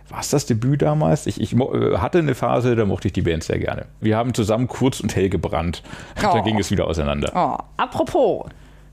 war 0.09 0.19
es 0.19 0.29
das 0.29 0.45
Debüt 0.45 0.81
damals? 0.81 1.27
Ich, 1.27 1.39
ich 1.39 1.53
äh, 1.53 1.97
hatte 1.97 2.19
eine 2.19 2.35
Phase, 2.35 2.75
da 2.75 2.85
mochte 2.85 3.07
ich 3.07 3.13
die 3.13 3.21
Band 3.21 3.43
sehr 3.43 3.59
gerne. 3.59 3.85
Wir 4.01 4.17
haben 4.17 4.33
zusammen 4.33 4.67
kurz 4.67 4.99
und 4.99 5.15
hell 5.15 5.29
gebrannt. 5.29 5.83
Oh. 6.17 6.21
Da 6.21 6.39
ging 6.41 6.57
es 6.59 6.71
wieder 6.71 6.87
auseinander. 6.87 7.31
Oh, 7.35 7.63
apropos, 7.77 8.45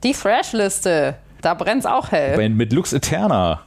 die 0.03 0.13
Thrash-Liste, 0.13 1.15
da 1.41 1.53
brennt's 1.53 1.85
auch 1.85 2.11
hell. 2.11 2.37
Band 2.37 2.55
mit 2.55 2.71
Lux 2.71 2.93
Eterna. 2.93 3.61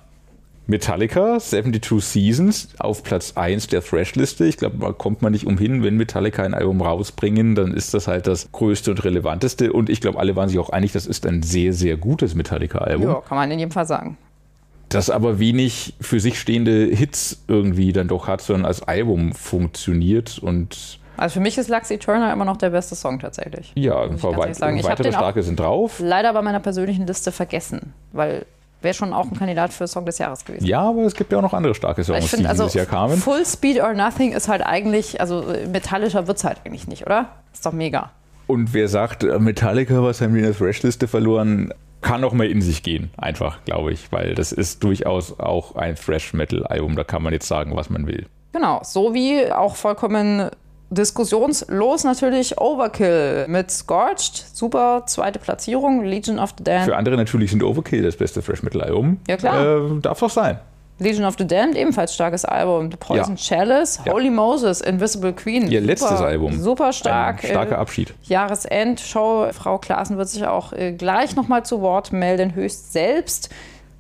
Metallica, 0.70 1.38
72 1.38 2.02
Seasons, 2.02 2.68
auf 2.78 3.02
Platz 3.02 3.32
1 3.34 3.66
der 3.66 3.82
Thrash-Liste. 3.82 4.46
Ich 4.46 4.56
glaube, 4.56 4.78
da 4.78 4.92
kommt 4.92 5.20
man 5.20 5.32
nicht 5.32 5.46
umhin, 5.46 5.82
wenn 5.82 5.96
Metallica 5.96 6.44
ein 6.44 6.54
Album 6.54 6.80
rausbringen, 6.80 7.56
dann 7.56 7.74
ist 7.74 7.92
das 7.92 8.06
halt 8.06 8.28
das 8.28 8.50
größte 8.52 8.92
und 8.92 9.04
relevanteste. 9.04 9.72
Und 9.72 9.90
ich 9.90 10.00
glaube, 10.00 10.18
alle 10.20 10.36
waren 10.36 10.48
sich 10.48 10.58
auch 10.60 10.70
einig, 10.70 10.92
das 10.92 11.06
ist 11.06 11.26
ein 11.26 11.42
sehr, 11.42 11.72
sehr 11.72 11.96
gutes 11.96 12.34
Metallica-Album. 12.36 13.08
Ja, 13.08 13.20
kann 13.20 13.36
man 13.36 13.50
in 13.50 13.58
jedem 13.58 13.72
Fall 13.72 13.86
sagen. 13.86 14.16
Das 14.88 15.10
aber 15.10 15.38
wenig 15.38 15.94
für 16.00 16.20
sich 16.20 16.38
stehende 16.38 16.86
Hits 16.86 17.42
irgendwie 17.48 17.92
dann 17.92 18.08
doch 18.08 18.28
hat, 18.28 18.40
sondern 18.40 18.66
als 18.66 18.82
Album 18.82 19.32
funktioniert 19.32 20.38
und 20.38 21.00
Also 21.16 21.34
für 21.34 21.40
mich 21.40 21.58
ist 21.58 21.68
Lux 21.68 21.90
Eterna 21.90 22.32
immer 22.32 22.44
noch 22.44 22.56
der 22.56 22.70
beste 22.70 22.94
Song 22.94 23.18
tatsächlich. 23.18 23.72
ja, 23.74 24.02
ein 24.02 24.14
ich 24.14 24.22
paar 24.22 24.32
hab 24.32 24.38
weitere 24.38 25.12
starke 25.12 25.42
sind 25.42 25.58
drauf. 25.58 26.00
Leider 26.00 26.32
bei 26.32 26.42
meiner 26.42 26.60
persönlichen 26.60 27.06
Liste 27.06 27.30
vergessen, 27.32 27.92
weil 28.12 28.46
wäre 28.82 28.94
schon 28.94 29.12
auch 29.12 29.30
ein 29.30 29.36
Kandidat 29.36 29.72
für 29.72 29.86
Song 29.86 30.06
des 30.06 30.18
Jahres 30.18 30.44
gewesen. 30.44 30.64
Ja, 30.66 30.82
aber 30.82 31.02
es 31.02 31.14
gibt 31.14 31.32
ja 31.32 31.38
auch 31.38 31.42
noch 31.42 31.54
andere 31.54 31.74
starke 31.74 32.00
ich 32.00 32.06
Songs, 32.06 32.30
die 32.30 32.46
also 32.46 32.64
dieses 32.64 32.74
Jahr 32.74 32.86
kamen. 32.86 33.18
Full 33.18 33.44
Speed 33.44 33.80
or 33.80 33.92
Nothing 33.94 34.32
ist 34.32 34.48
halt 34.48 34.64
eigentlich, 34.64 35.20
also 35.20 35.42
äh, 35.42 35.66
metallischer 35.66 36.26
wird 36.26 36.38
es 36.38 36.44
halt 36.44 36.58
eigentlich 36.64 36.86
nicht, 36.86 37.06
oder? 37.06 37.28
Ist 37.52 37.64
doch 37.66 37.72
mega. 37.72 38.10
Und 38.46 38.74
wer 38.74 38.88
sagt, 38.88 39.24
äh, 39.24 39.38
Metallica, 39.38 40.02
was 40.02 40.20
haben 40.20 40.34
wir 40.34 40.40
in 40.40 40.46
der 40.46 40.56
Thrash-Liste 40.56 41.08
verloren, 41.08 41.72
kann 42.00 42.24
auch 42.24 42.32
mal 42.32 42.46
in 42.46 42.62
sich 42.62 42.82
gehen, 42.82 43.10
einfach, 43.16 43.62
glaube 43.64 43.92
ich, 43.92 44.10
weil 44.10 44.34
das 44.34 44.52
ist 44.52 44.82
durchaus 44.82 45.38
auch 45.38 45.76
ein 45.76 45.96
Thrash-Metal-Album, 45.96 46.96
da 46.96 47.04
kann 47.04 47.22
man 47.22 47.32
jetzt 47.32 47.46
sagen, 47.46 47.76
was 47.76 47.90
man 47.90 48.06
will. 48.06 48.26
Genau, 48.52 48.80
so 48.82 49.14
wie 49.14 49.52
auch 49.52 49.76
vollkommen 49.76 50.50
diskussionslos 50.91 52.05
natürlich 52.05 52.59
Overkill 52.61 53.47
mit 53.49 53.70
Scorched, 53.70 54.45
super 54.53 55.05
zweite 55.07 55.38
Platzierung, 55.38 56.05
Legion 56.05 56.38
of 56.38 56.55
the 56.59 56.64
Damned. 56.64 56.86
Für 56.86 56.97
andere 56.97 57.16
natürlich 57.16 57.51
sind 57.51 57.62
Overkill 57.62 58.03
das 58.03 58.16
beste 58.16 58.43
Thrash-Metal-Album. 58.43 59.18
Ja, 59.28 59.36
klar. 59.36 59.86
Äh, 59.97 60.01
darf 60.01 60.18
doch 60.20 60.30
sein. 60.30 60.59
Legion 60.99 61.24
of 61.24 61.36
the 61.38 61.47
Damned, 61.47 61.76
ebenfalls 61.76 62.14
starkes 62.14 62.45
Album. 62.45 62.91
The 62.91 62.97
Poison 62.99 63.36
Chalice, 63.36 64.01
Ja. 64.05 64.12
Holy 64.12 64.28
Moses, 64.30 64.82
Invisible 64.82 65.32
Queen. 65.32 65.70
Ihr 65.70 65.80
letztes 65.80 66.20
Album. 66.20 66.61
Super 66.61 66.93
stark. 66.93 67.43
Ein 67.43 67.51
starker 67.51 67.76
äh, 67.76 67.78
Abschied. 67.78 68.12
Jahresendshow. 68.24 69.49
Frau 69.53 69.78
Klaassen 69.78 70.18
wird 70.18 70.28
sich 70.28 70.45
auch 70.47 70.72
äh, 70.74 70.93
gleich 70.93 71.36
nochmal 71.36 71.64
zu 71.64 71.80
Wort 71.80 72.12
melden, 72.12 72.55
höchst 72.55 72.93
selbst. 72.93 73.49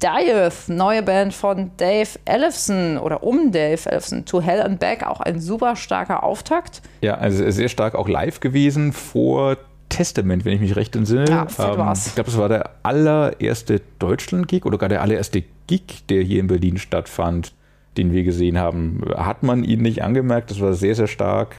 Dieth, 0.02 0.68
neue 0.68 1.02
Band 1.02 1.34
von 1.34 1.72
Dave 1.76 2.08
Ellefson 2.24 2.96
oder 2.96 3.22
um 3.22 3.52
Dave 3.52 3.88
Ellefson, 3.88 4.24
To 4.24 4.40
Hell 4.40 4.62
and 4.62 4.80
Back, 4.80 5.06
auch 5.06 5.20
ein 5.20 5.40
super 5.40 5.76
starker 5.76 6.22
Auftakt. 6.22 6.80
Ja, 7.02 7.14
also 7.14 7.50
sehr 7.50 7.68
stark 7.68 7.94
auch 7.94 8.08
live 8.08 8.40
gewesen 8.40 8.92
vor 8.92 9.58
Testament, 9.90 10.44
wenn 10.44 10.54
ich 10.54 10.60
mich 10.60 10.76
recht 10.76 10.96
entsinne. 10.96 11.26
Ja, 11.28 11.46
fett 11.46 11.76
war's. 11.76 12.06
ich 12.06 12.14
glaube, 12.14 12.30
es 12.30 12.38
war 12.38 12.48
der 12.48 12.70
allererste 12.82 13.82
Deutschland-Gig 13.98 14.64
oder 14.64 14.78
gar 14.78 14.88
der 14.88 15.02
allererste 15.02 15.42
Gig, 15.66 16.06
der 16.08 16.22
hier 16.22 16.40
in 16.40 16.46
Berlin 16.46 16.78
stattfand, 16.78 17.52
den 17.98 18.12
wir 18.12 18.22
gesehen 18.22 18.58
haben. 18.58 19.02
Hat 19.16 19.42
man 19.42 19.64
ihn 19.64 19.82
nicht 19.82 20.02
angemerkt, 20.02 20.50
das 20.50 20.60
war 20.60 20.72
sehr, 20.72 20.94
sehr 20.94 21.08
stark. 21.08 21.56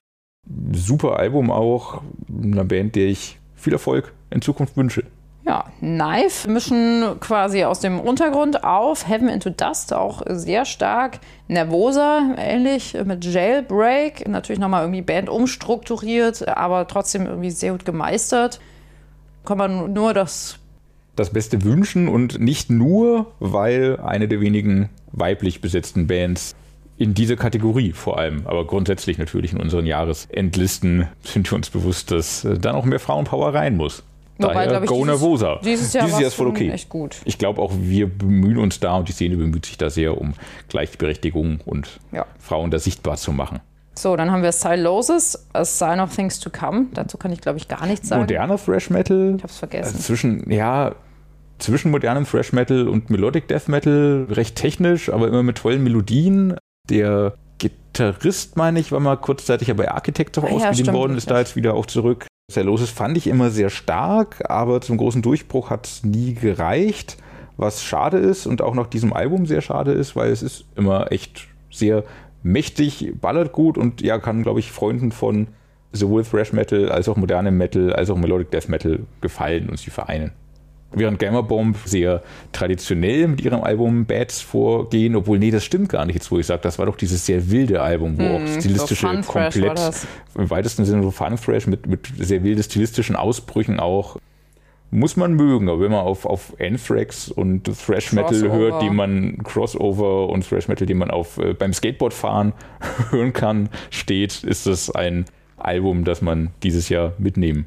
Super 0.72 1.18
Album 1.20 1.52
auch, 1.52 2.02
einer 2.28 2.64
Band, 2.64 2.96
der 2.96 3.08
ich 3.08 3.40
viel 3.54 3.74
Erfolg 3.74 4.14
in 4.32 4.42
Zukunft 4.42 4.76
wünsche. 4.78 5.04
Ja, 5.44 5.66
Knife 5.80 6.48
mischen 6.50 7.20
quasi 7.20 7.64
aus 7.64 7.80
dem 7.80 8.00
Untergrund 8.00 8.64
auf. 8.64 9.08
Heaven 9.08 9.28
into 9.28 9.50
Dust 9.50 9.94
auch 9.94 10.22
sehr 10.28 10.66
stark. 10.66 11.20
Nervosa 11.48 12.36
ähnlich 12.38 12.96
mit 13.06 13.26
Jailbreak. 13.26 14.28
Natürlich 14.28 14.60
nochmal 14.60 14.84
irgendwie 14.84 15.02
Band 15.02 15.30
umstrukturiert, 15.30 16.48
aber 16.48 16.88
trotzdem 16.88 17.26
irgendwie 17.26 17.50
sehr 17.50 17.72
gut 17.72 17.86
gemeistert. 17.86 18.60
Kann 19.44 19.58
man 19.58 19.94
nur 19.94 20.14
das. 20.14 20.60
das 21.16 21.32
Beste 21.32 21.64
wünschen 21.64 22.08
und 22.08 22.40
nicht 22.40 22.70
nur, 22.70 23.32
weil 23.40 24.00
eine 24.00 24.28
der 24.28 24.42
wenigen 24.42 24.90
weiblich 25.12 25.60
besetzten 25.60 26.06
Bands 26.06 26.56
in 26.98 27.16
dieser 27.16 27.36
Kategorie 27.36 27.94
vor 27.94 28.20
allem, 28.20 28.46
aber 28.46 28.68
grundsätzlich 28.68 29.18
natürlich 29.18 29.54
in 29.54 29.60
unseren 29.60 29.88
Jahresendlisten 29.88 31.08
sind 31.24 31.50
wir 31.50 31.56
uns 31.56 31.72
bewusst, 31.72 32.12
dass 32.12 32.46
äh, 32.46 32.60
da 32.60 32.74
noch 32.74 32.86
mehr 32.86 33.00
Frauenpower 33.00 33.56
rein 33.56 33.76
muss. 33.76 34.04
Daher 34.42 34.68
glaub 34.68 34.86
Go 34.86 34.96
dieses, 34.96 35.08
Nervosa. 35.08 35.60
Dieses 35.64 35.94
Jahr, 35.94 36.06
dieses 36.06 36.20
Jahr 36.20 36.28
ist 36.28 36.34
voll 36.36 36.48
okay. 36.48 36.70
echt 36.70 36.90
gut. 36.90 37.18
Ich 37.26 37.38
glaube 37.38 37.62
auch, 37.62 37.72
wir 37.76 38.08
bemühen 38.08 38.58
uns 38.58 38.80
da 38.80 38.96
und 38.98 39.08
die 39.08 39.14
Szene 39.14 39.38
bemüht 39.38 39.66
sich 39.66 39.78
da 39.78 39.90
sehr, 39.90 40.20
um 40.20 40.34
Gleichberechtigung 40.70 41.60
und 41.66 42.00
Ja. 42.12 42.26
Frauen 42.40 42.72
da 42.72 42.80
sichtbar 42.80 43.18
zu 43.18 43.32
machen. 43.32 43.60
So, 43.94 44.16
dann 44.16 44.32
haben 44.32 44.42
wir 44.42 44.52
Silosis, 44.52 45.48
A 45.54 45.66
Sign 45.66 46.00
of 46.00 46.16
Things 46.16 46.40
to 46.40 46.50
Come. 46.50 46.88
Dazu 46.94 47.18
kann 47.18 47.32
ich, 47.32 47.42
glaube 47.42 47.58
ich, 47.60 47.68
gar 47.68 47.86
nichts 47.86 48.08
sagen. 48.08 48.22
Moderner 48.22 48.58
Thrash 48.58 48.90
Metal. 48.90 49.36
Ich 49.38 49.44
hab's 49.44 49.60
vergessen. 49.60 49.96
Also 49.96 50.00
zwischen, 50.00 50.50
ja, 50.50 50.96
zwischen 51.60 51.92
modernem 51.92 52.26
Thrash 52.26 52.54
Metal 52.54 52.88
und 52.88 53.10
Melodic 53.10 53.48
Death 53.48 53.68
Metal, 53.68 54.28
recht 54.30 54.56
technisch, 54.56 55.12
aber 55.12 55.28
immer 55.28 55.44
mit 55.44 55.58
tollen 55.58 55.84
Melodien. 55.84 56.56
Der 56.90 57.34
Gitarrist, 57.60 58.58
meine 58.58 58.80
ich, 58.80 58.92
war 58.92 59.00
mal 59.00 59.18
kurzzeitig 59.18 59.68
ja 59.68 59.74
bei 59.74 59.92
Architects 59.92 60.38
auch 60.40 60.44
Ah 60.44 60.50
ja, 60.50 60.70
ausgeliehen 60.70 60.94
worden, 60.94 61.18
ist 61.18 61.30
da 61.30 61.40
jetzt 61.40 61.56
wieder 61.56 61.74
auch 61.74 61.86
zurück. 61.86 62.26
Sehr 62.52 62.66
loses 62.66 62.90
fand 62.90 63.16
ich 63.16 63.28
immer 63.28 63.50
sehr 63.50 63.70
stark, 63.70 64.50
aber 64.50 64.82
zum 64.82 64.98
großen 64.98 65.22
Durchbruch 65.22 65.70
hat 65.70 65.88
es 65.88 66.04
nie 66.04 66.34
gereicht, 66.34 67.16
was 67.56 67.82
schade 67.82 68.18
ist 68.18 68.46
und 68.46 68.62
auch 68.62 68.76
nach 68.76 68.88
diesem 68.88 69.14
Album 69.14 69.46
sehr 69.46 69.62
schade 69.62 69.94
ist, 69.94 70.18
weil 70.18 70.32
es 70.32 70.44
ist 70.44 70.66
immer 70.76 71.14
echt 71.14 71.48
sehr 71.72 72.04
mächtig, 72.44 73.14
ballert 73.22 73.54
gut 73.54 73.78
und 73.78 74.02
ja, 74.02 74.20
kann, 74.20 74.44
glaube 74.44 74.60
ich, 74.60 74.70
Freunden 74.70 75.14
von 75.14 75.48
sowohl 75.94 76.26
Thrash 76.26 76.52
Metal 76.52 76.90
als 76.90 77.08
auch 77.08 77.16
modernem 77.16 77.58
Metal 77.58 77.94
als 77.94 78.10
auch 78.10 78.18
Melodic 78.18 78.52
Death 78.52 78.68
Metal 78.68 79.00
gefallen 79.22 79.70
und 79.70 79.80
sie 79.80 79.90
vereinen. 79.90 80.32
Während 80.94 81.20
Gamerbomb 81.20 81.78
sehr 81.86 82.22
traditionell 82.52 83.28
mit 83.30 83.42
ihrem 83.42 83.64
Album 83.64 84.06
Bats 84.06 84.42
vorgehen, 84.42 85.16
obwohl, 85.16 85.40
nee, 85.40 85.52
das 85.52 85.64
stimmt 85.64 85.88
gar 85.88 86.06
nicht 86.06 86.16
jetzt, 86.16 86.32
wo 86.32 86.40
ich 86.40 86.46
sage, 86.46 86.62
das 86.64 86.80
war 86.80 86.86
doch 86.86 86.98
dieses 86.98 87.26
sehr 87.26 87.50
wilde 87.50 87.82
Album, 87.82 88.20
wo 88.20 88.24
auch 88.24 88.60
stilistische 88.60 89.10
Hm, 89.10 89.24
so 89.24 89.32
komplett 89.32 89.80
im 90.38 90.50
weitesten 90.50 90.84
Sinne 90.84 91.04
so 91.04 91.12
Fun 91.12 91.38
Thrash 91.38 91.66
mit, 91.68 91.88
mit 91.88 92.08
sehr 92.18 92.44
wilde 92.44 92.62
stilistischen 92.62 93.16
Ausbrüchen 93.16 93.80
auch. 93.80 94.18
Muss 94.94 95.16
man 95.16 95.34
mögen, 95.36 95.70
aber 95.70 95.80
wenn 95.80 95.92
man 95.92 96.02
auf, 96.02 96.26
auf 96.26 96.54
Anthrax 96.60 97.30
und 97.30 97.64
Thrash 97.64 98.12
Metal 98.12 98.32
Crossover. 98.32 98.54
hört, 98.58 98.82
die 98.82 98.90
man 98.90 99.38
Crossover 99.44 100.28
und 100.28 100.48
Thrash 100.48 100.68
Metal, 100.68 100.86
die 100.86 100.94
man 100.94 101.10
auf, 101.10 101.38
äh, 101.38 101.54
beim 101.54 101.72
Skateboardfahren 101.72 102.52
hören 103.12 103.32
kann, 103.32 103.70
steht, 103.90 104.44
ist 104.44 104.68
das 104.68 104.90
ein 104.90 105.24
Album, 105.56 106.04
das 106.04 106.22
man 106.22 106.50
dieses 106.62 106.90
Jahr 106.90 107.14
mitnehmen 107.18 107.66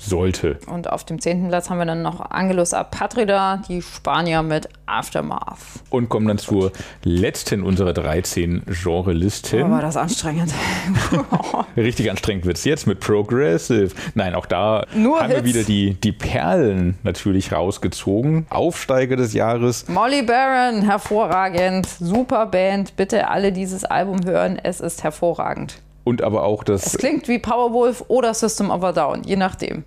sollte. 0.00 0.58
Und 0.66 0.90
auf 0.90 1.04
dem 1.04 1.20
zehnten 1.20 1.48
Platz 1.48 1.70
haben 1.70 1.78
wir 1.78 1.84
dann 1.86 2.02
noch 2.02 2.20
Angelus 2.30 2.72
Apatrida, 2.74 3.62
die 3.68 3.82
Spanier 3.82 4.42
mit 4.42 4.68
Aftermath. 4.86 5.58
Und 5.90 6.08
kommen 6.08 6.26
dann 6.26 6.38
zur 6.38 6.72
letzten 7.04 7.62
unserer 7.62 7.92
13 7.92 8.62
Genre-Listen. 8.66 9.62
Oh, 9.62 9.70
war 9.70 9.82
das 9.82 9.96
anstrengend. 9.96 10.52
Richtig 11.76 12.10
anstrengend 12.10 12.46
wird 12.46 12.56
es 12.56 12.64
jetzt 12.64 12.86
mit 12.86 13.00
Progressive. 13.00 13.90
Nein, 14.14 14.34
auch 14.34 14.46
da 14.46 14.86
Nur 14.94 15.20
haben 15.20 15.30
wir 15.30 15.36
Hits. 15.36 15.46
wieder 15.48 15.64
die, 15.64 15.94
die 15.94 16.12
Perlen 16.12 16.98
natürlich 17.02 17.52
rausgezogen. 17.52 18.46
Aufsteiger 18.50 19.16
des 19.16 19.32
Jahres. 19.34 19.86
Molly 19.88 20.22
Baron, 20.22 20.82
hervorragend. 20.82 21.86
Super 21.86 22.46
Band. 22.46 22.96
Bitte 22.96 23.28
alle 23.28 23.52
dieses 23.52 23.84
Album 23.84 24.24
hören. 24.24 24.58
Es 24.62 24.80
ist 24.80 25.02
hervorragend. 25.04 25.80
Und 26.04 26.22
aber 26.22 26.44
auch 26.44 26.62
Es 26.68 26.82
das, 26.84 26.98
klingt 26.98 27.28
wie 27.28 27.38
Powerwolf 27.38 28.04
oder 28.08 28.32
System 28.34 28.70
of 28.70 28.82
a 28.82 28.92
Down, 28.92 29.22
je 29.24 29.36
nachdem. 29.36 29.84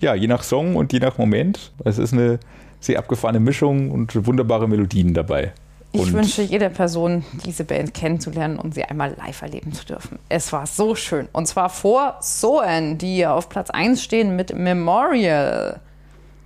ja, 0.00 0.14
je 0.14 0.26
nach 0.26 0.42
Song 0.42 0.76
und 0.76 0.92
je 0.92 0.98
nach 1.00 1.16
Moment. 1.18 1.72
Es 1.84 1.98
ist 1.98 2.12
eine 2.12 2.38
sehr 2.80 2.98
abgefahrene 2.98 3.40
Mischung 3.40 3.90
und 3.90 4.26
wunderbare 4.26 4.68
Melodien 4.68 5.14
dabei. 5.14 5.52
Ich 5.92 6.00
Und- 6.02 6.12
wünsche 6.12 6.42
jeder 6.42 6.70
Person, 6.70 7.24
diese 7.46 7.64
Band 7.64 7.94
kennenzulernen 7.94 8.58
und 8.58 8.74
sie 8.74 8.82
einmal 8.84 9.14
live 9.16 9.40
erleben 9.42 9.72
zu 9.72 9.86
dürfen. 9.86 10.18
Es 10.28 10.52
war 10.52 10.66
so 10.66 10.96
schön. 10.96 11.28
Und 11.32 11.46
zwar 11.46 11.70
vor 11.70 12.16
Soen, 12.20 12.98
die 12.98 13.24
auf 13.24 13.48
Platz 13.48 13.70
1 13.70 14.02
stehen 14.02 14.34
mit 14.34 14.54
Memorial. 14.58 15.78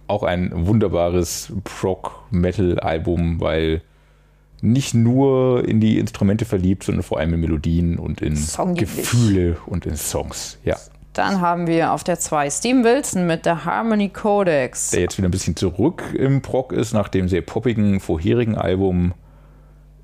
Auch 0.06 0.22
ein 0.22 0.50
wunderbares 0.66 1.50
Prog-Metal-Album, 1.64 3.40
weil 3.40 3.82
nicht 4.60 4.94
nur 4.94 5.66
in 5.68 5.80
die 5.80 5.98
Instrumente 5.98 6.44
verliebt, 6.44 6.84
sondern 6.84 7.02
vor 7.02 7.18
allem 7.18 7.34
in 7.34 7.40
Melodien 7.40 7.98
und 7.98 8.20
in. 8.20 8.34
Gefühle 8.74 9.56
und 9.66 9.86
in 9.86 9.96
Songs. 9.96 10.58
Ja. 10.64 10.76
Dann 11.12 11.40
haben 11.40 11.66
wir 11.66 11.92
auf 11.92 12.04
der 12.04 12.18
2 12.18 12.50
Steve 12.50 12.84
Wilson 12.84 13.26
mit 13.26 13.44
der 13.44 13.64
Harmony 13.64 14.08
Codex. 14.08 14.90
Der 14.90 15.00
jetzt 15.00 15.18
wieder 15.18 15.28
ein 15.28 15.32
bisschen 15.32 15.56
zurück 15.56 16.02
im 16.16 16.42
Prog 16.42 16.72
ist, 16.72 16.92
nach 16.92 17.08
dem 17.08 17.28
sehr 17.28 17.42
poppigen 17.42 17.98
vorherigen 17.98 18.56
Album. 18.56 19.14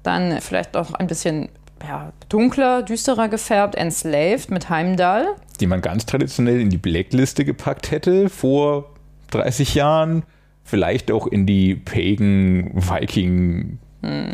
Dann 0.03 0.41
vielleicht 0.41 0.77
auch 0.77 0.93
ein 0.95 1.07
bisschen 1.07 1.51
ja, 1.87 2.13
dunkler, 2.29 2.83
düsterer 2.83 3.29
gefärbt, 3.29 3.75
Enslaved 3.75 4.51
mit 4.51 4.71
Heimdall. 4.71 5.27
die 5.61 5.67
man 5.67 5.83
ganz 5.83 6.07
traditionell 6.07 6.61
in 6.61 6.71
die 6.71 6.79
Blackliste 6.79 7.45
gepackt 7.45 7.91
hätte 7.91 8.29
vor 8.29 8.91
30 9.31 9.75
Jahren, 9.75 10.25
vielleicht 10.65 11.11
auch 11.11 11.27
in 11.27 11.47
die 11.47 11.75
Pagan 11.75 12.71
Viking 12.75 13.79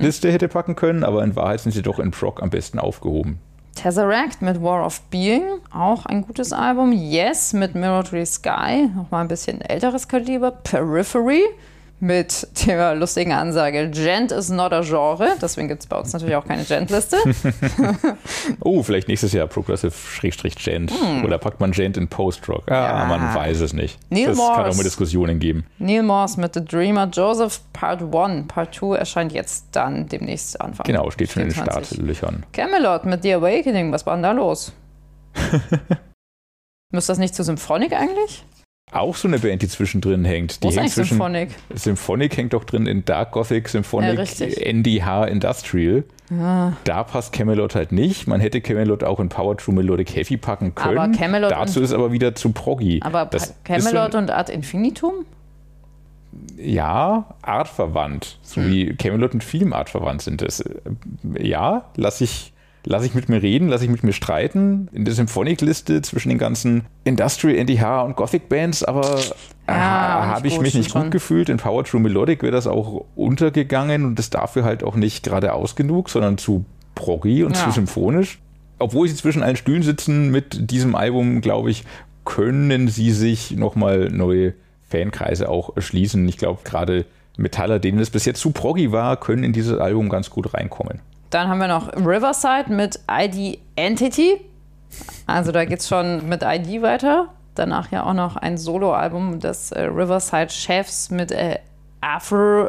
Liste 0.01 0.31
hätte 0.31 0.49
packen 0.49 0.77
können, 0.77 1.05
aber 1.05 1.23
in 1.23 1.37
Wahrheit 1.37 1.61
sind 1.61 1.73
sie 1.73 1.83
doch 1.83 1.99
in 1.99 2.11
Prog 2.11 2.43
am 2.43 2.51
besten 2.51 2.79
aufgehoben. 2.79 3.39
Tesseract 3.75 4.43
mit 4.43 4.63
War 4.63 4.85
of 4.85 5.01
Being, 5.11 5.43
auch 5.73 6.05
ein 6.07 6.23
gutes 6.23 6.53
Album. 6.53 6.93
Yes 6.93 7.53
mit 7.53 7.75
Military 7.75 8.27
Sky, 8.27 8.89
nochmal 8.95 9.23
ein 9.23 9.29
bisschen 9.29 9.61
älteres 9.61 10.09
Kaliber. 10.09 10.51
Periphery 10.51 11.45
mit 12.03 12.49
der 12.67 12.95
lustigen 12.95 13.33
Ansage, 13.33 13.91
Gent 13.91 14.33
is 14.33 14.49
not 14.49 14.73
a 14.73 14.81
Genre. 14.81 15.37
Deswegen 15.41 15.69
gibt 15.69 15.83
es 15.83 15.87
bei 15.87 15.97
uns 15.97 16.13
natürlich 16.13 16.35
auch 16.37 16.47
keine 16.47 16.65
Gent-Liste. 16.65 17.17
Oh, 18.63 18.83
vielleicht 18.83 19.09
nächstes 19.09 19.33
Jahr 19.33 19.47
Progressive-Gent. 19.47 20.93
Oder 21.25 21.39
packt 21.39 21.61
man 21.61 21.73
Gent 21.73 21.97
in 21.97 22.09
Post-Rock? 22.09 22.71
Ah, 22.71 23.01
Ja. 23.01 23.05
man 23.07 23.35
weiß 23.35 23.61
es 23.61 23.73
nicht. 23.73 23.99
Neil 24.11 24.27
das 24.29 24.37
kann 24.39 24.47
Morris. 24.47 24.75
auch 24.75 24.77
mal 24.79 24.83
Diskussionen 24.83 25.39
geben. 25.39 25.65
Neil 25.79 26.03
Morse 26.03 26.41
mit 26.41 26.55
The 26.55 26.65
Dreamer. 26.65 27.07
Joseph 27.13 27.61
Part 27.73 28.03
1. 28.15 28.47
Part 28.49 28.75
2 28.75 28.97
erscheint 28.97 29.33
jetzt 29.33 29.67
dann 29.73 30.09
demnächst 30.09 30.61
Anfang. 30.61 30.85
Genau, 30.87 31.11
steht 31.11 31.31
schon 31.31 31.43
in 31.43 31.49
den 31.49 31.55
24. 31.55 31.97
Startlöchern. 31.99 32.47
Camelot 32.53 33.05
mit 33.05 33.23
The 33.23 33.35
Awakening. 33.35 33.93
Was 33.93 34.07
war 34.07 34.15
denn 34.15 34.23
da 34.23 34.33
los? 34.33 34.73
Müsste 36.93 37.13
das 37.13 37.19
nicht 37.19 37.35
zu 37.35 37.45
Symphonic 37.45 37.93
eigentlich? 37.93 38.45
Auch 38.93 39.15
so 39.17 39.29
eine 39.29 39.39
Band, 39.39 39.63
die 39.63 39.69
zwischendrin 39.69 40.25
hängt. 40.25 40.63
Die 40.65 40.69
ist 40.69 40.77
hängt 40.77 40.91
zwischen 40.91 41.11
Symphonic? 41.11 41.51
Symphonic 41.75 42.37
hängt 42.37 42.53
doch 42.55 42.65
drin 42.65 42.87
in 42.87 43.05
Dark 43.05 43.33
Gothic, 43.33 43.65
Ja, 43.67 43.71
Symphonic, 43.71 44.19
richtig. 44.19 44.65
NDH 44.67 45.25
Industrial. 45.27 46.05
Ah. 46.33 46.73
Da 46.85 47.05
passt 47.05 47.33
Camelot 47.33 47.75
halt 47.75 47.93
nicht. 47.93 48.27
Man 48.27 48.41
hätte 48.41 48.61
Camelot 48.61 49.05
auch 49.05 49.21
in 49.21 49.29
Power 49.29 49.57
True 49.57 49.75
Melodic 49.75 50.15
Heavy 50.17 50.37
packen 50.37 50.75
können. 50.75 50.99
Aber 50.99 51.17
Camelot 51.17 51.51
Dazu 51.53 51.81
ist 51.81 51.93
aber 51.93 52.11
wieder 52.13 52.35
zu 52.35 52.51
proggy. 52.53 53.01
Aber 53.05 53.27
Das 53.27 53.55
Camelot 53.65 54.13
so, 54.13 54.19
und 54.19 54.31
Ad 54.31 54.53
Infinitum? 54.53 55.25
ja, 56.57 57.27
artverwandt. 57.43 58.39
So 58.43 58.61
Hm. 58.61 58.71
wie 58.71 58.95
Camelot 58.97 59.35
und 59.35 59.45
Film 59.45 59.73
artverwandt 59.73 60.23
sind. 60.23 60.43
Das, 60.43 60.61
äh, 60.61 60.73
ja, 61.39 61.85
lass 61.97 62.21
ich, 62.21 62.53
lass 62.85 63.05
ich 63.05 63.15
mit 63.15 63.29
mir 63.29 63.43
reden, 63.43 63.69
lass 63.69 63.83
ich 63.83 63.89
mit 63.91 64.03
mir 64.03 64.13
streiten. 64.13 64.89
In 64.93 65.05
der 65.05 65.15
Symphonic-Liste 65.15 66.03
zwischen 66.03 66.29
den 66.31 66.39
ganzen 66.39 66.83
Industrial, 67.05 67.57
NDH 67.57 68.03
und 68.03 68.17
Gothic-Bands, 68.17 68.85
aber 68.85 69.19
Ja, 69.69 69.75
habe 70.27 70.49
ich 70.49 70.61
mich 70.61 70.75
nicht 70.75 70.85
stimmt 70.91 70.95
gut 70.95 71.03
schon. 71.03 71.11
gefühlt. 71.11 71.49
In 71.49 71.59
Power 71.59 71.85
True 71.85 72.01
Melodic 72.01 72.43
wäre 72.43 72.53
das 72.53 72.67
auch 72.67 73.05
untergegangen 73.17 74.05
und 74.05 74.19
ist 74.19 74.35
dafür 74.35 74.65
halt 74.65 74.83
auch 74.83 74.97
nicht 74.97 75.23
geradeaus 75.25 75.77
genug, 75.77 76.11
sondern 76.11 76.39
zu 76.39 76.65
proggy 76.95 77.45
und 77.45 77.57
Ja. 77.57 77.65
zu 77.65 77.71
symphonisch. 77.71 78.39
Obwohl 78.79 79.07
sie 79.09 79.15
zwischen 79.15 79.43
allen 79.43 79.57
Stühlen 79.57 79.83
sitzen 79.83 80.31
mit 80.31 80.71
diesem 80.71 80.95
Album, 80.95 81.41
glaube 81.43 81.71
ich, 81.71 81.85
können 82.25 82.89
sie 82.89 83.11
sich 83.13 83.51
nochmal 83.53 84.09
neue 84.11 84.55
Fankreise 84.89 85.49
auch 85.49 85.77
erschließen. 85.77 86.27
Ich 86.29 86.39
glaube, 86.39 86.61
gerade 86.65 87.05
Metaller, 87.37 87.79
denen 87.79 87.99
es 88.01 88.11
bis 88.11 88.25
jetzt 88.25 88.41
zu 88.41 88.51
proggy 88.51 88.91
war, 88.93 89.17
können 89.19 89.45
in 89.45 89.53
dieses 89.53 89.79
Album 89.79 90.09
ganz 90.09 90.31
gut 90.31 90.53
reinkommen. 90.55 91.01
Dann 91.31 91.49
haben 91.49 91.59
wir 91.59 91.69
noch 91.69 91.95
Riverside 91.95 92.73
mit 92.73 93.01
ID 93.11 93.61
Entity. 93.77 94.41
Also 95.27 95.53
da 95.53 95.65
geht's 95.65 95.89
schon 95.89 96.29
mit 96.29 96.43
ID 96.43 96.83
weiter. 96.83 97.29
Danach 97.55 97.91
ja 97.93 98.05
auch 98.05 98.15
noch 98.15 98.37
ein 98.37 98.59
Soloalbum 98.59 99.39
des 99.39 99.73
äh, 99.73 99.83
Riverside 99.83 100.51
Chefs 100.51 101.11
mit 101.11 101.31
äh, 101.31 101.59
Afro 102.01 102.69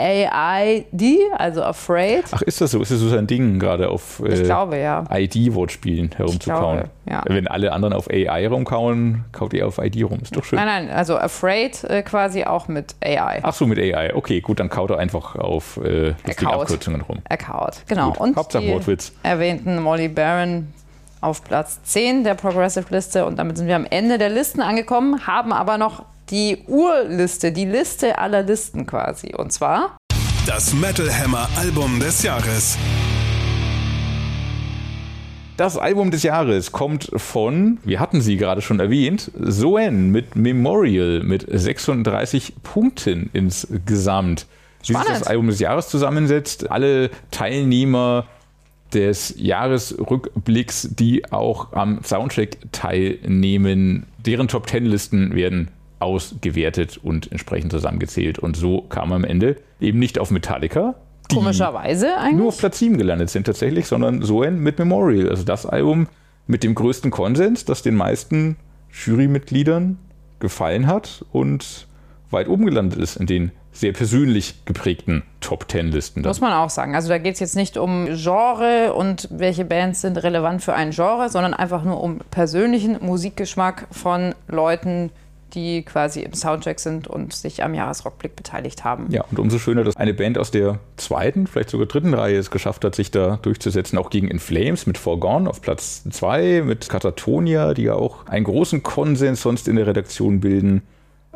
AID, 0.00 1.18
also 1.36 1.62
Afraid. 1.62 2.24
Ach, 2.30 2.42
ist 2.42 2.60
das 2.60 2.70
so? 2.70 2.80
Ist 2.80 2.90
das 2.90 2.98
so 2.98 3.08
sein 3.08 3.26
Ding, 3.26 3.58
gerade 3.58 3.90
auf 3.90 4.22
äh, 4.24 4.46
ja. 4.46 5.04
ID-Wortspielen 5.10 6.12
herumzukauen? 6.16 6.84
ja. 7.08 7.22
Wenn 7.26 7.46
alle 7.46 7.72
anderen 7.72 7.92
auf 7.92 8.08
AI 8.08 8.48
rumkauen, 8.48 9.24
kaut 9.32 9.52
ihr 9.52 9.66
auf 9.66 9.78
ID 9.78 10.04
rum. 10.04 10.20
Ist 10.22 10.34
doch 10.34 10.44
schön. 10.44 10.58
Nein, 10.58 10.86
nein, 10.86 10.96
also 10.96 11.18
Afraid 11.18 11.84
äh, 11.84 12.02
quasi 12.02 12.44
auch 12.44 12.68
mit 12.68 12.94
AI. 13.04 13.40
Ach 13.42 13.52
so, 13.52 13.66
mit 13.66 13.78
AI. 13.78 14.14
Okay, 14.14 14.40
gut, 14.40 14.60
dann 14.60 14.70
kaut 14.70 14.90
er 14.90 14.98
einfach 14.98 15.36
auf 15.36 15.78
äh, 15.84 16.14
kaut. 16.36 16.62
Abkürzungen 16.62 17.02
rum. 17.02 17.18
Erkaut. 17.24 17.82
Genau. 17.86 18.12
Gut. 18.12 18.20
Und 18.20 18.36
Hauptsache 18.36 18.64
die 18.64 18.72
Wortwitz. 18.72 19.12
erwähnten 19.22 19.80
Molly 19.82 20.08
Baron 20.08 20.68
auf 21.20 21.44
Platz 21.44 21.82
10 21.82 22.24
der 22.24 22.34
Progressive-Liste. 22.34 23.26
Und 23.26 23.38
damit 23.38 23.58
sind 23.58 23.66
wir 23.66 23.76
am 23.76 23.86
Ende 23.88 24.18
der 24.18 24.30
Listen 24.30 24.62
angekommen, 24.62 25.26
haben 25.26 25.52
aber 25.52 25.76
noch 25.76 26.04
die 26.30 26.58
Urliste, 26.66 27.52
die 27.52 27.64
Liste 27.64 28.18
aller 28.18 28.42
Listen 28.42 28.86
quasi. 28.86 29.34
Und 29.34 29.52
zwar 29.52 29.96
Das 30.46 30.72
Metal 30.72 31.12
Hammer 31.12 31.48
Album 31.56 31.98
des 31.98 32.22
Jahres. 32.22 32.78
Das 35.56 35.76
Album 35.76 36.10
des 36.10 36.22
Jahres 36.22 36.72
kommt 36.72 37.10
von, 37.16 37.78
wir 37.84 38.00
hatten 38.00 38.22
sie 38.22 38.38
gerade 38.38 38.62
schon 38.62 38.80
erwähnt, 38.80 39.30
Soen 39.38 40.10
mit 40.10 40.34
Memorial 40.34 41.22
mit 41.22 41.44
36 41.46 42.54
Punkten 42.62 43.28
insgesamt. 43.34 44.46
Wie 44.86 44.94
sich 44.94 45.04
das 45.04 45.24
Album 45.24 45.48
des 45.48 45.60
Jahres 45.60 45.88
zusammensetzt, 45.88 46.70
alle 46.70 47.10
Teilnehmer 47.30 48.26
des 48.94 49.34
Jahresrückblicks, 49.36 50.88
die 50.92 51.30
auch 51.30 51.74
am 51.74 52.02
Soundcheck 52.02 52.56
teilnehmen, 52.72 54.06
deren 54.24 54.48
Top 54.48 54.66
Ten 54.66 54.86
Listen 54.86 55.34
werden 55.34 55.68
ausgewertet 56.00 56.98
und 57.02 57.30
entsprechend 57.30 57.72
zusammengezählt. 57.72 58.38
Und 58.38 58.56
so 58.56 58.82
kam 58.82 59.12
am 59.12 59.24
Ende 59.24 59.56
eben 59.80 59.98
nicht 59.98 60.18
auf 60.18 60.30
Metallica, 60.30 60.96
komischerweise 61.32 62.16
eigentlich. 62.18 62.36
nur 62.36 62.48
auf 62.48 62.58
Platz 62.58 62.78
7 62.78 62.98
gelandet 62.98 63.30
sind 63.30 63.44
tatsächlich, 63.44 63.86
sondern 63.86 64.22
Soen 64.22 64.58
mit 64.58 64.78
Memorial. 64.78 65.28
Also 65.28 65.44
das 65.44 65.66
Album 65.66 66.08
mit 66.46 66.64
dem 66.64 66.74
größten 66.74 67.10
Konsens, 67.10 67.64
das 67.64 67.82
den 67.82 67.94
meisten 67.94 68.56
Jurymitgliedern 68.92 69.98
gefallen 70.40 70.86
hat 70.86 71.24
und 71.32 71.86
weit 72.30 72.48
oben 72.48 72.66
gelandet 72.66 72.98
ist 72.98 73.16
in 73.16 73.26
den 73.26 73.52
sehr 73.72 73.92
persönlich 73.92 74.64
geprägten 74.64 75.22
Top 75.40 75.68
Ten 75.68 75.92
Listen. 75.92 76.22
Muss 76.22 76.40
man 76.40 76.52
auch 76.52 76.70
sagen. 76.70 76.96
Also 76.96 77.08
da 77.08 77.18
geht 77.18 77.34
es 77.34 77.40
jetzt 77.40 77.54
nicht 77.54 77.76
um 77.76 78.06
Genre 78.16 78.92
und 78.94 79.28
welche 79.30 79.64
Bands 79.64 80.00
sind 80.00 80.16
relevant 80.22 80.62
für 80.62 80.74
ein 80.74 80.90
Genre, 80.90 81.28
sondern 81.28 81.54
einfach 81.54 81.84
nur 81.84 82.02
um 82.02 82.18
persönlichen 82.30 82.98
Musikgeschmack 83.00 83.86
von 83.92 84.34
Leuten, 84.48 85.10
die 85.54 85.82
quasi 85.84 86.20
im 86.20 86.32
Soundcheck 86.34 86.80
sind 86.80 87.08
und 87.08 87.32
sich 87.32 87.62
am 87.62 87.74
Jahresrockblick 87.74 88.36
beteiligt 88.36 88.84
haben. 88.84 89.06
Ja, 89.10 89.24
und 89.30 89.38
umso 89.38 89.58
schöner, 89.58 89.84
dass 89.84 89.96
eine 89.96 90.14
Band 90.14 90.38
aus 90.38 90.50
der 90.50 90.78
zweiten, 90.96 91.46
vielleicht 91.46 91.70
sogar 91.70 91.86
dritten 91.86 92.14
Reihe 92.14 92.36
es 92.36 92.50
geschafft 92.50 92.84
hat, 92.84 92.94
sich 92.94 93.10
da 93.10 93.38
durchzusetzen, 93.42 93.98
auch 93.98 94.10
gegen 94.10 94.28
In 94.28 94.38
Flames 94.38 94.86
mit 94.86 94.98
Forgone 94.98 95.48
auf 95.48 95.60
Platz 95.60 96.04
2, 96.08 96.62
mit 96.64 96.88
Katatonia, 96.88 97.74
die 97.74 97.82
ja 97.84 97.94
auch 97.94 98.26
einen 98.26 98.44
großen 98.44 98.82
Konsens 98.82 99.42
sonst 99.42 99.68
in 99.68 99.76
der 99.76 99.86
Redaktion 99.86 100.40
bilden. 100.40 100.82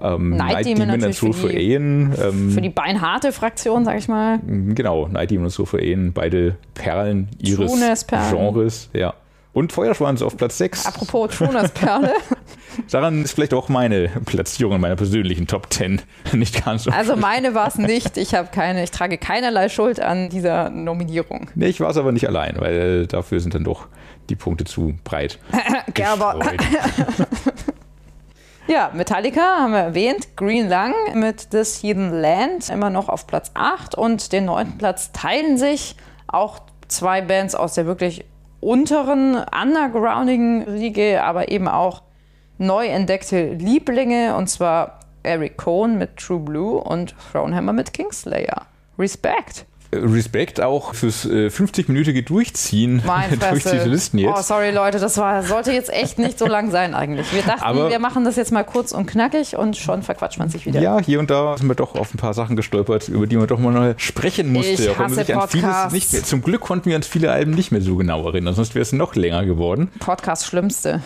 Ähm, 0.01 0.31
Night 0.31 0.67
Demon 0.67 0.91
and 0.91 1.03
natürlich 1.03 1.19
True 1.21 1.33
für 1.33 1.41
for 1.43 1.51
die- 1.51 1.57
Aeon. 1.75 2.13
Ähm, 2.21 2.51
Für 2.51 2.61
die 2.61 2.69
beinharte 2.71 3.31
Fraktion, 3.31 3.85
sag 3.85 3.97
ich 3.97 4.09
mal. 4.09 4.41
Genau, 4.45 5.07
Night 5.07 5.31
Demon 5.31 5.47
und 5.47 5.55
True 5.55 5.67
for 5.67 5.79
Aeon, 5.79 6.13
beide 6.13 6.57
Perlen 6.75 7.29
ihres. 7.39 7.73
Genres. 8.09 8.91
Ja. 8.93 9.15
Und 9.53 9.73
Feuerschwanz 9.73 10.21
auf 10.23 10.37
Platz 10.37 10.59
6. 10.59 10.85
Apropos 10.87 11.31
Trunersperle. 11.37 12.13
Daran 12.91 13.23
ist 13.25 13.33
vielleicht 13.33 13.55
auch 13.55 13.69
meine 13.69 14.09
Platzierung 14.25 14.75
in 14.75 14.81
meiner 14.81 14.97
persönlichen 14.97 15.47
Top 15.47 15.73
10 15.73 16.03
nicht 16.33 16.65
ganz 16.65 16.85
so. 16.85 16.91
Also 16.91 17.17
meine 17.17 17.55
war 17.55 17.69
es 17.69 17.77
nicht. 17.77 18.17
Ich 18.17 18.35
habe 18.35 18.49
keine, 18.53 18.83
ich 18.85 18.91
trage 18.91 19.19
keinerlei 19.19 19.69
Schuld 19.69 20.01
an 20.01 20.29
dieser 20.29 20.71
Nominierung. 20.71 21.51
Nee, 21.55 21.67
ich 21.67 21.81
war 21.81 21.91
es 21.91 21.97
aber 21.97 22.13
nicht 22.13 22.27
allein, 22.27 22.57
weil 22.59 23.07
dafür 23.07 23.41
sind 23.41 23.55
dann 23.55 23.65
doch 23.65 23.89
die 24.31 24.37
Punkte 24.37 24.65
zu 24.65 24.95
breit. 25.05 25.39
Gerber. 25.95 26.39
Ja, 28.67 28.91
Metallica 28.95 29.43
haben 29.43 29.73
wir 29.73 29.81
erwähnt. 29.81 30.37
Green 30.37 30.71
Lung 30.71 30.95
mit 31.21 31.51
This 31.51 31.83
Heathen 31.83 32.23
Land 32.23 32.71
immer 32.71 32.89
noch 32.89 33.11
auf 33.11 33.27
Platz 33.27 33.51
8 33.53 33.95
und 33.95 34.33
den 34.33 34.47
neunten 34.47 34.79
Platz 34.79 35.13
teilen 35.13 35.59
sich 35.59 35.97
auch 36.29 36.61
zwei 36.89 37.21
Bands 37.21 37.55
aus 37.55 37.75
der 37.75 37.85
wirklich 37.85 38.25
unteren, 38.61 39.37
undergroundigen 39.37 40.63
Riege, 40.63 41.23
aber 41.23 41.51
eben 41.51 41.69
auch 41.69 42.03
neu 42.59 42.87
entdeckte 42.87 43.53
Lieblinge 43.55 44.37
und 44.37 44.49
zwar 44.49 45.01
Eric 45.23 45.57
Cohn 45.57 45.99
mit 45.99 46.17
True 46.17 46.41
Blue 46.41 46.79
und 46.79 47.15
Thronehammer 47.33 47.73
mit 47.73 47.93
Kingslayer. 47.93 48.67
Respekt. 48.99 49.67
Respekt 49.93 50.61
auch 50.61 50.93
fürs 50.95 51.25
äh, 51.25 51.47
50-minütige 51.49 52.25
Durchziehen 52.25 53.01
durch 53.51 53.63
diese 53.63 53.85
Listen 53.85 54.19
jetzt. 54.19 54.35
Oh, 54.37 54.43
sorry 54.43 54.73
Leute, 54.73 54.99
das 54.99 55.17
war, 55.19 55.43
sollte 55.45 55.71
jetzt 55.73 55.89
echt 55.93 56.19
nicht 56.19 56.39
so 56.39 56.47
lang 56.47 56.71
sein 56.73 56.95
eigentlich. 56.95 57.33
Wir 57.33 57.43
dachten, 57.43 57.63
Aber- 57.63 57.91
wir 57.91 57.99
machen 58.01 58.25
das 58.25 58.35
jetzt 58.37 58.51
mal 58.51 58.65
kurz 58.65 58.93
und 58.93 59.07
knackig 59.07 59.57
und 59.57 59.77
schon 59.77 60.03
verquatscht 60.03 60.39
man 60.39 60.49
sich 60.49 60.67
wieder. 60.67 60.81
Ja, 60.81 60.99
hier 61.01 61.21
und 61.21 61.31
da 61.31 61.57
sind 61.57 61.69
wir 61.69 61.77
doch 61.77 61.95
auf 61.95 62.13
ein 62.13 62.19
paar 62.19 62.35
Sachen 62.35 62.57
gestolpert, 62.57 63.09
über 63.09 63.27
die 63.27 63.37
man 63.37 63.47
doch 63.47 63.59
mal 63.59 63.73
noch 63.73 63.99
sprechen 63.99 64.53
musste. 64.53 64.73
Ich 64.73 64.91
Auch 64.91 64.99
man 64.99 65.11
hasse 65.13 65.25
sich 65.25 65.37
an 65.37 65.49
vieles 65.49 65.93
nicht 65.93 66.13
mehr, 66.13 66.25
zum 66.25 66.43
Glück 66.43 66.63
konnten 66.63 66.89
wir 66.91 66.97
uns 66.97 67.07
viele 67.07 67.31
Alben 67.31 67.53
nicht 67.53 67.71
mehr 67.71 67.81
so 67.81 67.97
genau 67.97 68.27
erinnern, 68.27 68.55
sonst 68.55 68.75
wäre 68.75 68.83
es 68.83 68.93
noch 68.93 69.15
länger 69.15 69.45
geworden. 69.45 69.93
Podcast 70.01 70.47
Schlimmste. 70.47 71.03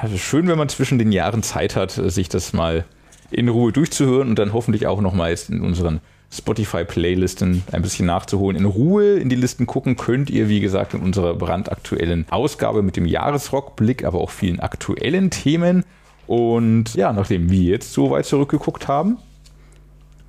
Also 0.00 0.18
schön, 0.18 0.48
wenn 0.48 0.58
man 0.58 0.68
zwischen 0.68 0.98
den 0.98 1.12
Jahren 1.12 1.42
Zeit 1.42 1.76
hat, 1.76 1.92
sich 1.92 2.28
das 2.28 2.52
mal 2.52 2.84
in 3.30 3.48
Ruhe 3.48 3.72
durchzuhören 3.72 4.28
und 4.28 4.38
dann 4.38 4.52
hoffentlich 4.52 4.86
auch 4.86 5.00
noch 5.00 5.14
mal 5.14 5.30
jetzt 5.30 5.50
in 5.50 5.60
unseren 5.60 6.00
Spotify-Playlisten 6.32 7.62
ein 7.72 7.82
bisschen 7.82 8.06
nachzuholen. 8.06 8.56
In 8.56 8.64
Ruhe 8.64 9.16
in 9.18 9.28
die 9.28 9.36
Listen 9.36 9.66
gucken 9.66 9.96
könnt 9.96 10.30
ihr, 10.30 10.48
wie 10.48 10.60
gesagt, 10.60 10.94
in 10.94 11.00
unserer 11.00 11.34
brandaktuellen 11.34 12.26
Ausgabe 12.30 12.82
mit 12.82 12.96
dem 12.96 13.06
Jahresrockblick, 13.06 14.04
aber 14.04 14.20
auch 14.20 14.30
vielen 14.30 14.60
aktuellen 14.60 15.30
Themen. 15.30 15.84
Und 16.26 16.94
ja, 16.94 17.12
nachdem 17.12 17.50
wir 17.50 17.62
jetzt 17.62 17.92
so 17.92 18.10
weit 18.10 18.24
zurückgeguckt 18.24 18.88
haben, 18.88 19.18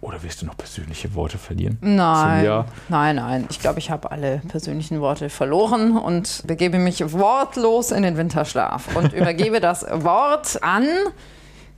oder 0.04 0.22
willst 0.22 0.41
du 0.41 0.45
noch 0.45 0.58
persönliche 0.58 1.16
Worte 1.16 1.38
verlieren? 1.38 1.78
Nein, 1.82 2.66
nein, 2.89 3.16
nein. 3.16 3.47
Ich 3.49 3.60
glaube, 3.60 3.80
ich 3.80 3.89
habe 3.89 4.12
alle 4.12 4.41
persönlichen 4.47 4.99
Worte 4.99 5.30
verloren 5.30 5.97
und 5.97 6.43
begebe 6.45 6.78
mich 6.78 7.14
wortlos 7.14 7.91
in 7.91 8.04
den 8.04 8.18
Winterschlaf 8.18 8.95
und 8.95 9.14
übergebe 9.14 9.60
das 9.60 9.86
Wort 9.89 10.62
an 10.62 10.86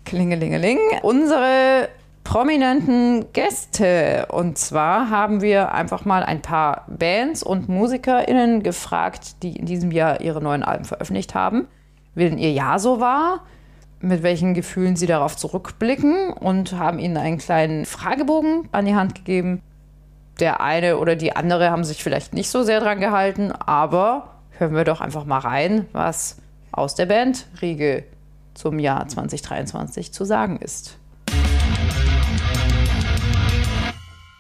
Klingelingeling, 0.06 0.80
unsere 1.04 1.90
prominenten 2.24 3.32
Gäste. 3.32 4.26
Und 4.30 4.58
zwar 4.58 5.10
haben 5.10 5.42
wir 5.42 5.74
einfach 5.74 6.04
mal 6.06 6.24
ein 6.24 6.42
paar 6.42 6.86
Bands 6.88 7.44
und 7.44 7.70
MusikerInnen 7.70 8.64
gefragt, 8.64 9.44
die 9.44 9.56
in 9.56 9.68
diesem 9.68 9.92
Jahr 9.92 10.22
ihre 10.22 10.42
neuen 10.42 10.64
Alben 10.64 10.86
veröffentlicht 10.86 11.36
haben, 11.36 11.68
wie 12.16 12.28
denn 12.28 12.40
ihr 12.40 12.52
Jahr 12.52 12.80
so 12.80 13.00
war, 13.00 13.42
mit 14.00 14.24
welchen 14.24 14.54
Gefühlen 14.54 14.96
sie 14.96 15.08
darauf 15.08 15.36
zurückblicken 15.36 16.32
und 16.34 16.74
haben 16.74 17.00
ihnen 17.00 17.18
einen 17.18 17.38
kleinen 17.38 17.86
Fragebogen 17.86 18.70
an 18.72 18.86
die 18.86 18.96
Hand 18.96 19.16
gegeben. 19.16 19.62
Der 20.40 20.62
eine 20.62 20.98
oder 20.98 21.16
die 21.16 21.36
andere 21.36 21.70
haben 21.72 21.84
sich 21.84 22.04
vielleicht 22.04 22.34
nicht 22.34 22.50
so 22.50 22.64
sehr 22.64 22.80
dran 22.80 23.00
gehalten, 23.00 23.52
aber 23.52 24.36
hören 24.52 24.76
wir 24.76 24.84
doch 24.84 25.02
einfach 25.02 25.26
mal 25.26 25.40
rein, 25.40 25.86
was 25.94 26.38
aus 26.72 26.96
der 26.96 27.06
Band 27.06 27.48
Riege 27.62 28.04
zum 28.54 28.80
Jahr 28.80 29.08
2023 29.08 30.12
zu 30.12 30.26
sagen 30.26 30.58
ist. 30.58 30.98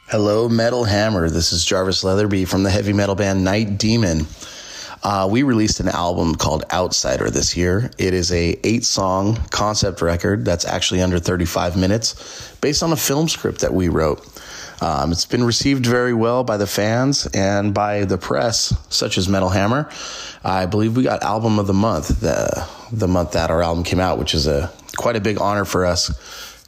Hello, 0.07 0.47
Metal 0.47 0.85
Hammer. 0.85 1.29
This 1.29 1.51
is 1.51 1.67
Jarvis 1.67 2.03
Leatherby 2.03 2.45
from 2.45 2.63
the 2.63 2.69
heavy 2.69 2.93
metal 2.93 3.15
band 3.15 3.43
Night 3.43 3.81
Demon. 3.81 4.27
Uh, 5.05 5.27
we 5.29 5.43
released 5.43 5.79
an 5.79 5.87
album 5.87 6.33
called 6.33 6.63
Outsider 6.71 7.29
this 7.29 7.55
year. 7.55 7.91
It 7.99 8.15
is 8.15 8.31
a 8.31 8.59
eight 8.63 8.83
song 8.83 9.35
concept 9.51 10.01
record 10.01 10.43
that's 10.43 10.65
actually 10.65 11.03
under 11.03 11.19
35 11.19 11.77
minutes, 11.77 12.55
based 12.59 12.81
on 12.81 12.91
a 12.91 12.95
film 12.95 13.29
script 13.29 13.61
that 13.61 13.71
we 13.71 13.87
wrote. 13.87 14.25
Um, 14.81 15.11
it's 15.11 15.27
been 15.27 15.43
received 15.43 15.85
very 15.85 16.15
well 16.15 16.43
by 16.43 16.57
the 16.57 16.65
fans 16.65 17.27
and 17.35 17.71
by 17.71 18.05
the 18.05 18.17
press, 18.17 18.75
such 18.89 19.19
as 19.19 19.29
Metal 19.29 19.49
Hammer. 19.49 19.91
I 20.43 20.65
believe 20.65 20.97
we 20.97 21.03
got 21.03 21.21
album 21.21 21.59
of 21.59 21.67
the 21.67 21.73
month 21.73 22.07
the 22.19 22.67
the 22.91 23.07
month 23.07 23.33
that 23.33 23.51
our 23.51 23.61
album 23.61 23.83
came 23.83 23.99
out, 23.99 24.17
which 24.17 24.33
is 24.33 24.47
a 24.47 24.73
quite 24.97 25.15
a 25.15 25.21
big 25.21 25.39
honor 25.39 25.65
for 25.65 25.85
us 25.85 26.09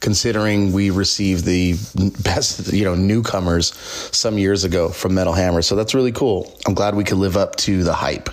considering 0.00 0.72
we 0.72 0.90
received 0.90 1.44
the 1.44 1.74
best, 2.22 2.72
you 2.72 2.84
know, 2.84 2.94
newcomers 2.94 3.74
some 3.74 4.38
years 4.38 4.64
ago 4.64 4.88
from 4.88 5.14
Metal 5.14 5.32
Hammer. 5.32 5.62
So 5.62 5.76
that's 5.76 5.94
really 5.94 6.12
cool. 6.12 6.56
I'm 6.66 6.74
glad 6.74 6.94
we 6.94 7.04
could 7.04 7.18
live 7.18 7.36
up 7.36 7.56
to 7.56 7.82
the 7.82 7.94
hype. 7.94 8.28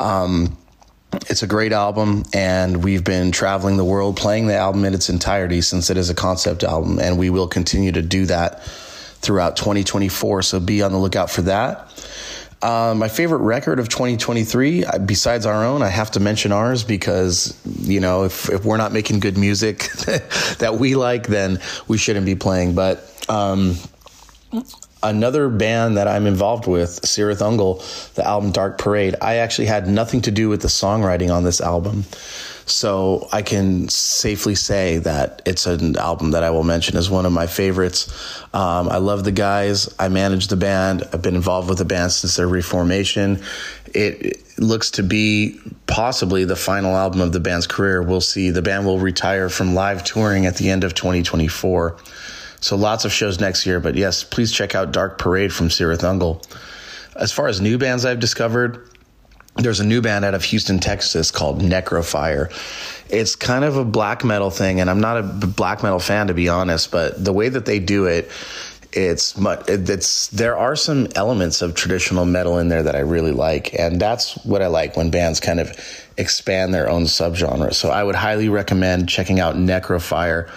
Um, 0.00 0.56
it's 1.28 1.42
a 1.42 1.46
great 1.46 1.72
album, 1.72 2.24
and 2.32 2.82
we've 2.82 3.04
been 3.04 3.30
traveling 3.30 3.76
the 3.76 3.84
world 3.84 4.16
playing 4.16 4.46
the 4.46 4.56
album 4.56 4.84
in 4.84 4.94
its 4.94 5.08
entirety 5.08 5.60
since 5.60 5.90
it 5.90 5.96
is 5.96 6.10
a 6.10 6.14
concept 6.14 6.64
album, 6.64 6.98
and 6.98 7.18
we 7.18 7.30
will 7.30 7.46
continue 7.46 7.92
to 7.92 8.02
do 8.02 8.26
that 8.26 8.64
throughout 8.64 9.56
2024. 9.56 10.42
So 10.42 10.60
be 10.60 10.82
on 10.82 10.92
the 10.92 10.98
lookout 10.98 11.30
for 11.30 11.42
that. 11.42 11.88
Uh, 12.64 12.94
my 12.94 13.08
favorite 13.08 13.42
record 13.42 13.78
of 13.78 13.90
2023, 13.90 14.86
uh, 14.86 14.98
besides 15.00 15.44
our 15.44 15.66
own, 15.66 15.82
I 15.82 15.88
have 15.88 16.12
to 16.12 16.20
mention 16.20 16.50
ours 16.50 16.82
because, 16.82 17.54
you 17.82 18.00
know, 18.00 18.24
if, 18.24 18.48
if 18.48 18.64
we're 18.64 18.78
not 18.78 18.90
making 18.90 19.20
good 19.20 19.36
music 19.36 19.90
that 20.60 20.78
we 20.80 20.94
like, 20.94 21.26
then 21.26 21.60
we 21.88 21.98
shouldn't 21.98 22.24
be 22.24 22.36
playing. 22.36 22.74
But 22.74 23.04
um, 23.28 23.76
another 25.02 25.50
band 25.50 25.98
that 25.98 26.08
I'm 26.08 26.26
involved 26.26 26.66
with, 26.66 27.02
Sirith 27.02 27.42
Ungle, 27.42 27.84
the 28.14 28.26
album 28.26 28.50
Dark 28.50 28.78
Parade, 28.78 29.14
I 29.20 29.36
actually 29.36 29.66
had 29.66 29.86
nothing 29.86 30.22
to 30.22 30.30
do 30.30 30.48
with 30.48 30.62
the 30.62 30.68
songwriting 30.68 31.30
on 31.30 31.44
this 31.44 31.60
album. 31.60 32.04
So 32.66 33.28
I 33.30 33.42
can 33.42 33.88
safely 33.88 34.54
say 34.54 34.98
that 34.98 35.42
it's 35.44 35.66
an 35.66 35.96
album 35.96 36.30
that 36.30 36.42
I 36.42 36.50
will 36.50 36.62
mention 36.62 36.96
as 36.96 37.10
one 37.10 37.26
of 37.26 37.32
my 37.32 37.46
favorites. 37.46 38.08
Um, 38.54 38.88
I 38.88 38.98
love 38.98 39.24
the 39.24 39.32
guys. 39.32 39.94
I 39.98 40.08
manage 40.08 40.48
the 40.48 40.56
band. 40.56 41.02
I've 41.12 41.20
been 41.20 41.36
involved 41.36 41.68
with 41.68 41.78
the 41.78 41.84
band 41.84 42.12
since 42.12 42.36
their 42.36 42.48
reformation. 42.48 43.42
It, 43.86 44.26
it 44.26 44.58
looks 44.58 44.92
to 44.92 45.02
be 45.02 45.60
possibly 45.86 46.44
the 46.44 46.56
final 46.56 46.96
album 46.96 47.20
of 47.20 47.32
the 47.32 47.40
band's 47.40 47.66
career. 47.66 48.02
We'll 48.02 48.22
see. 48.22 48.50
The 48.50 48.62
band 48.62 48.86
will 48.86 48.98
retire 48.98 49.50
from 49.50 49.74
live 49.74 50.02
touring 50.02 50.46
at 50.46 50.56
the 50.56 50.70
end 50.70 50.84
of 50.84 50.94
2024. 50.94 51.98
So 52.60 52.76
lots 52.76 53.04
of 53.04 53.12
shows 53.12 53.40
next 53.40 53.66
year. 53.66 53.78
But 53.78 53.94
yes, 53.94 54.24
please 54.24 54.50
check 54.50 54.74
out 54.74 54.90
Dark 54.90 55.18
Parade 55.18 55.52
from 55.52 55.68
Sirith 55.68 56.02
Ungle. 56.02 56.42
As 57.14 57.30
far 57.30 57.46
as 57.46 57.60
new 57.60 57.76
bands 57.76 58.06
I've 58.06 58.20
discovered, 58.20 58.88
there's 59.56 59.80
a 59.80 59.84
new 59.84 60.02
band 60.02 60.24
out 60.24 60.34
of 60.34 60.42
Houston, 60.44 60.78
Texas 60.78 61.30
called 61.30 61.60
Necrofire. 61.60 62.50
It's 63.08 63.36
kind 63.36 63.64
of 63.64 63.76
a 63.76 63.84
black 63.84 64.24
metal 64.24 64.50
thing, 64.50 64.80
and 64.80 64.90
I'm 64.90 65.00
not 65.00 65.18
a 65.18 65.22
black 65.22 65.82
metal 65.82 66.00
fan 66.00 66.26
to 66.26 66.34
be 66.34 66.48
honest, 66.48 66.90
but 66.90 67.22
the 67.22 67.32
way 67.32 67.48
that 67.48 67.64
they 67.64 67.78
do 67.78 68.06
it, 68.06 68.30
it's 68.92 69.36
much, 69.36 69.68
it's 69.68 70.28
there 70.28 70.56
are 70.56 70.76
some 70.76 71.08
elements 71.14 71.62
of 71.62 71.74
traditional 71.74 72.24
metal 72.24 72.58
in 72.58 72.68
there 72.68 72.82
that 72.82 72.96
I 72.96 73.00
really 73.00 73.32
like, 73.32 73.78
and 73.78 74.00
that's 74.00 74.34
what 74.44 74.62
I 74.62 74.68
like 74.68 74.96
when 74.96 75.10
bands 75.10 75.40
kind 75.40 75.60
of 75.60 75.72
expand 76.16 76.72
their 76.72 76.88
own 76.88 77.04
subgenre. 77.04 77.74
So 77.74 77.90
I 77.90 78.02
would 78.02 78.14
highly 78.14 78.48
recommend 78.48 79.08
checking 79.08 79.40
out 79.40 79.56
Necrofire. 79.56 80.48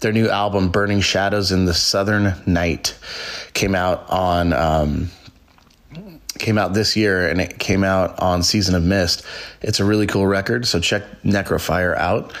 Their 0.00 0.12
new 0.12 0.28
album, 0.28 0.68
Burning 0.68 1.00
Shadows 1.00 1.52
in 1.52 1.64
the 1.64 1.72
Southern 1.72 2.34
Night, 2.46 2.96
came 3.54 3.74
out 3.74 4.08
on. 4.10 4.52
Um, 4.52 5.10
came 6.38 6.58
out 6.58 6.74
this 6.74 6.96
year 6.96 7.28
and 7.28 7.40
it 7.40 7.58
came 7.58 7.84
out 7.84 8.18
on 8.20 8.42
Season 8.42 8.74
of 8.74 8.82
Mist. 8.82 9.24
It's 9.62 9.80
a 9.80 9.84
really 9.84 10.06
cool 10.06 10.26
record, 10.26 10.66
so 10.66 10.80
check 10.80 11.02
Necrofire 11.22 11.96
out. 11.96 12.32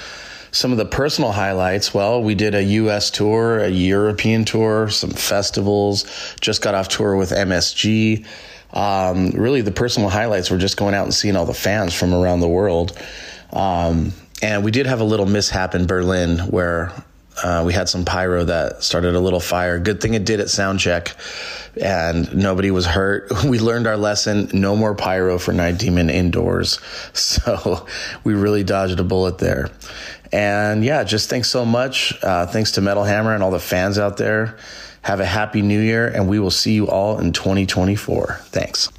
Some 0.52 0.72
of 0.72 0.78
the 0.78 0.86
personal 0.86 1.32
highlights, 1.32 1.92
well, 1.92 2.22
we 2.22 2.34
did 2.34 2.54
a 2.54 2.62
US 2.62 3.10
tour, 3.10 3.58
a 3.58 3.68
European 3.68 4.44
tour, 4.44 4.88
some 4.88 5.10
festivals, 5.10 6.34
just 6.40 6.62
got 6.62 6.74
off 6.74 6.88
tour 6.88 7.16
with 7.16 7.30
MSG. 7.30 8.26
Um, 8.72 9.30
really, 9.30 9.60
the 9.60 9.72
personal 9.72 10.08
highlights 10.08 10.50
were 10.50 10.58
just 10.58 10.76
going 10.76 10.94
out 10.94 11.04
and 11.04 11.14
seeing 11.14 11.36
all 11.36 11.46
the 11.46 11.54
fans 11.54 11.94
from 11.94 12.14
around 12.14 12.40
the 12.40 12.48
world. 12.48 12.98
Um, 13.52 14.12
and 14.42 14.64
we 14.64 14.70
did 14.70 14.86
have 14.86 15.00
a 15.00 15.04
little 15.04 15.26
mishap 15.26 15.74
in 15.74 15.86
Berlin 15.86 16.38
where 16.38 16.92
uh, 17.42 17.62
we 17.66 17.72
had 17.72 17.88
some 17.88 18.04
pyro 18.04 18.44
that 18.44 18.82
started 18.82 19.14
a 19.14 19.20
little 19.20 19.40
fire. 19.40 19.78
Good 19.78 20.00
thing 20.00 20.14
it 20.14 20.24
did 20.24 20.40
at 20.40 20.48
sound 20.48 20.80
check, 20.80 21.14
and 21.80 22.34
nobody 22.34 22.70
was 22.70 22.86
hurt. 22.86 23.30
We 23.46 23.58
learned 23.58 23.86
our 23.86 23.96
lesson: 23.96 24.48
no 24.52 24.76
more 24.76 24.94
pyro 24.94 25.38
for 25.38 25.52
Night 25.52 25.78
Demon 25.78 26.10
indoors. 26.10 26.78
So 27.12 27.86
we 28.24 28.34
really 28.34 28.64
dodged 28.64 28.98
a 28.98 29.04
bullet 29.04 29.38
there. 29.38 29.70
And 30.32 30.84
yeah, 30.84 31.04
just 31.04 31.30
thanks 31.30 31.48
so 31.48 31.64
much. 31.64 32.14
Uh, 32.22 32.46
thanks 32.46 32.72
to 32.72 32.80
Metal 32.80 33.04
Hammer 33.04 33.34
and 33.34 33.42
all 33.42 33.50
the 33.50 33.60
fans 33.60 33.98
out 33.98 34.16
there. 34.16 34.56
Have 35.02 35.20
a 35.20 35.24
happy 35.24 35.62
New 35.62 35.80
Year, 35.80 36.08
and 36.08 36.28
we 36.28 36.38
will 36.38 36.50
see 36.50 36.72
you 36.72 36.88
all 36.88 37.18
in 37.18 37.32
2024. 37.32 38.40
Thanks. 38.46 38.90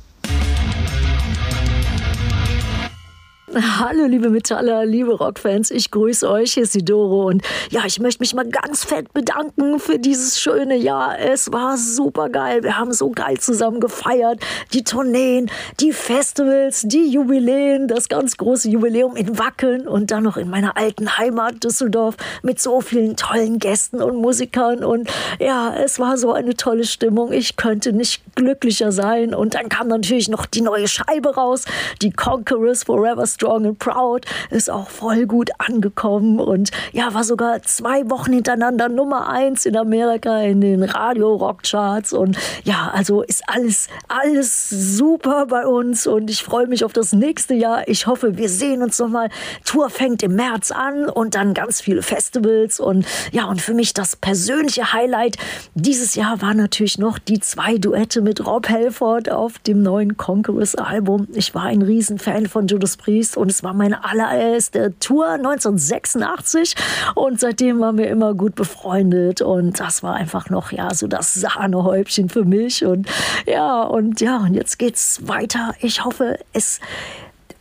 Hallo, 3.55 4.07
liebe 4.07 4.29
Metaller, 4.29 4.85
liebe 4.85 5.13
Rockfans, 5.13 5.71
ich 5.71 5.89
grüße 5.89 6.29
euch. 6.29 6.55
Hier 6.55 6.63
ist 6.63 6.75
die 6.75 6.83
Doro 6.83 7.27
und 7.27 7.41
ja, 7.69 7.83
ich 7.85 7.97
möchte 8.01 8.21
mich 8.21 8.33
mal 8.33 8.45
ganz 8.45 8.83
fett 8.83 9.13
bedanken 9.13 9.79
für 9.79 9.99
dieses 9.99 10.37
schöne 10.37 10.75
Jahr. 10.75 11.17
Es 11.17 11.49
war 11.53 11.77
super 11.77 12.27
geil. 12.27 12.63
Wir 12.63 12.77
haben 12.77 12.91
so 12.91 13.09
geil 13.09 13.37
zusammen 13.39 13.79
gefeiert. 13.79 14.41
Die 14.73 14.83
Tourneen, 14.83 15.49
die 15.79 15.93
Festivals, 15.93 16.81
die 16.87 17.09
Jubiläen, 17.09 17.87
das 17.87 18.09
ganz 18.09 18.35
große 18.35 18.67
Jubiläum 18.67 19.15
in 19.15 19.39
Wackeln 19.39 19.87
und 19.87 20.11
dann 20.11 20.23
noch 20.23 20.35
in 20.35 20.49
meiner 20.49 20.75
alten 20.75 21.17
Heimat 21.17 21.63
Düsseldorf 21.63 22.17
mit 22.43 22.59
so 22.59 22.81
vielen 22.81 23.15
tollen 23.15 23.59
Gästen 23.59 24.01
und 24.01 24.17
Musikern. 24.17 24.83
Und 24.83 25.09
ja, 25.39 25.73
es 25.73 25.99
war 25.99 26.17
so 26.17 26.33
eine 26.33 26.55
tolle 26.55 26.83
Stimmung. 26.83 27.31
Ich 27.31 27.55
könnte 27.55 27.93
nicht 27.93 28.23
glücklicher 28.35 28.91
sein. 28.91 29.33
Und 29.33 29.53
dann 29.53 29.69
kam 29.69 29.87
natürlich 29.87 30.27
noch 30.27 30.45
die 30.47 30.61
neue 30.61 30.89
Scheibe 30.89 31.35
raus, 31.35 31.63
die 32.01 32.11
Conquerors 32.11 32.83
Forever 32.83 33.25
Strong 33.37 33.67
and 33.67 33.79
Proud 33.79 34.25
ist 34.49 34.67
auch 34.71 34.89
voll 34.89 35.27
gut 35.27 35.51
angekommen 35.59 36.39
und 36.39 36.71
ja, 36.91 37.13
war 37.13 37.23
sogar 37.23 37.61
zwei 37.61 38.09
Wochen 38.09 38.33
hintereinander 38.33 38.89
Nummer 38.89 39.29
eins 39.29 39.67
in 39.67 39.77
Amerika 39.77 40.41
in 40.41 40.59
den 40.59 40.81
Radio-Rock-Charts 40.81 42.13
und 42.13 42.35
ja, 42.63 42.89
also 42.91 43.21
ist 43.21 43.43
alles, 43.45 43.89
alles 44.07 44.71
super 44.71 45.45
bei 45.45 45.67
uns 45.67 46.07
und 46.07 46.31
ich 46.31 46.41
freue 46.41 46.65
mich 46.65 46.83
auf 46.83 46.93
das 46.93 47.13
nächste 47.13 47.53
Jahr. 47.53 47.87
Ich 47.87 48.07
hoffe, 48.07 48.37
wir 48.37 48.49
sehen 48.49 48.81
uns 48.81 48.97
nochmal. 48.97 49.29
Tour 49.63 49.91
fängt 49.91 50.23
im 50.23 50.35
März 50.35 50.71
an 50.71 51.07
und 51.07 51.35
dann 51.35 51.53
ganz 51.53 51.79
viele 51.79 52.01
Festivals 52.01 52.79
und 52.79 53.05
ja, 53.31 53.45
und 53.45 53.61
für 53.61 53.75
mich 53.75 53.93
das 53.93 54.15
persönliche 54.15 54.93
Highlight 54.93 55.37
dieses 55.75 56.15
Jahr 56.15 56.41
war 56.41 56.55
natürlich 56.55 56.97
noch 56.97 57.19
die 57.19 57.39
zwei 57.39 57.77
Duette 57.77 58.21
mit 58.21 58.43
Rob 58.47 58.67
Halford 58.67 59.29
auf 59.29 59.59
dem 59.59 59.83
neuen 59.83 60.17
Conquerors 60.17 60.73
Album. 60.73 61.27
Ich 61.35 61.53
war 61.53 61.65
ein 61.65 61.83
Riesenfan 61.83 62.47
von 62.47 62.65
Judas 62.65 62.97
Priest 62.97 63.26
und 63.35 63.51
es 63.51 63.63
war 63.63 63.73
meine 63.73 64.05
allererste 64.05 64.93
Tour 64.99 65.27
1986 65.27 66.75
und 67.15 67.39
seitdem 67.39 67.79
waren 67.79 67.97
wir 67.97 68.07
immer 68.07 68.33
gut 68.35 68.55
befreundet 68.55 69.41
und 69.41 69.79
das 69.79 70.03
war 70.03 70.15
einfach 70.15 70.49
noch 70.49 70.71
ja 70.71 70.93
so 70.93 71.07
das 71.07 71.33
Sahnehäubchen 71.33 72.29
für 72.29 72.45
mich 72.45 72.85
und 72.85 73.09
ja 73.45 73.81
und 73.83 74.21
ja 74.21 74.37
und 74.37 74.53
jetzt 74.53 74.79
geht's 74.79 75.27
weiter. 75.27 75.73
Ich 75.81 76.05
hoffe, 76.05 76.37
es 76.53 76.79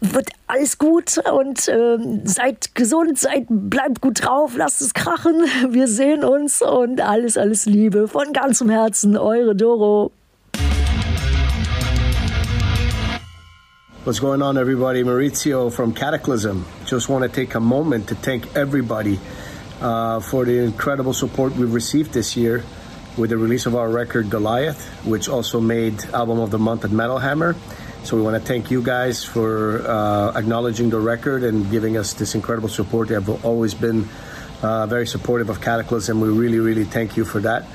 wird 0.01 0.29
alles 0.47 0.79
gut 0.79 1.19
und 1.33 1.69
äh, 1.69 1.99
seid 2.25 2.75
gesund, 2.75 3.19
seid, 3.19 3.47
bleibt 3.49 4.01
gut 4.01 4.25
drauf, 4.25 4.53
lasst 4.57 4.83
es 4.83 4.95
krachen. 4.95 5.45
Wir 5.71 5.89
sehen 5.89 6.25
uns 6.25 6.63
und 6.63 7.01
alles, 7.01 7.39
alles 7.39 7.67
Liebe 7.67 8.09
von 8.09 8.33
ganzem 8.33 8.69
Herzen, 8.69 9.17
eure 9.17 9.57
Doro. 9.57 10.13
What's 14.07 14.21
going 14.21 14.41
on, 14.41 14.57
everybody? 14.57 15.03
Maurizio 15.03 15.73
from 15.73 15.93
Cataclysm. 15.93 16.65
Just 16.85 17.09
want 17.09 17.25
to 17.25 17.29
take 17.29 17.57
a 17.57 17.61
moment 17.61 18.11
to 18.11 18.15
thank 18.15 18.55
everybody 18.55 19.19
uh, 19.81 20.21
for 20.21 20.45
the 20.45 20.59
incredible 20.59 21.13
support 21.13 21.57
we've 21.57 21.75
received 21.75 22.13
this 22.13 22.37
year 22.37 22.63
with 23.17 23.31
the 23.31 23.37
release 23.37 23.67
of 23.67 23.75
our 23.75 23.91
record 23.91 24.31
Goliath, 24.31 24.87
which 25.05 25.29
also 25.29 25.59
made 25.59 26.05
Album 26.15 26.39
of 26.39 26.53
the 26.53 26.59
Month 26.61 26.85
at 26.85 26.93
Metal 26.93 27.19
Hammer. 27.19 27.57
So 28.05 28.17
we 28.17 28.23
want 28.23 28.41
to 28.41 28.47
thank 28.47 28.71
you 28.71 28.81
guys 28.81 29.25
for 29.25 29.83
uh, 29.85 30.39
acknowledging 30.39 30.89
the 30.89 31.01
record 31.01 31.43
and 31.43 31.69
giving 31.69 31.97
us 31.97 32.13
this 32.13 32.37
incredible 32.37 32.69
support. 32.69 33.09
You 33.09 33.17
have 33.17 33.45
always 33.45 33.75
been 33.75 34.09
uh, 34.63 34.87
very 34.87 35.09
supportive 35.09 35.51
of 35.51 35.61
Cataclysm. 35.61 36.21
We 36.21 36.29
really, 36.29 36.61
really 36.61 36.85
thank 36.85 37.17
you 37.17 37.25
for 37.25 37.41
that. 37.41 37.67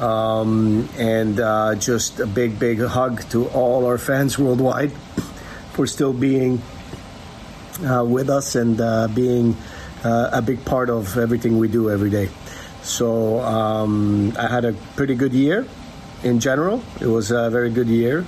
Um, 0.00 0.88
and 0.96 1.40
uh, 1.40 1.74
just 1.74 2.20
a 2.20 2.26
big, 2.26 2.60
big 2.60 2.78
hug 2.78 3.28
to 3.30 3.48
all 3.48 3.86
our 3.86 3.98
fans 3.98 4.38
worldwide 4.38 4.92
for 5.80 5.86
still 5.86 6.12
being 6.12 6.60
uh, 7.88 8.04
with 8.04 8.28
us 8.28 8.54
and 8.54 8.78
uh, 8.82 9.08
being 9.08 9.56
uh, 10.04 10.28
a 10.30 10.42
big 10.42 10.62
part 10.62 10.90
of 10.90 11.16
everything 11.16 11.56
we 11.56 11.68
do 11.68 11.88
every 11.88 12.10
day. 12.10 12.28
So 12.82 13.40
um, 13.40 14.36
I 14.38 14.46
had 14.46 14.66
a 14.66 14.74
pretty 14.94 15.14
good 15.14 15.32
year 15.32 15.66
in 16.22 16.38
general. 16.38 16.82
It 17.00 17.06
was 17.06 17.30
a 17.30 17.48
very 17.48 17.70
good 17.70 17.88
year. 17.88 18.26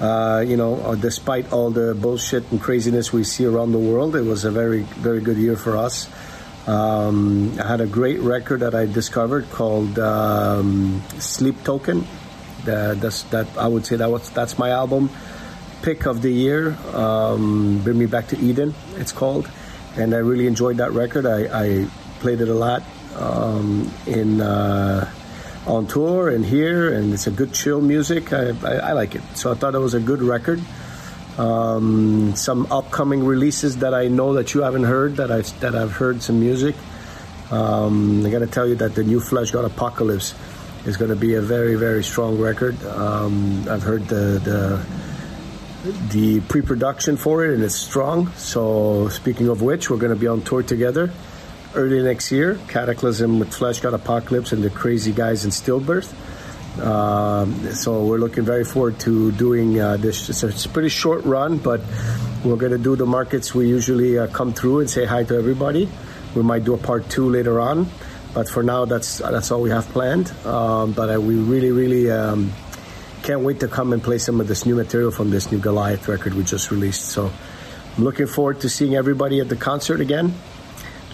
Uh, 0.00 0.42
you 0.48 0.56
know, 0.56 0.76
uh, 0.76 0.94
despite 0.94 1.52
all 1.52 1.68
the 1.68 1.94
bullshit 1.94 2.50
and 2.50 2.62
craziness 2.62 3.12
we 3.12 3.24
see 3.24 3.44
around 3.44 3.72
the 3.72 3.78
world, 3.78 4.16
it 4.16 4.24
was 4.24 4.46
a 4.46 4.50
very, 4.50 4.80
very 5.04 5.20
good 5.20 5.36
year 5.36 5.54
for 5.54 5.76
us. 5.76 6.08
Um, 6.66 7.60
I 7.60 7.68
had 7.68 7.82
a 7.82 7.86
great 7.86 8.20
record 8.20 8.60
that 8.60 8.74
I 8.74 8.86
discovered 8.86 9.50
called 9.50 9.98
um, 9.98 11.02
Sleep 11.18 11.62
Token. 11.62 12.06
that's, 12.64 13.24
that 13.24 13.48
I 13.58 13.68
would 13.68 13.84
say 13.84 13.96
that 13.96 14.10
was 14.10 14.30
that's 14.30 14.56
my 14.56 14.70
album 14.70 15.10
pick 15.86 16.04
of 16.04 16.20
the 16.20 16.32
year. 16.32 16.76
Um, 16.92 17.80
Bring 17.84 17.96
Me 17.96 18.06
Back 18.06 18.26
to 18.28 18.38
Eden, 18.38 18.74
it's 18.96 19.12
called, 19.12 19.48
and 19.96 20.16
I 20.16 20.18
really 20.18 20.48
enjoyed 20.48 20.78
that 20.78 20.90
record. 20.90 21.26
I, 21.26 21.46
I 21.46 21.86
played 22.18 22.40
it 22.40 22.48
a 22.48 22.54
lot 22.54 22.82
um, 23.14 23.88
in. 24.04 24.40
Uh, 24.40 25.08
on 25.66 25.84
tour 25.88 26.28
and 26.28 26.46
here, 26.46 26.94
and 26.94 27.12
it's 27.12 27.26
a 27.26 27.30
good 27.32 27.52
chill 27.52 27.80
music. 27.80 28.32
I, 28.32 28.50
I, 28.62 28.74
I 28.74 28.92
like 28.92 29.16
it. 29.16 29.22
So 29.34 29.50
I 29.50 29.54
thought 29.56 29.74
it 29.74 29.80
was 29.80 29.94
a 29.94 30.00
good 30.00 30.22
record. 30.22 30.60
Um, 31.38 32.36
some 32.36 32.70
upcoming 32.70 33.24
releases 33.24 33.78
that 33.78 33.92
I 33.92 34.06
know 34.06 34.34
that 34.34 34.54
you 34.54 34.62
haven't 34.62 34.84
heard 34.84 35.16
that 35.16 35.32
I 35.32 35.40
that 35.58 35.74
I've 35.74 35.90
heard 35.90 36.22
some 36.22 36.38
music. 36.38 36.76
Um, 37.50 38.24
I 38.24 38.30
got 38.30 38.40
to 38.40 38.46
tell 38.46 38.68
you 38.68 38.76
that 38.76 38.94
the 38.94 39.02
new 39.02 39.18
Flesh 39.18 39.50
God 39.50 39.64
Apocalypse 39.64 40.34
is 40.86 40.96
going 40.96 41.10
to 41.10 41.16
be 41.16 41.34
a 41.34 41.42
very 41.42 41.74
very 41.74 42.04
strong 42.04 42.38
record. 42.38 42.80
Um, 42.86 43.66
I've 43.68 43.82
heard 43.82 44.06
the 44.06 44.38
the 44.38 44.86
the 46.10 46.40
pre-production 46.40 47.16
for 47.16 47.44
it 47.44 47.54
and 47.54 47.62
it's 47.62 47.74
strong. 47.74 48.30
So 48.32 49.08
speaking 49.08 49.48
of 49.48 49.62
which, 49.62 49.90
we're 49.90 49.98
going 49.98 50.14
to 50.14 50.18
be 50.18 50.26
on 50.26 50.42
tour 50.42 50.62
together 50.62 51.10
early 51.74 52.02
next 52.02 52.32
year. 52.32 52.58
Cataclysm 52.68 53.38
with 53.38 53.54
Flesh 53.54 53.80
God 53.80 53.94
Apocalypse 53.94 54.52
and 54.52 54.62
the 54.62 54.70
Crazy 54.70 55.12
Guys 55.12 55.44
in 55.44 55.50
Stillbirth. 55.50 56.12
Um, 56.80 57.72
so 57.72 58.04
we're 58.04 58.18
looking 58.18 58.44
very 58.44 58.64
forward 58.64 58.98
to 59.00 59.32
doing 59.32 59.80
uh, 59.80 59.96
this. 59.96 60.28
It's 60.28 60.42
a, 60.42 60.48
it's 60.48 60.66
a, 60.66 60.68
pretty 60.68 60.90
short 60.90 61.24
run, 61.24 61.56
but 61.56 61.80
we're 62.44 62.56
going 62.56 62.72
to 62.72 62.78
do 62.78 62.96
the 62.96 63.06
markets 63.06 63.54
we 63.54 63.68
usually 63.68 64.18
uh, 64.18 64.26
come 64.26 64.52
through 64.52 64.80
and 64.80 64.90
say 64.90 65.06
hi 65.06 65.24
to 65.24 65.34
everybody. 65.36 65.88
We 66.34 66.42
might 66.42 66.64
do 66.64 66.74
a 66.74 66.78
part 66.78 67.08
two 67.08 67.30
later 67.30 67.60
on, 67.60 67.88
but 68.34 68.50
for 68.50 68.62
now, 68.62 68.84
that's 68.84 69.18
that's 69.18 69.50
all 69.50 69.62
we 69.62 69.70
have 69.70 69.88
planned. 69.88 70.30
Um, 70.44 70.92
but 70.92 71.18
we 71.22 71.36
really, 71.36 71.70
really 71.70 72.10
um, 72.10 72.52
can't 73.26 73.40
wait 73.40 73.58
to 73.58 73.66
come 73.66 73.92
and 73.92 74.00
play 74.00 74.18
some 74.18 74.40
of 74.40 74.46
this 74.46 74.64
new 74.64 74.76
material 74.76 75.10
from 75.10 75.30
this 75.30 75.50
new 75.50 75.58
Goliath 75.58 76.06
record 76.06 76.34
we 76.34 76.44
just 76.44 76.70
released. 76.70 77.06
So 77.06 77.32
I'm 77.96 78.04
looking 78.04 78.28
forward 78.28 78.60
to 78.60 78.68
seeing 78.68 78.94
everybody 78.94 79.40
at 79.40 79.48
the 79.48 79.56
concert 79.56 80.00
again. 80.00 80.32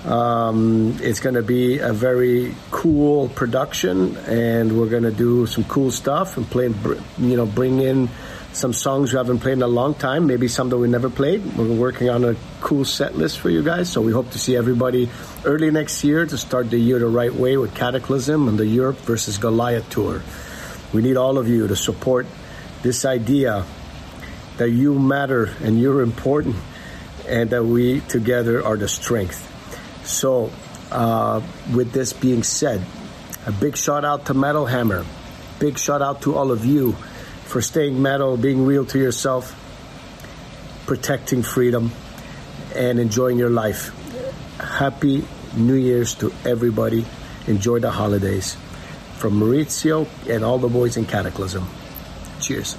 Um, 0.04 0.98
it's 1.00 1.20
going 1.20 1.36
to 1.36 1.42
be 1.42 1.78
a 1.78 1.94
very 1.94 2.54
cool 2.70 3.30
production, 3.30 4.18
and 4.26 4.78
we're 4.78 4.90
going 4.90 5.04
to 5.04 5.10
do 5.10 5.46
some 5.46 5.64
cool 5.64 5.90
stuff 5.90 6.36
and 6.36 6.46
play, 6.46 6.68
you 7.16 7.36
know, 7.36 7.46
bring 7.46 7.80
in 7.80 8.10
some 8.52 8.74
songs 8.74 9.14
we 9.14 9.16
haven't 9.16 9.38
played 9.38 9.54
in 9.54 9.62
a 9.62 9.66
long 9.66 9.94
time, 9.94 10.26
maybe 10.26 10.48
some 10.48 10.68
that 10.68 10.76
we 10.76 10.88
never 10.88 11.08
played. 11.08 11.42
We're 11.56 11.72
working 11.72 12.10
on 12.10 12.24
a 12.24 12.36
cool 12.60 12.84
set 12.84 13.16
list 13.16 13.38
for 13.38 13.48
you 13.48 13.62
guys, 13.62 13.88
so 13.88 14.02
we 14.02 14.12
hope 14.12 14.32
to 14.32 14.38
see 14.38 14.54
everybody 14.54 15.08
early 15.46 15.70
next 15.70 16.04
year 16.04 16.26
to 16.26 16.36
start 16.36 16.68
the 16.68 16.78
year 16.78 16.98
the 16.98 17.06
right 17.06 17.32
way 17.32 17.56
with 17.56 17.74
Cataclysm 17.74 18.48
and 18.48 18.58
the 18.58 18.66
Europe 18.66 18.98
versus 18.98 19.38
Goliath 19.38 19.88
tour. 19.88 20.20
We 20.92 21.02
need 21.02 21.16
all 21.16 21.38
of 21.38 21.48
you 21.48 21.68
to 21.68 21.76
support 21.76 22.26
this 22.82 23.04
idea 23.04 23.64
that 24.58 24.70
you 24.70 24.98
matter 24.98 25.54
and 25.62 25.80
you're 25.80 26.02
important, 26.02 26.56
and 27.26 27.50
that 27.50 27.64
we 27.64 28.00
together 28.00 28.64
are 28.64 28.76
the 28.76 28.88
strength. 28.88 29.48
So, 30.04 30.50
uh, 30.90 31.40
with 31.74 31.92
this 31.92 32.12
being 32.12 32.42
said, 32.42 32.82
a 33.46 33.52
big 33.52 33.76
shout 33.76 34.04
out 34.04 34.26
to 34.26 34.34
Metal 34.34 34.66
Hammer. 34.66 35.06
Big 35.58 35.78
shout 35.78 36.02
out 36.02 36.22
to 36.22 36.34
all 36.34 36.50
of 36.50 36.64
you 36.64 36.92
for 37.46 37.62
staying 37.62 38.00
metal, 38.02 38.36
being 38.36 38.66
real 38.66 38.84
to 38.86 38.98
yourself, 38.98 39.54
protecting 40.86 41.42
freedom, 41.42 41.92
and 42.74 42.98
enjoying 42.98 43.38
your 43.38 43.50
life. 43.50 43.90
Happy 44.58 45.24
New 45.56 45.74
Year's 45.74 46.14
to 46.16 46.32
everybody. 46.44 47.04
Enjoy 47.46 47.78
the 47.78 47.90
holidays. 47.90 48.56
From 49.22 49.38
Maurizio 49.38 50.04
and 50.28 50.42
all 50.42 50.58
the 50.58 50.66
boys 50.66 50.96
in 50.96 51.06
Cataclysm. 51.06 51.62
Cheers. 52.40 52.76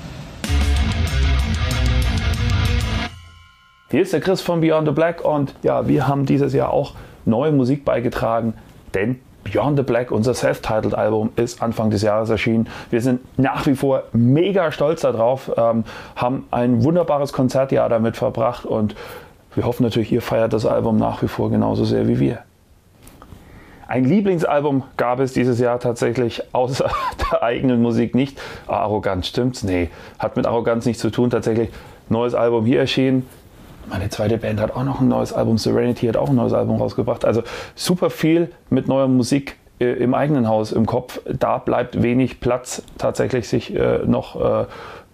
Hier 3.89 4.01
ist 4.01 4.11
der 4.11 4.19
Chris 4.19 4.41
von 4.41 4.59
Beyond 4.59 4.89
the 4.89 4.93
Black 4.93 5.23
und 5.23 5.55
ja, 5.63 5.87
wir 5.87 6.05
haben 6.05 6.25
dieses 6.25 6.51
Jahr 6.51 6.73
auch 6.73 6.95
neue 7.23 7.53
Musik 7.53 7.85
beigetragen, 7.85 8.55
denn 8.93 9.21
Beyond 9.45 9.77
the 9.77 9.83
Black, 9.83 10.11
unser 10.11 10.33
Self-Titled 10.33 10.93
Album, 10.93 11.29
ist 11.37 11.61
Anfang 11.61 11.91
des 11.91 12.01
Jahres 12.01 12.29
erschienen. 12.29 12.67
Wir 12.89 12.99
sind 12.99 13.21
nach 13.39 13.65
wie 13.65 13.75
vor 13.75 14.03
mega 14.11 14.73
stolz 14.73 14.99
darauf, 14.99 15.49
ähm, 15.55 15.85
haben 16.17 16.45
ein 16.51 16.83
wunderbares 16.83 17.31
Konzertjahr 17.31 17.87
damit 17.87 18.17
verbracht 18.17 18.65
und 18.65 18.95
wir 19.55 19.63
hoffen 19.63 19.83
natürlich, 19.83 20.11
ihr 20.11 20.21
feiert 20.21 20.51
das 20.51 20.65
Album 20.65 20.97
nach 20.97 21.21
wie 21.21 21.29
vor 21.29 21.49
genauso 21.49 21.85
sehr 21.85 22.05
wie 22.09 22.19
wir. 22.19 22.39
Ein 23.87 24.05
Lieblingsalbum 24.05 24.83
gab 24.97 25.19
es 25.19 25.33
dieses 25.33 25.59
Jahr 25.59 25.79
tatsächlich 25.79 26.43
außer 26.53 26.89
der 27.31 27.43
eigenen 27.43 27.81
Musik 27.81 28.15
nicht. 28.15 28.39
Ah, 28.67 28.77
arrogant, 28.77 29.25
stimmt's? 29.25 29.63
Nee, 29.63 29.89
hat 30.19 30.35
mit 30.35 30.45
Arroganz 30.45 30.85
nichts 30.85 31.01
zu 31.01 31.09
tun. 31.09 31.29
Tatsächlich 31.29 31.69
neues 32.09 32.35
Album 32.35 32.65
hier 32.65 32.79
erschienen, 32.79 33.25
meine 33.89 34.09
zweite 34.09 34.37
Band 34.37 34.61
hat 34.61 34.75
auch 34.75 34.83
noch 34.83 35.01
ein 35.01 35.07
neues 35.07 35.33
Album, 35.33 35.57
Serenity 35.57 36.07
hat 36.07 36.17
auch 36.17 36.29
ein 36.29 36.35
neues 36.35 36.53
Album 36.53 36.81
rausgebracht. 36.81 37.25
Also 37.25 37.43
super 37.75 38.09
viel 38.09 38.49
mit 38.69 38.87
neuer 38.87 39.07
Musik 39.07 39.57
äh, 39.79 39.85
im 39.85 40.13
eigenen 40.13 40.47
Haus 40.47 40.71
im 40.71 40.85
Kopf. 40.85 41.19
Da 41.25 41.57
bleibt 41.57 42.01
wenig 42.01 42.39
Platz, 42.39 42.83
tatsächlich 42.97 43.47
sich 43.47 43.75
äh, 43.75 43.99
noch 44.05 44.63
äh, 44.63 44.65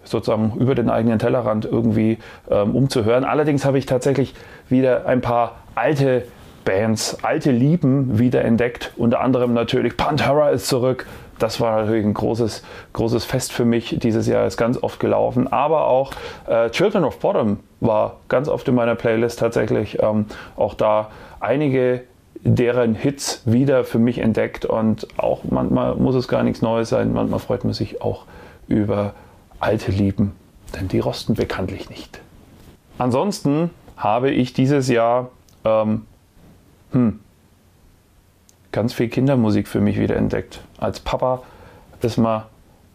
sozusagen 0.04 0.54
über 0.58 0.74
den 0.74 0.88
eigenen 0.88 1.18
Tellerrand 1.18 1.64
irgendwie 1.64 2.18
ähm, 2.50 2.74
umzuhören. 2.74 3.24
Allerdings 3.24 3.64
habe 3.64 3.78
ich 3.78 3.86
tatsächlich 3.86 4.34
wieder 4.68 5.06
ein 5.06 5.20
paar 5.20 5.56
alte 5.74 6.24
Bands, 6.64 7.18
alte 7.22 7.50
Lieben 7.50 8.18
wieder 8.18 8.44
entdeckt. 8.44 8.92
Unter 8.96 9.20
anderem 9.20 9.54
natürlich 9.54 9.96
Pantera 9.96 10.50
ist 10.50 10.66
zurück. 10.66 11.06
Das 11.38 11.60
war 11.60 11.80
natürlich 11.80 12.04
ein 12.04 12.14
großes, 12.14 12.62
großes 12.92 13.24
Fest 13.24 13.52
für 13.52 13.64
mich. 13.64 13.98
Dieses 13.98 14.26
Jahr 14.26 14.46
ist 14.46 14.56
ganz 14.56 14.82
oft 14.82 15.00
gelaufen. 15.00 15.50
Aber 15.50 15.86
auch 15.86 16.12
äh, 16.46 16.68
Children 16.70 17.04
of 17.04 17.18
Bottom 17.18 17.60
war 17.80 18.18
ganz 18.28 18.48
oft 18.48 18.68
in 18.68 18.74
meiner 18.74 18.94
Playlist 18.94 19.38
tatsächlich. 19.38 20.02
Ähm, 20.02 20.26
auch 20.56 20.74
da 20.74 21.10
einige 21.40 22.02
deren 22.42 22.94
Hits 22.94 23.42
wieder 23.44 23.84
für 23.84 23.98
mich 23.98 24.18
entdeckt 24.18 24.64
und 24.64 25.06
auch 25.18 25.40
manchmal 25.48 25.94
muss 25.96 26.14
es 26.14 26.28
gar 26.28 26.42
nichts 26.42 26.62
Neues 26.62 26.88
sein, 26.88 27.12
manchmal 27.12 27.38
freut 27.38 27.64
man 27.64 27.74
sich 27.74 28.00
auch 28.00 28.24
über 28.66 29.12
alte 29.58 29.92
Lieben, 29.92 30.32
denn 30.74 30.88
die 30.88 31.00
rosten 31.00 31.34
bekanntlich 31.34 31.90
nicht. 31.90 32.20
Ansonsten 32.96 33.70
habe 33.96 34.30
ich 34.30 34.54
dieses 34.54 34.88
Jahr 34.88 35.30
ähm, 35.64 36.06
hm, 36.92 37.20
ganz 38.72 38.92
viel 38.92 39.08
Kindermusik 39.08 39.68
für 39.68 39.80
mich 39.80 39.98
wieder 39.98 40.16
entdeckt. 40.16 40.60
Als 40.78 41.00
Papa 41.00 41.42
ist 42.02 42.16
man 42.16 42.42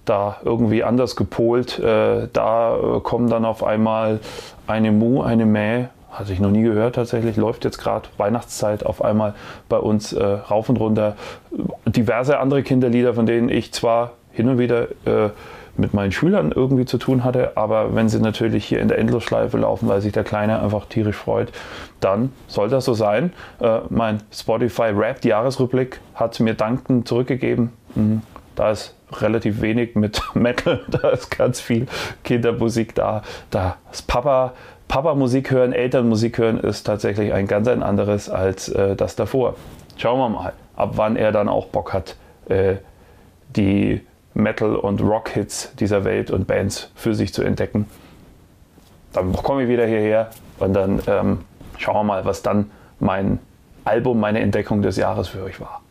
da 0.05 0.37
irgendwie 0.43 0.83
anders 0.83 1.15
gepolt. 1.15 1.79
Äh, 1.79 2.27
da 2.31 2.77
äh, 2.77 2.99
kommen 3.01 3.29
dann 3.29 3.45
auf 3.45 3.63
einmal 3.63 4.19
eine 4.67 4.91
Mu, 4.91 5.21
eine 5.21 5.45
Mäh, 5.45 5.85
hatte 6.11 6.31
ich 6.31 6.39
noch 6.39 6.51
nie 6.51 6.63
gehört 6.63 6.95
tatsächlich, 6.95 7.35
läuft 7.35 7.65
jetzt 7.65 7.77
gerade 7.77 8.07
Weihnachtszeit 8.17 8.85
auf 8.85 9.03
einmal 9.03 9.33
bei 9.67 9.77
uns 9.77 10.13
äh, 10.13 10.23
rauf 10.23 10.69
und 10.69 10.77
runter. 10.77 11.15
Diverse 11.85 12.39
andere 12.39 12.63
Kinderlieder, 12.63 13.13
von 13.13 13.25
denen 13.25 13.49
ich 13.49 13.73
zwar 13.73 14.13
hin 14.31 14.49
und 14.49 14.59
wieder 14.59 14.87
mit 15.77 15.93
meinen 15.93 16.11
Schülern 16.11 16.51
irgendwie 16.51 16.85
zu 16.85 16.97
tun 16.97 17.23
hatte, 17.23 17.57
aber 17.57 17.95
wenn 17.95 18.09
sie 18.09 18.19
natürlich 18.19 18.65
hier 18.65 18.79
in 18.79 18.87
der 18.87 18.97
Endlosschleife 18.97 19.57
laufen, 19.57 19.87
weil 19.87 20.01
sich 20.01 20.13
der 20.13 20.23
Kleine 20.23 20.61
einfach 20.61 20.85
tierisch 20.85 21.17
freut, 21.17 21.51
dann 21.99 22.31
soll 22.47 22.69
das 22.69 22.85
so 22.85 22.93
sein. 22.93 23.33
Äh, 23.59 23.79
mein 23.89 24.21
Spotify 24.31 24.91
Rap 24.95 25.23
Jahresrückblick 25.23 25.99
hat 26.13 26.39
mir 26.39 26.53
dankend 26.53 27.07
zurückgegeben. 27.07 27.71
Mhm. 27.95 28.21
Da 28.55 28.71
ist 28.71 28.95
relativ 29.11 29.61
wenig 29.61 29.95
mit 29.95 30.21
Metal, 30.33 30.81
da 30.87 31.09
ist 31.09 31.29
ganz 31.29 31.59
viel 31.59 31.87
Kindermusik 32.23 32.95
da. 32.95 33.21
Das 33.51 34.01
Papa, 34.01 34.53
Papa 34.87 35.15
Musik 35.15 35.51
hören, 35.51 35.73
Eltern 35.73 36.07
Musik 36.07 36.37
hören 36.37 36.59
ist 36.59 36.83
tatsächlich 36.83 37.33
ein 37.33 37.47
ganz 37.47 37.67
ein 37.67 37.83
anderes 37.83 38.29
als 38.29 38.69
äh, 38.69 38.95
das 38.95 39.15
davor. 39.15 39.55
Schauen 39.97 40.19
wir 40.19 40.29
mal, 40.29 40.53
ab 40.75 40.91
wann 40.95 41.15
er 41.15 41.31
dann 41.31 41.49
auch 41.49 41.67
Bock 41.67 41.93
hat, 41.93 42.15
äh, 42.49 42.75
die 43.55 44.01
Metal- 44.35 44.75
und 44.75 45.01
Rock-Hits 45.01 45.73
dieser 45.75 46.03
Welt 46.03 46.29
und 46.29 46.45
Bands 46.45 46.91
für 46.93 47.15
sich 47.15 47.33
zu 47.33 47.41
entdecken. 47.41 47.87
Dann 49.13 49.33
komme 49.33 49.63
ich 49.63 49.69
wieder 49.69 49.87
hierher 49.87 50.29
und 50.59 50.73
dann 50.73 51.01
ähm, 51.07 51.39
schauen 51.77 51.95
wir 51.95 52.03
mal, 52.03 52.25
was 52.25 52.41
dann 52.43 52.69
mein 52.99 53.39
Album, 53.85 54.19
meine 54.19 54.41
Entdeckung 54.41 54.81
des 54.81 54.97
Jahres 54.97 55.29
für 55.29 55.41
euch 55.43 55.59
war. 55.59 55.81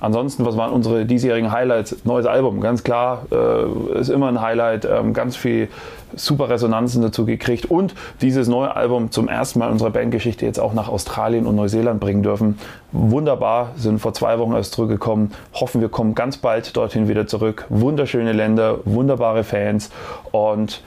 Ansonsten, 0.00 0.44
was 0.44 0.56
waren 0.56 0.72
unsere 0.72 1.04
diesjährigen 1.04 1.52
Highlights? 1.52 1.96
Neues 2.04 2.26
Album, 2.26 2.60
ganz 2.60 2.84
klar, 2.84 3.26
äh, 3.30 3.98
ist 3.98 4.08
immer 4.08 4.28
ein 4.28 4.40
Highlight. 4.40 4.84
Ähm, 4.84 5.12
ganz 5.12 5.36
viel 5.36 5.68
super 6.14 6.48
Resonanzen 6.48 7.02
dazu 7.02 7.24
gekriegt 7.24 7.66
und 7.66 7.94
dieses 8.20 8.48
neue 8.48 8.74
Album 8.74 9.10
zum 9.10 9.28
ersten 9.28 9.58
Mal 9.58 9.66
in 9.66 9.72
unserer 9.72 9.90
Bandgeschichte 9.90 10.44
jetzt 10.44 10.58
auch 10.58 10.74
nach 10.74 10.88
Australien 10.88 11.46
und 11.46 11.56
Neuseeland 11.56 12.00
bringen 12.00 12.22
dürfen. 12.22 12.58
Wunderbar, 12.92 13.72
sind 13.76 14.00
vor 14.00 14.12
zwei 14.12 14.38
Wochen 14.38 14.52
erst 14.52 14.74
zurückgekommen. 14.74 15.32
Hoffen, 15.54 15.80
wir 15.80 15.88
kommen 15.88 16.14
ganz 16.14 16.36
bald 16.36 16.76
dorthin 16.76 17.08
wieder 17.08 17.26
zurück. 17.26 17.66
Wunderschöne 17.68 18.32
Länder, 18.32 18.78
wunderbare 18.84 19.44
Fans 19.44 19.90
und 20.32 20.82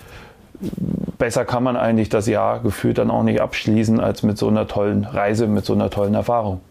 besser 1.17 1.45
kann 1.45 1.63
man 1.63 1.75
eigentlich 1.77 2.09
das 2.09 2.27
Jahr 2.27 2.59
gefühlt 2.59 2.97
dann 2.97 3.11
auch 3.11 3.23
nicht 3.23 3.41
abschließen 3.41 3.99
als 3.99 4.23
mit 4.23 4.37
so 4.37 4.47
einer 4.47 4.67
tollen 4.67 5.05
Reise, 5.05 5.47
mit 5.47 5.65
so 5.65 5.73
einer 5.73 5.89
tollen 5.89 6.13
Erfahrung. 6.13 6.61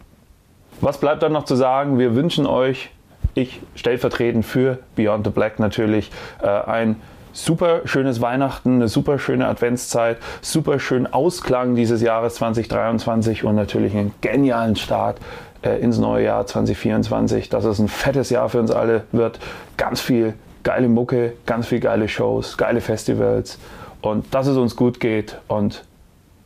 Was 0.83 0.99
bleibt 0.99 1.23
dann 1.23 1.31
noch 1.31 1.45
zu 1.45 1.55
sagen? 1.55 2.01
Wir 2.01 2.17
wünschen 2.17 2.45
euch, 2.45 2.91
ich 3.35 3.61
stellvertretend 3.77 4.45
für 4.45 4.81
Beyond 4.97 5.25
the 5.25 5.31
Black 5.31 5.61
natürlich, 5.61 6.11
äh, 6.43 6.49
ein 6.49 6.97
super 7.33 7.83
schönes 7.85 8.21
Weihnachten, 8.21 8.75
eine 8.75 8.89
super 8.89 9.21
schöne 9.21 9.47
Adventszeit, 9.47 10.19
super 10.41 10.81
schönen 10.81 11.07
Ausklang 11.07 11.77
dieses 11.77 12.03
Jahres 12.03 12.35
2023 12.35 13.45
und 13.45 13.55
natürlich 13.55 13.95
einen 13.95 14.13
genialen 14.23 14.75
Start 14.75 15.21
äh, 15.63 15.81
ins 15.81 15.99
neue 15.99 16.25
Jahr 16.25 16.49
2024, 16.49 17.49
dass 17.49 17.65
es 17.65 17.79
ein 17.79 17.87
fettes 17.87 18.31
Jahr 18.31 18.49
für 18.49 18.59
uns 18.59 18.73
alle 18.73 19.05
wird. 19.13 19.39
Ganz 19.77 20.01
viel 20.01 20.35
geile 20.65 20.89
Mucke, 20.89 21.35
ganz 21.47 21.69
viel 21.69 21.79
geile 21.79 22.09
Shows, 22.09 22.59
geile 22.59 22.81
Festivals 22.81 23.61
und 24.01 24.35
dass 24.35 24.49
es 24.49 24.57
uns 24.57 24.75
gut 24.75 24.99
geht. 24.99 25.39
Und 25.47 25.85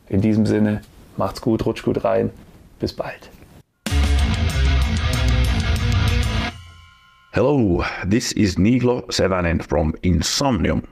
in 0.09 0.21
diesem 0.21 0.45
Sinne, 0.45 0.81
macht's 1.17 1.41
gut, 1.41 1.65
rutscht 1.65 1.83
gut 1.83 2.03
rein. 2.03 2.29
Bis 2.79 2.93
bald. 2.93 3.31
Hello, 7.37 7.85
this 8.03 8.31
is 8.31 8.55
Niglo 8.55 9.05
Sevanen 9.09 9.63
from 9.63 9.93
Insomnium. 10.01 10.83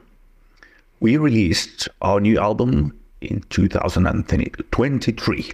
We 0.99 1.17
released 1.17 1.89
our 2.03 2.19
new 2.19 2.39
album 2.39 2.95
in 3.21 3.41
2023 3.49 5.51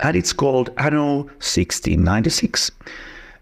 and 0.00 0.16
it's 0.16 0.32
called 0.32 0.70
Anno 0.78 1.24
1696. 1.24 2.70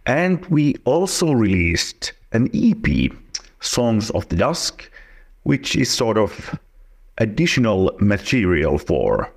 And 0.06 0.44
we 0.46 0.74
also 0.84 1.30
released 1.30 2.14
an 2.32 2.50
EP, 2.52 3.12
Songs 3.60 4.10
of 4.10 4.28
the 4.28 4.34
Dusk, 4.34 4.90
which 5.44 5.76
is 5.76 5.88
sort 5.88 6.18
of 6.18 6.58
additional 7.18 7.96
material 8.00 8.78
for 8.78 9.30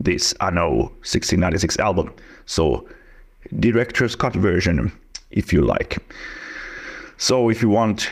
this 0.00 0.32
Anno 0.40 0.88
1696 1.04 1.78
album. 1.78 2.12
So, 2.46 2.88
director's 3.60 4.16
cut 4.16 4.34
version, 4.34 4.90
if 5.30 5.52
you 5.52 5.60
like. 5.60 6.02
So 7.20 7.48
if 7.48 7.62
you 7.62 7.68
want 7.68 8.10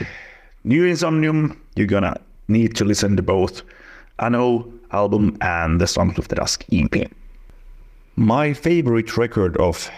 new 0.65 0.85
Insomnium, 0.85 1.57
you're 1.77 1.87
gonna 1.87 2.17
need 2.49 2.75
to 2.75 2.85
listen 2.85 3.17
to 3.17 3.23
both 3.23 3.63
Anno 4.19 4.73
album 4.91 5.39
and 5.41 5.81
the 5.81 5.87
Songs 5.87 6.19
of 6.19 6.27
the 6.27 6.35
Dusk 6.35 6.65
EP. 6.73 7.09
My 8.17 8.53
favorite 8.53 9.17
record 9.17 9.57
of 9.59 9.89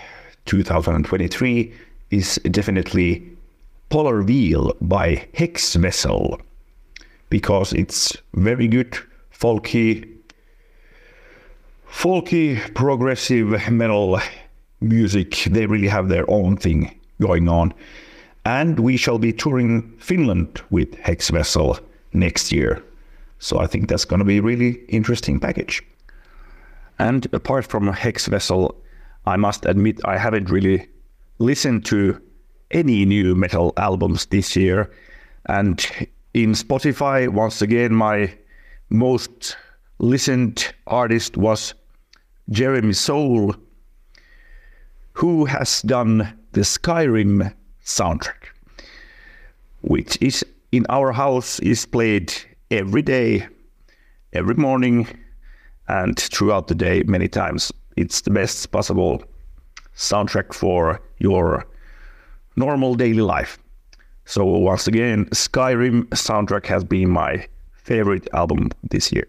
2023 0.44 1.72
is 2.10 2.38
definitely 2.50 3.26
Polar 3.88 4.22
Wheel 4.22 4.76
by 4.82 5.26
Hex 5.32 5.74
Vessel 5.76 6.38
because 7.30 7.72
it's 7.72 8.14
very 8.34 8.68
good 8.68 8.94
folky 9.32 10.06
folky 11.90 12.58
progressive 12.74 13.70
metal 13.70 14.20
music 14.82 15.44
they 15.50 15.64
really 15.64 15.88
have 15.88 16.10
their 16.10 16.30
own 16.30 16.58
thing 16.58 16.94
going 17.20 17.48
on 17.48 17.72
and 18.48 18.80
we 18.80 18.96
shall 18.96 19.18
be 19.18 19.30
touring 19.30 19.92
Finland 19.98 20.62
with 20.70 20.94
Hex 20.94 21.28
Vessel 21.28 21.78
next 22.14 22.50
year. 22.50 22.82
So 23.40 23.58
I 23.58 23.66
think 23.66 23.88
that's 23.88 24.06
going 24.06 24.20
to 24.20 24.24
be 24.24 24.38
a 24.38 24.42
really 24.42 24.80
interesting 24.88 25.38
package. 25.38 25.82
And 26.98 27.26
apart 27.34 27.66
from 27.66 27.86
Hex 27.88 28.26
Vessel, 28.26 28.74
I 29.26 29.36
must 29.36 29.66
admit 29.66 30.00
I 30.06 30.16
haven't 30.16 30.48
really 30.48 30.88
listened 31.38 31.84
to 31.86 32.18
any 32.70 33.04
new 33.04 33.34
metal 33.34 33.74
albums 33.76 34.24
this 34.24 34.56
year. 34.56 34.90
And 35.44 35.86
in 36.32 36.52
Spotify, 36.52 37.28
once 37.28 37.60
again, 37.60 37.92
my 37.92 38.34
most 38.88 39.58
listened 39.98 40.72
artist 40.86 41.36
was 41.36 41.74
Jeremy 42.48 42.94
Soule, 42.94 43.54
who 45.12 45.44
has 45.44 45.82
done 45.82 46.34
the 46.52 46.62
Skyrim 46.62 47.52
soundtrack, 47.88 48.52
which 49.80 50.18
is 50.20 50.44
in 50.72 50.84
our 50.90 51.10
house 51.10 51.58
is 51.60 51.86
played 51.86 52.32
every 52.70 53.02
day, 53.02 53.46
every 54.34 54.54
morning, 54.54 55.08
and 55.88 56.18
throughout 56.18 56.68
the 56.68 56.74
day 56.74 57.02
many 57.06 57.28
times. 57.28 57.72
It's 57.96 58.20
the 58.20 58.30
best 58.30 58.70
possible 58.70 59.24
soundtrack 59.96 60.52
for 60.52 61.00
your 61.18 61.66
normal 62.56 62.94
daily 62.94 63.22
life. 63.22 63.58
So 64.26 64.44
once 64.44 64.86
again, 64.86 65.24
Skyrim 65.26 66.08
soundtrack 66.10 66.66
has 66.66 66.84
been 66.84 67.08
my 67.08 67.48
favorite 67.72 68.28
album 68.34 68.70
this 68.90 69.10
year. 69.10 69.26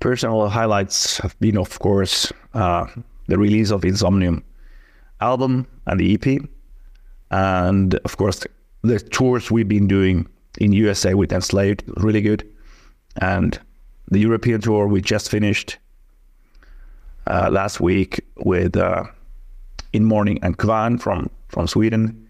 Personal 0.00 0.48
highlights 0.48 1.18
have 1.18 1.38
been, 1.38 1.58
of 1.58 1.78
course, 1.78 2.32
uh, 2.54 2.86
the 3.26 3.38
release 3.38 3.70
of 3.70 3.82
Insomnium 3.82 4.42
album 5.20 5.66
and 5.86 6.00
the 6.00 6.14
EP, 6.14 6.42
and 7.32 7.94
of 8.04 8.16
course 8.16 8.46
the 8.82 9.00
tours 9.00 9.50
we've 9.50 9.68
been 9.68 9.88
doing 9.88 10.28
in 10.58 10.72
USA 10.72 11.14
with 11.14 11.32
Enslaved 11.32 11.82
really 11.96 12.20
good, 12.20 12.48
and 13.16 13.58
the 14.10 14.20
European 14.20 14.60
tour 14.60 14.86
we 14.86 15.00
just 15.00 15.30
finished 15.30 15.78
uh, 17.26 17.48
last 17.50 17.80
week 17.80 18.20
with 18.36 18.76
uh, 18.76 19.04
In 19.92 20.04
Morning 20.04 20.38
and 20.42 20.58
Kvan 20.58 21.00
from 21.00 21.30
from 21.48 21.66
Sweden. 21.66 22.28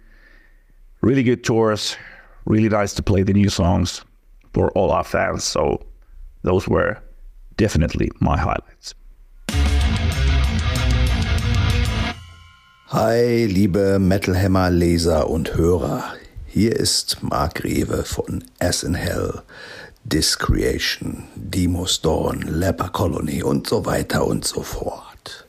Really 1.00 1.24
good 1.24 1.42
tours, 1.42 1.96
really 2.44 2.68
nice 2.68 2.94
to 2.94 3.02
play 3.02 3.24
the 3.24 3.32
new 3.32 3.48
songs 3.48 4.04
for 4.54 4.70
all 4.72 4.92
our 4.92 5.04
fans. 5.04 5.42
So 5.42 5.84
those 6.42 6.68
were 6.68 7.02
definitely 7.56 8.10
my 8.20 8.38
highlights. 8.38 8.94
Hi, 12.92 13.46
liebe 13.46 13.98
Metal 13.98 14.36
Hammer 14.36 14.68
Leser 14.68 15.30
und 15.30 15.54
Hörer. 15.54 16.04
Hier 16.44 16.76
ist 16.76 17.22
Mark 17.22 17.64
Rewe 17.64 18.04
von 18.04 18.44
As 18.58 18.82
in 18.82 18.92
Hell, 18.92 19.40
Discreation, 20.04 21.24
Demos 21.34 22.02
Dawn, 22.02 22.42
Leper 22.42 22.90
Colony 22.90 23.42
und 23.42 23.66
so 23.66 23.86
weiter 23.86 24.26
und 24.26 24.44
so 24.44 24.60
fort. 24.60 25.46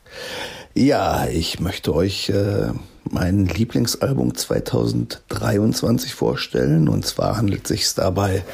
Ja, 0.73 1.27
ich 1.27 1.59
möchte 1.59 1.93
euch 1.93 2.29
äh, 2.29 2.71
mein 3.11 3.45
Lieblingsalbum 3.47 4.35
2023 4.35 6.15
vorstellen. 6.15 6.87
Und 6.87 7.05
zwar 7.05 7.35
handelt 7.35 7.63
es 7.63 7.67
sich 7.67 7.93
dabei 7.93 8.45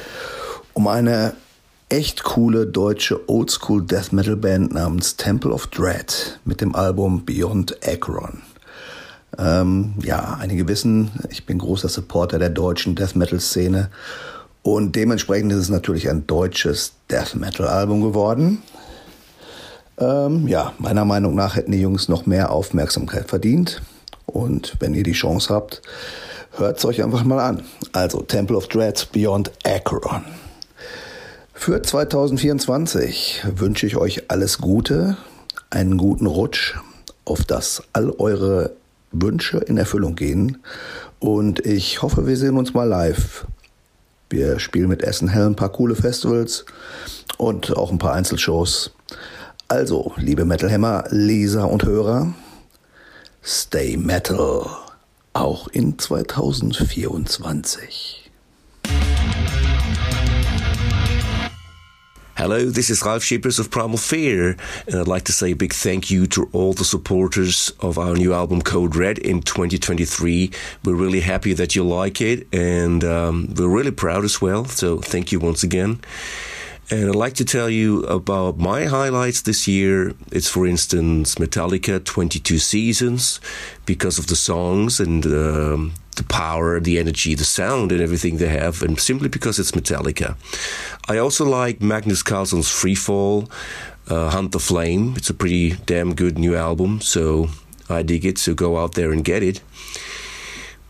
um 0.73 0.87
eine 0.87 1.35
echt 1.89 2.23
coole 2.23 2.65
deutsche 2.65 3.29
Oldschool 3.29 3.85
Death 3.85 4.13
Metal 4.13 4.35
Band 4.35 4.73
namens 4.73 5.15
Temple 5.15 5.51
of 5.51 5.67
Dread 5.67 6.39
mit 6.43 6.59
dem 6.59 6.73
Album 6.73 7.23
Beyond 7.23 7.87
Akron. 7.87 8.41
Ähm, 9.37 9.93
ja, 10.03 10.37
einige 10.39 10.67
wissen, 10.67 11.11
ich 11.29 11.45
bin 11.45 11.59
großer 11.59 11.89
Supporter 11.89 12.39
der 12.39 12.49
deutschen 12.49 12.95
Death 12.95 13.15
Metal 13.15 13.39
Szene 13.39 13.89
und 14.63 14.95
dementsprechend 14.95 15.51
ist 15.51 15.59
es 15.59 15.69
natürlich 15.69 16.09
ein 16.09 16.27
deutsches 16.27 16.93
Death 17.09 17.35
Metal 17.35 17.67
Album 17.67 18.01
geworden. 18.01 18.61
Ähm, 19.97 20.47
ja, 20.47 20.73
meiner 20.77 21.05
Meinung 21.05 21.35
nach 21.35 21.55
hätten 21.55 21.71
die 21.71 21.81
Jungs 21.81 22.09
noch 22.09 22.25
mehr 22.25 22.51
Aufmerksamkeit 22.51 23.27
verdient. 23.27 23.81
Und 24.25 24.75
wenn 24.79 24.93
ihr 24.93 25.03
die 25.03 25.13
Chance 25.13 25.53
habt, 25.53 25.81
hört 26.57 26.77
es 26.77 26.85
euch 26.85 27.03
einfach 27.03 27.23
mal 27.23 27.39
an. 27.39 27.63
Also 27.91 28.21
Temple 28.21 28.55
of 28.55 28.67
Dread 28.67 29.09
Beyond 29.11 29.51
Akron. 29.65 30.23
Für 31.53 31.81
2024 31.81 33.43
wünsche 33.55 33.85
ich 33.85 33.97
euch 33.97 34.29
alles 34.29 34.59
Gute, 34.59 35.17
einen 35.69 35.97
guten 35.97 36.25
Rutsch, 36.25 36.75
auf 37.25 37.43
dass 37.43 37.83
all 37.91 38.11
eure 38.11 38.71
Wünsche 39.11 39.59
in 39.59 39.77
Erfüllung 39.77 40.15
gehen. 40.15 40.57
Und 41.19 41.65
ich 41.65 42.01
hoffe, 42.01 42.27
wir 42.27 42.37
sehen 42.37 42.57
uns 42.57 42.73
mal 42.73 42.87
live. 42.87 43.45
Wir 44.29 44.59
spielen 44.59 44.89
mit 44.89 45.03
Essen 45.03 45.27
Hell 45.27 45.47
ein 45.47 45.55
paar 45.55 45.71
coole 45.71 45.95
Festivals 45.95 46.65
und 47.37 47.75
auch 47.75 47.91
ein 47.91 47.97
paar 47.97 48.13
Einzelshows. 48.13 48.91
Also, 49.67 50.13
liebe 50.17 50.45
Metalhammer, 50.45 51.05
Leser 51.09 51.69
und 51.69 51.83
Hörer, 51.83 52.33
stay 53.43 53.97
metal, 53.97 54.67
auch 55.33 55.67
in 55.67 55.97
2024. 55.97 58.18
Hello, 62.39 62.69
this 62.69 62.89
is 62.89 63.03
Ralph 63.03 63.21
Shippers 63.21 63.59
of 63.59 63.69
Primal 63.69 63.97
Fear, 63.97 64.55
and 64.87 64.95
I'd 64.95 65.09
like 65.09 65.25
to 65.25 65.33
say 65.33 65.51
a 65.51 65.55
big 65.57 65.73
thank 65.73 66.09
you 66.09 66.25
to 66.27 66.47
all 66.53 66.71
the 66.71 66.85
supporters 66.85 67.73
of 67.81 67.97
our 67.97 68.15
new 68.15 68.33
album 68.33 68.61
Code 68.61 68.95
Red 68.95 69.17
in 69.17 69.41
2023. 69.41 70.49
We're 70.85 70.95
really 70.95 71.19
happy 71.19 71.51
that 71.51 71.75
you 71.75 71.83
like 71.83 72.21
it, 72.21 72.47
and 72.53 73.03
um, 73.03 73.53
we're 73.57 73.67
really 73.67 73.91
proud 73.91 74.23
as 74.23 74.41
well. 74.41 74.63
So 74.63 74.99
thank 74.99 75.33
you 75.33 75.39
once 75.41 75.63
again. 75.63 75.99
And 76.89 77.09
I'd 77.09 77.15
like 77.15 77.33
to 77.33 77.45
tell 77.45 77.69
you 77.69 78.05
about 78.05 78.57
my 78.57 78.85
highlights 78.85 79.41
this 79.41 79.67
year. 79.67 80.13
It's, 80.31 80.47
for 80.47 80.65
instance, 80.65 81.35
Metallica 81.35 82.01
22 82.01 82.57
Seasons, 82.57 83.41
because 83.85 84.17
of 84.17 84.27
the 84.27 84.37
songs 84.37 85.01
and 85.01 85.25
um, 85.25 85.93
the 86.19 86.33
power, 86.33 86.79
the 86.79 86.99
energy, 86.99 87.33
the 87.33 87.45
sound, 87.45 87.91
and 87.91 88.01
everything 88.01 88.37
they 88.37 88.49
have, 88.49 88.83
and 88.83 88.99
simply 88.99 89.29
because 89.29 89.57
it's 89.57 89.71
Metallica. 89.71 90.35
I 91.07 91.17
also 91.17 91.45
like 91.45 91.81
Magnus 91.81 92.21
Carlsen's 92.21 92.67
Freefall, 92.67 93.49
uh, 94.09 94.29
Hunt 94.29 94.51
the 94.51 94.59
Flame. 94.59 95.13
It's 95.17 95.29
a 95.29 95.33
pretty 95.33 95.71
damn 95.85 96.13
good 96.13 96.37
new 96.37 96.55
album, 96.55 97.01
so 97.01 97.47
I 97.89 98.03
dig 98.03 98.25
it, 98.25 98.37
so 98.37 98.53
go 98.53 98.77
out 98.77 98.93
there 98.93 99.11
and 99.11 99.23
get 99.23 99.41
it. 99.43 99.61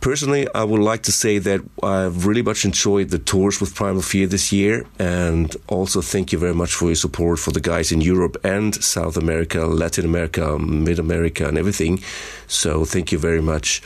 Personally, 0.01 0.47
I 0.55 0.63
would 0.63 0.79
like 0.79 1.03
to 1.03 1.11
say 1.11 1.39
that 1.39 1.59
I've 1.83 2.25
really 2.25 2.41
much 2.41 2.63
enjoyed 2.63 3.09
the 3.09 3.19
tours 3.19 3.59
with 3.59 3.75
Primal 3.75 4.01
Fear 4.01 4.27
this 4.27 4.51
year, 4.51 4.85
and 4.97 5.53
also 5.67 6.01
thank 6.01 6.31
you 6.31 6.39
very 6.39 6.55
much 6.55 6.73
for 6.73 6.85
your 6.85 6.95
support 6.95 7.37
for 7.37 7.51
the 7.51 7.59
guys 7.59 7.91
in 7.91 7.99
Europe 8.01 8.37
and 8.45 8.73
South 8.81 9.17
America, 9.17 9.59
Latin 9.65 10.05
America, 10.05 10.57
Mid 10.57 10.99
America, 10.99 11.47
and 11.47 11.57
everything. 11.57 11.99
So, 12.47 12.85
thank 12.85 13.11
you 13.11 13.19
very 13.19 13.41
much. 13.41 13.81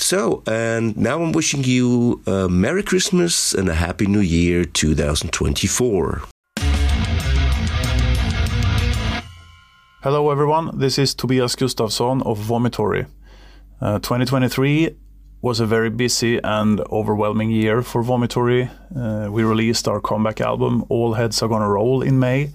So, 0.00 0.44
and 0.46 0.96
now 0.96 1.20
I'm 1.20 1.32
wishing 1.32 1.64
you 1.64 2.22
a 2.24 2.48
Merry 2.48 2.84
Christmas 2.84 3.52
and 3.52 3.68
a 3.68 3.74
Happy 3.74 4.06
New 4.06 4.20
Year 4.20 4.64
2024. 4.64 6.22
Hello, 10.02 10.30
everyone. 10.30 10.78
This 10.78 10.98
is 10.98 11.14
Tobias 11.14 11.56
Gustafsson 11.56 12.24
of 12.24 12.38
Vomitory. 12.38 13.06
Uh, 13.80 13.98
2023 13.98 14.96
was 15.42 15.58
a 15.58 15.66
very 15.66 15.90
busy 15.90 16.38
and 16.44 16.80
overwhelming 16.92 17.50
year 17.50 17.82
for 17.82 18.02
Vomitory. 18.04 18.70
Uh, 18.96 19.30
we 19.30 19.42
released 19.42 19.88
our 19.88 20.00
comeback 20.00 20.40
album, 20.40 20.84
All 20.88 21.14
Heads 21.14 21.42
Are 21.42 21.48
Gonna 21.48 21.68
Roll, 21.68 22.02
in 22.02 22.20
May. 22.20 22.50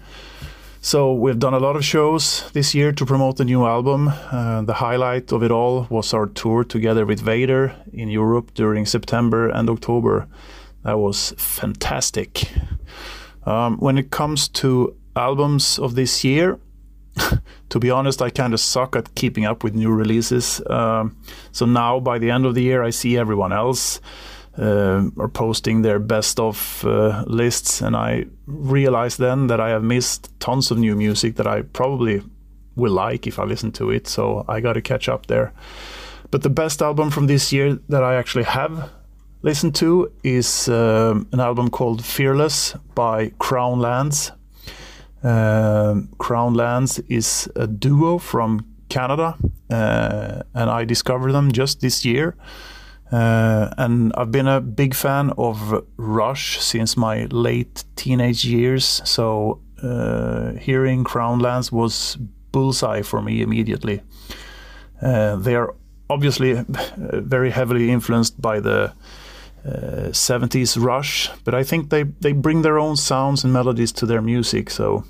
So 0.85 1.13
we've 1.13 1.39
done 1.39 1.53
a 1.53 1.59
lot 1.59 1.77
of 1.77 1.85
shows 1.85 2.51
this 2.51 2.75
year 2.75 2.91
to 2.91 3.05
promote 3.05 3.37
the 3.37 3.45
new 3.45 3.65
album. 3.65 4.09
Uh, 4.09 4.63
the 4.63 4.73
highlight 4.73 5.31
of 5.31 5.41
it 5.41 5.49
all 5.49 5.87
was 5.89 6.13
our 6.13 6.25
tour 6.25 6.65
together 6.65 7.05
with 7.05 7.21
Vader 7.21 7.73
in 7.93 8.09
Europe 8.09 8.53
during 8.53 8.85
September 8.85 9.47
and 9.47 9.69
October. 9.69 10.27
That 10.83 10.99
was 10.99 11.33
fantastic. 11.37 12.51
Um, 13.45 13.77
when 13.77 13.97
it 13.97 14.11
comes 14.11 14.49
to 14.49 14.93
albums 15.15 15.79
of 15.79 15.95
this 15.95 16.25
year, 16.25 16.59
to 17.69 17.79
be 17.79 17.89
honest, 17.89 18.21
I 18.21 18.29
kind 18.29 18.53
of 18.53 18.59
suck 18.59 18.97
at 18.97 19.15
keeping 19.15 19.45
up 19.45 19.63
with 19.63 19.75
new 19.75 19.89
releases. 19.89 20.61
Um, 20.69 21.15
so 21.53 21.65
now, 21.65 22.01
by 22.01 22.19
the 22.19 22.29
end 22.29 22.45
of 22.45 22.55
the 22.55 22.61
year, 22.61 22.83
I 22.83 22.89
see 22.89 23.17
everyone 23.17 23.53
else 23.53 24.01
uh, 24.57 25.09
are 25.17 25.29
posting 25.29 25.81
their 25.81 25.99
best 25.99 26.39
of 26.39 26.83
uh, 26.85 27.23
lists, 27.27 27.81
and 27.81 27.95
I 27.95 28.25
realized 28.45 29.19
then 29.19 29.47
that 29.47 29.59
I 29.59 29.69
have 29.69 29.83
missed 29.83 30.29
tons 30.39 30.71
of 30.71 30.77
new 30.77 30.95
music 30.95 31.35
that 31.35 31.47
I 31.47 31.61
probably 31.61 32.21
will 32.75 32.93
like 32.93 33.27
if 33.27 33.39
I 33.39 33.43
listen 33.43 33.71
to 33.73 33.91
it. 33.91 34.07
So 34.07 34.45
I 34.47 34.59
got 34.59 34.73
to 34.73 34.81
catch 34.81 35.09
up 35.09 35.27
there. 35.27 35.53
But 36.31 36.41
the 36.41 36.49
best 36.49 36.81
album 36.81 37.11
from 37.11 37.27
this 37.27 37.53
year 37.53 37.79
that 37.89 38.03
I 38.03 38.15
actually 38.15 38.45
have 38.45 38.89
listened 39.43 39.75
to 39.75 40.11
is 40.23 40.67
uh, 40.69 41.19
an 41.31 41.39
album 41.39 41.69
called 41.69 42.03
Fearless 42.03 42.75
by 42.95 43.31
Crown 43.37 43.79
Lands. 43.79 44.31
Uh, 45.23 46.01
Crown 46.17 46.53
Lands 46.53 46.99
is 47.07 47.49
a 47.55 47.67
duo 47.67 48.17
from 48.17 48.65
Canada, 48.89 49.37
uh, 49.69 50.43
and 50.53 50.69
I 50.69 50.85
discovered 50.85 51.31
them 51.31 51.51
just 51.51 51.81
this 51.81 52.03
year. 52.05 52.35
Uh, 53.13 53.69
and 53.77 54.11
I've 54.17 54.31
been 54.31 54.47
a 54.47 54.59
big 54.59 54.95
fan 54.95 55.31
of 55.37 55.85
Rush 55.97 56.59
since 56.59 56.97
my 56.97 57.25
late 57.25 57.83
teenage 57.95 58.43
years. 58.43 59.03
So 59.05 59.61
uh, 59.83 60.53
hearing 60.53 61.03
Crownlands 61.03 61.71
was 61.71 62.17
bullseye 62.51 63.03
for 63.03 63.21
me 63.21 63.43
immediately. 63.43 64.01
Uh, 64.99 65.35
they 65.35 65.53
are 65.53 65.75
obviously 66.09 66.53
very 66.97 67.51
heavily 67.51 67.91
influenced 67.91 68.41
by 68.41 68.59
the 68.59 68.93
70s 69.65 70.83
Rush, 70.83 71.29
but 71.45 71.53
I 71.53 71.63
think 71.63 71.89
they, 71.89 72.03
they 72.03 72.33
bring 72.33 72.63
their 72.63 72.79
own 72.79 72.95
sounds 72.97 73.43
and 73.43 73.53
melodies 73.53 73.91
to 73.93 74.05
their 74.07 74.21
music. 74.21 74.69
So 74.69 75.05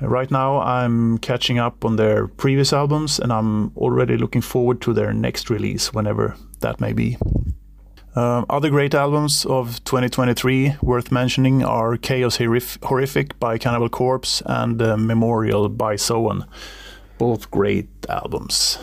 right 0.00 0.30
now 0.30 0.60
I'm 0.60 1.18
catching 1.18 1.58
up 1.58 1.84
on 1.84 1.96
their 1.96 2.28
previous 2.28 2.72
albums 2.72 3.18
and 3.20 3.32
I'm 3.32 3.76
already 3.76 4.16
looking 4.16 4.42
forward 4.42 4.80
to 4.82 4.92
their 4.92 5.12
next 5.12 5.50
release 5.50 5.92
whenever 5.92 6.34
that 6.60 6.80
may 6.80 6.92
be. 6.92 7.16
Um, 8.16 8.46
other 8.48 8.70
great 8.70 8.94
albums 8.94 9.44
of 9.44 9.84
2023 9.84 10.76
worth 10.80 11.12
mentioning 11.12 11.62
are 11.62 11.98
Chaos 11.98 12.38
Horrific 12.38 13.38
by 13.38 13.58
Cannibal 13.58 13.90
Corpse 13.90 14.42
and 14.46 14.80
uh, 14.80 14.96
Memorial 14.96 15.68
by 15.68 15.96
Soen. 15.96 16.46
Both 17.18 17.50
great 17.50 17.88
albums. 18.08 18.78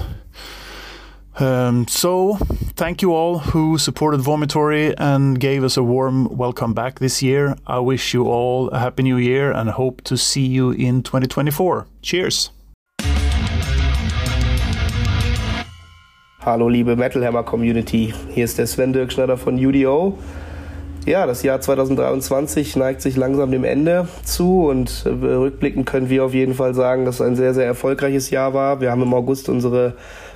Um, 1.39 1.87
so, 1.87 2.35
thank 2.75 3.01
you 3.01 3.11
all 3.13 3.39
who 3.39 3.79
supported 3.79 4.21
Vomitory 4.21 4.93
and 4.99 5.39
gave 5.39 5.63
us 5.63 5.77
a 5.77 5.83
warm 5.83 6.25
welcome 6.37 6.75
back 6.75 6.99
this 6.99 7.23
year. 7.23 7.55
I 7.65 7.79
wish 7.79 8.13
you 8.13 8.25
all 8.25 8.69
a 8.69 8.77
happy 8.77 9.01
new 9.01 9.17
year 9.17 9.51
and 9.51 9.71
hope 9.71 10.03
to 10.03 10.15
see 10.15 10.45
you 10.45 10.69
in 10.69 11.01
2024. 11.01 11.87
Cheers! 12.03 12.51
Hallo 16.45 16.67
liebe 16.67 16.97
Metalhammer 16.97 17.43
Community, 17.43 18.13
hier 18.33 18.43
ist 18.43 18.57
der 18.57 18.67
Sven 18.67 18.91
Dirk 18.91 19.13
Schneider 19.13 19.37
von 19.37 19.55
UDO. 19.55 20.17
Ja, 21.05 21.25
das 21.25 21.41
Jahr 21.41 21.61
2023 21.61 22.75
neigt 22.75 23.01
sich 23.01 23.15
langsam 23.15 23.49
dem 23.49 23.63
Ende 23.63 24.09
zu 24.25 24.67
und 24.67 25.05
äh, 25.05 25.09
rückblickend 25.09 25.85
können 25.85 26.09
wir 26.09 26.25
auf 26.25 26.33
jeden 26.33 26.53
Fall 26.53 26.73
sagen, 26.73 27.05
dass 27.05 27.15
es 27.15 27.21
ein 27.21 27.37
sehr, 27.37 27.53
sehr 27.53 27.65
erfolgreiches 27.65 28.29
Jahr 28.29 28.53
war. 28.53 28.81
Wir 28.81 28.91
haben 28.91 29.01
im 29.03 29.13
August 29.13 29.47
unsere 29.47 29.93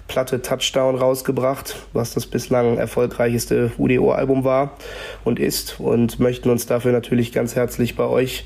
Platte 0.08 0.42
Touchdown 0.42 0.96
rausgebracht, 0.96 1.76
was 1.92 2.14
das 2.14 2.26
bislang 2.26 2.78
erfolgreichste 2.78 3.72
UDO-Album 3.78 4.46
war 4.46 4.78
und 5.26 5.40
ist 5.40 5.78
und 5.78 6.22
möchten 6.22 6.50
uns 6.50 6.68
dafür 6.68 6.94
natürlich 6.94 7.34
ganz 7.34 7.58
herzlich 7.58 7.98
bei 7.98 8.06
euch 8.06 8.46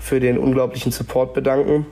für 0.00 0.18
den 0.18 0.36
unglaublichen 0.36 0.90
Support 0.90 1.32
bedanken. 1.32 1.86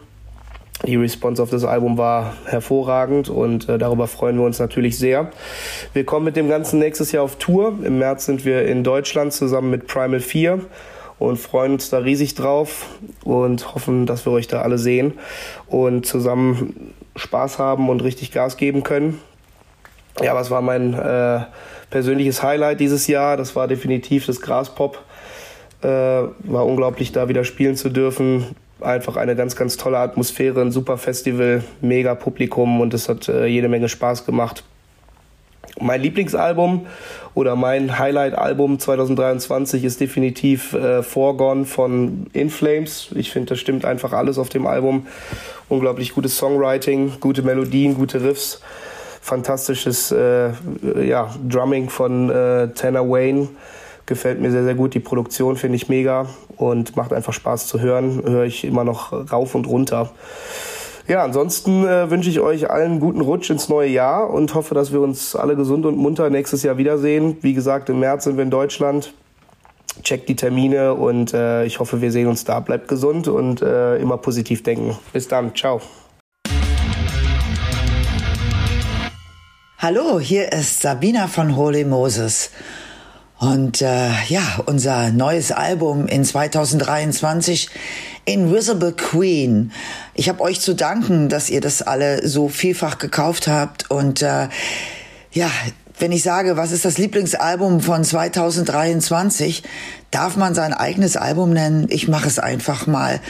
Die 0.86 0.96
Response 0.96 1.42
auf 1.42 1.50
das 1.50 1.64
Album 1.64 1.98
war 1.98 2.34
hervorragend 2.46 3.28
und 3.28 3.68
äh, 3.68 3.76
darüber 3.76 4.06
freuen 4.06 4.38
wir 4.38 4.44
uns 4.44 4.58
natürlich 4.58 4.96
sehr. 4.98 5.30
Wir 5.92 6.04
kommen 6.06 6.24
mit 6.24 6.36
dem 6.36 6.48
Ganzen 6.48 6.78
nächstes 6.78 7.12
Jahr 7.12 7.22
auf 7.22 7.36
Tour. 7.36 7.74
Im 7.82 7.98
März 7.98 8.24
sind 8.24 8.46
wir 8.46 8.66
in 8.66 8.82
Deutschland 8.82 9.34
zusammen 9.34 9.70
mit 9.70 9.86
Primal 9.86 10.20
4 10.20 10.60
und 11.18 11.36
freuen 11.36 11.72
uns 11.72 11.90
da 11.90 11.98
riesig 11.98 12.34
drauf 12.34 12.86
und 13.24 13.74
hoffen, 13.74 14.06
dass 14.06 14.24
wir 14.24 14.32
euch 14.32 14.48
da 14.48 14.62
alle 14.62 14.78
sehen 14.78 15.12
und 15.66 16.06
zusammen 16.06 16.94
Spaß 17.14 17.58
haben 17.58 17.90
und 17.90 18.02
richtig 18.02 18.32
Gas 18.32 18.56
geben 18.56 18.82
können. 18.82 19.20
Ja, 20.22 20.34
was 20.34 20.50
war 20.50 20.62
mein 20.62 20.94
äh, 20.94 21.40
persönliches 21.90 22.42
Highlight 22.42 22.80
dieses 22.80 23.06
Jahr? 23.06 23.36
Das 23.36 23.54
war 23.54 23.68
definitiv 23.68 24.24
das 24.24 24.40
Graspop. 24.40 24.98
Äh, 25.82 25.86
war 25.86 26.66
unglaublich, 26.66 27.12
da 27.12 27.28
wieder 27.28 27.44
spielen 27.44 27.76
zu 27.76 27.90
dürfen. 27.90 28.56
Einfach 28.82 29.16
eine 29.16 29.36
ganz, 29.36 29.56
ganz 29.56 29.76
tolle 29.76 29.98
Atmosphäre, 29.98 30.60
ein 30.60 30.72
super 30.72 30.98
Festival, 30.98 31.62
mega 31.80 32.14
Publikum 32.14 32.80
und 32.80 32.94
es 32.94 33.08
hat 33.08 33.28
äh, 33.28 33.46
jede 33.46 33.68
Menge 33.68 33.88
Spaß 33.88 34.26
gemacht. 34.26 34.64
Mein 35.78 36.02
Lieblingsalbum 36.02 36.86
oder 37.34 37.56
mein 37.56 37.98
Highlight-Album 37.98 38.78
2023 38.78 39.84
ist 39.84 40.00
definitiv 40.00 40.72
äh, 40.72 41.02
Foregone 41.02 41.64
von 41.64 42.26
In 42.32 42.50
Flames. 42.50 43.10
Ich 43.14 43.30
finde, 43.30 43.50
das 43.50 43.60
stimmt 43.60 43.84
einfach 43.84 44.12
alles 44.12 44.38
auf 44.38 44.48
dem 44.48 44.66
Album. 44.66 45.06
Unglaublich 45.68 46.12
gutes 46.12 46.36
Songwriting, 46.36 47.12
gute 47.20 47.42
Melodien, 47.42 47.94
gute 47.94 48.22
Riffs, 48.22 48.60
fantastisches 49.20 50.10
äh, 50.12 50.50
ja, 51.02 51.32
Drumming 51.48 51.88
von 51.88 52.30
äh, 52.30 52.68
Tanner 52.74 53.08
Wayne. 53.08 53.48
Gefällt 54.06 54.40
mir 54.40 54.50
sehr, 54.50 54.64
sehr 54.64 54.74
gut. 54.74 54.94
Die 54.94 55.00
Produktion 55.00 55.56
finde 55.56 55.76
ich 55.76 55.88
mega 55.88 56.26
und 56.56 56.96
macht 56.96 57.12
einfach 57.12 57.32
Spaß 57.32 57.66
zu 57.66 57.80
hören. 57.80 58.22
Höre 58.24 58.44
ich 58.44 58.64
immer 58.64 58.84
noch 58.84 59.12
rauf 59.32 59.54
und 59.54 59.66
runter. 59.66 60.10
Ja, 61.06 61.24
ansonsten 61.24 61.84
äh, 61.86 62.08
wünsche 62.10 62.30
ich 62.30 62.40
euch 62.40 62.70
allen 62.70 63.00
guten 63.00 63.20
Rutsch 63.20 63.50
ins 63.50 63.68
neue 63.68 63.88
Jahr 63.88 64.30
und 64.30 64.54
hoffe, 64.54 64.74
dass 64.74 64.92
wir 64.92 65.00
uns 65.00 65.34
alle 65.34 65.56
gesund 65.56 65.84
und 65.84 65.96
munter 65.96 66.30
nächstes 66.30 66.62
Jahr 66.62 66.78
wiedersehen. 66.78 67.36
Wie 67.40 67.52
gesagt, 67.52 67.88
im 67.88 67.98
März 67.98 68.24
sind 68.24 68.36
wir 68.36 68.44
in 68.44 68.50
Deutschland. 68.50 69.12
Checkt 70.04 70.28
die 70.28 70.36
Termine 70.36 70.94
und 70.94 71.34
äh, 71.34 71.64
ich 71.64 71.80
hoffe, 71.80 72.00
wir 72.00 72.12
sehen 72.12 72.28
uns 72.28 72.44
da. 72.44 72.60
Bleibt 72.60 72.86
gesund 72.86 73.26
und 73.26 73.60
äh, 73.60 73.96
immer 73.96 74.18
positiv 74.18 74.62
denken. 74.62 74.96
Bis 75.12 75.26
dann. 75.26 75.54
Ciao. 75.54 75.80
Hallo, 79.78 80.20
hier 80.20 80.52
ist 80.52 80.82
Sabina 80.82 81.26
von 81.26 81.56
Holy 81.56 81.84
Moses. 81.84 82.50
Und 83.40 83.80
äh, 83.80 84.10
ja, 84.28 84.42
unser 84.66 85.10
neues 85.12 85.50
Album 85.50 86.06
in 86.06 86.26
2023 86.26 87.70
Invisible 88.26 88.92
Queen. 88.92 89.72
Ich 90.12 90.28
habe 90.28 90.42
euch 90.42 90.60
zu 90.60 90.74
danken, 90.74 91.30
dass 91.30 91.48
ihr 91.48 91.62
das 91.62 91.80
alle 91.80 92.28
so 92.28 92.50
vielfach 92.50 92.98
gekauft 92.98 93.48
habt. 93.48 93.90
Und 93.90 94.20
äh, 94.20 94.48
ja, 95.32 95.50
wenn 95.98 96.12
ich 96.12 96.22
sage, 96.22 96.58
was 96.58 96.70
ist 96.70 96.84
das 96.84 96.98
Lieblingsalbum 96.98 97.80
von 97.80 98.04
2023, 98.04 99.62
darf 100.10 100.36
man 100.36 100.54
sein 100.54 100.74
eigenes 100.74 101.16
Album 101.16 101.54
nennen. 101.54 101.86
Ich 101.88 102.08
mache 102.08 102.28
es 102.28 102.38
einfach 102.38 102.86
mal. 102.86 103.20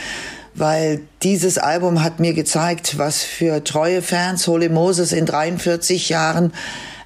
Weil 0.56 1.02
dieses 1.22 1.56
Album 1.56 2.02
hat 2.02 2.18
mir 2.18 2.34
gezeigt, 2.34 2.98
was 2.98 3.22
für 3.22 3.62
treue 3.62 4.02
Fans 4.02 4.48
Holy 4.48 4.70
Moses 4.70 5.12
in 5.12 5.24
43 5.24 6.08
Jahren 6.08 6.52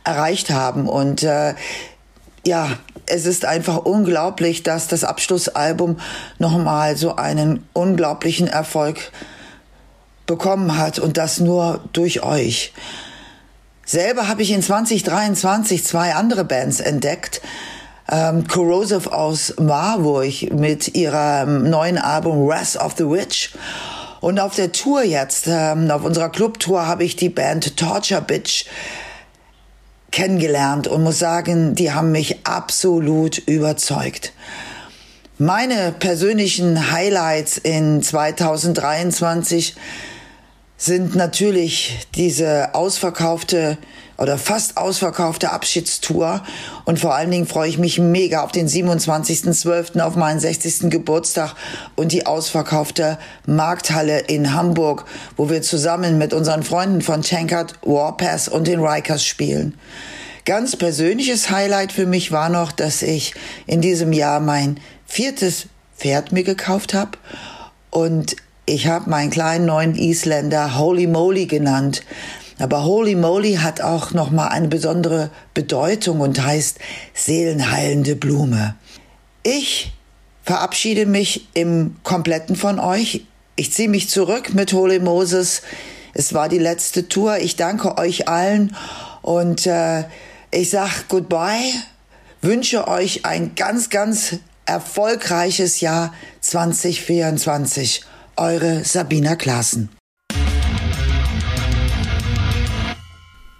erreicht 0.04 0.48
haben. 0.48 0.88
Und 0.88 1.22
äh, 1.22 1.52
ja, 2.46 2.78
es 3.06 3.26
ist 3.26 3.44
einfach 3.44 3.78
unglaublich, 3.78 4.62
dass 4.62 4.88
das 4.88 5.04
Abschlussalbum 5.04 5.98
nochmal 6.38 6.96
so 6.96 7.16
einen 7.16 7.66
unglaublichen 7.72 8.48
Erfolg 8.48 9.12
bekommen 10.26 10.78
hat 10.78 10.98
und 10.98 11.16
das 11.16 11.40
nur 11.40 11.80
durch 11.92 12.22
euch. 12.22 12.72
Selber 13.84 14.28
habe 14.28 14.42
ich 14.42 14.50
in 14.50 14.62
2023 14.62 15.84
zwei 15.84 16.14
andere 16.14 16.44
Bands 16.44 16.80
entdeckt. 16.80 17.42
Ähm, 18.10 18.46
Corrosive 18.48 19.12
aus 19.12 19.54
Marburg 19.58 20.52
mit 20.52 20.94
ihrem 20.94 21.68
neuen 21.68 21.98
Album 21.98 22.46
Wrath 22.46 22.76
of 22.76 22.94
the 22.96 23.08
Witch. 23.08 23.52
Und 24.20 24.40
auf 24.40 24.54
der 24.54 24.72
Tour 24.72 25.02
jetzt, 25.02 25.46
ähm, 25.48 25.90
auf 25.90 26.02
unserer 26.02 26.30
Clubtour, 26.30 26.86
habe 26.86 27.04
ich 27.04 27.16
die 27.16 27.28
Band 27.28 27.76
Torture 27.76 28.22
Bitch 28.22 28.64
kennengelernt 30.14 30.86
und 30.86 31.02
muss 31.02 31.18
sagen, 31.18 31.74
die 31.74 31.90
haben 31.90 32.12
mich 32.12 32.46
absolut 32.46 33.38
überzeugt. 33.48 34.32
Meine 35.38 35.90
persönlichen 35.90 36.92
Highlights 36.92 37.58
in 37.58 38.00
2023 38.00 39.74
sind 40.76 41.16
natürlich 41.16 42.06
diese 42.14 42.76
ausverkaufte 42.76 43.76
oder 44.18 44.38
fast 44.38 44.76
ausverkaufte 44.76 45.50
Abschiedstour. 45.50 46.42
Und 46.84 47.00
vor 47.00 47.14
allen 47.14 47.30
Dingen 47.30 47.46
freue 47.46 47.68
ich 47.68 47.78
mich 47.78 47.98
mega 47.98 48.42
auf 48.42 48.52
den 48.52 48.68
27.12. 48.68 50.00
auf 50.00 50.16
meinen 50.16 50.40
60. 50.40 50.90
Geburtstag 50.90 51.54
und 51.96 52.12
die 52.12 52.26
ausverkaufte 52.26 53.18
Markthalle 53.46 54.20
in 54.20 54.54
Hamburg, 54.54 55.04
wo 55.36 55.50
wir 55.50 55.62
zusammen 55.62 56.18
mit 56.18 56.32
unseren 56.32 56.62
Freunden 56.62 57.02
von 57.02 57.22
Tankard, 57.22 57.74
Warpass 57.82 58.48
und 58.48 58.66
den 58.66 58.80
Rikers 58.80 59.24
spielen. 59.24 59.74
Ganz 60.44 60.76
persönliches 60.76 61.50
Highlight 61.50 61.90
für 61.90 62.06
mich 62.06 62.30
war 62.30 62.50
noch, 62.50 62.70
dass 62.70 63.02
ich 63.02 63.34
in 63.66 63.80
diesem 63.80 64.12
Jahr 64.12 64.40
mein 64.40 64.78
viertes 65.06 65.66
Pferd 65.96 66.32
mir 66.32 66.44
gekauft 66.44 66.92
habe 66.92 67.12
und 67.90 68.36
ich 68.66 68.86
habe 68.86 69.10
meinen 69.10 69.30
kleinen 69.30 69.66
neuen 69.66 69.94
Isländer 69.94 70.78
Holy 70.78 71.06
Moly 71.06 71.46
genannt. 71.46 72.02
Aber 72.58 72.84
Holy 72.84 73.14
Moly 73.14 73.54
hat 73.54 73.80
auch 73.80 74.12
noch 74.12 74.30
mal 74.30 74.48
eine 74.48 74.68
besondere 74.68 75.30
Bedeutung 75.54 76.20
und 76.20 76.44
heißt 76.44 76.78
seelenheilende 77.12 78.16
Blume. 78.16 78.76
Ich 79.42 79.92
verabschiede 80.42 81.06
mich 81.06 81.48
im 81.54 81.96
kompletten 82.02 82.56
von 82.56 82.78
euch. 82.78 83.24
Ich 83.56 83.72
ziehe 83.72 83.88
mich 83.88 84.08
zurück 84.08 84.54
mit 84.54 84.72
Holy 84.72 85.00
Moses. 85.00 85.62
Es 86.12 86.32
war 86.32 86.48
die 86.48 86.58
letzte 86.58 87.08
Tour. 87.08 87.38
Ich 87.38 87.56
danke 87.56 87.98
euch 87.98 88.28
allen 88.28 88.76
und 89.22 89.66
äh, 89.66 90.04
ich 90.50 90.70
sag 90.70 91.08
Goodbye. 91.08 91.72
Wünsche 92.40 92.86
euch 92.88 93.24
ein 93.24 93.54
ganz, 93.54 93.90
ganz 93.90 94.36
erfolgreiches 94.66 95.80
Jahr 95.80 96.12
2024. 96.40 98.02
Eure 98.36 98.84
Sabina 98.84 99.34
Klaassen. 99.36 99.88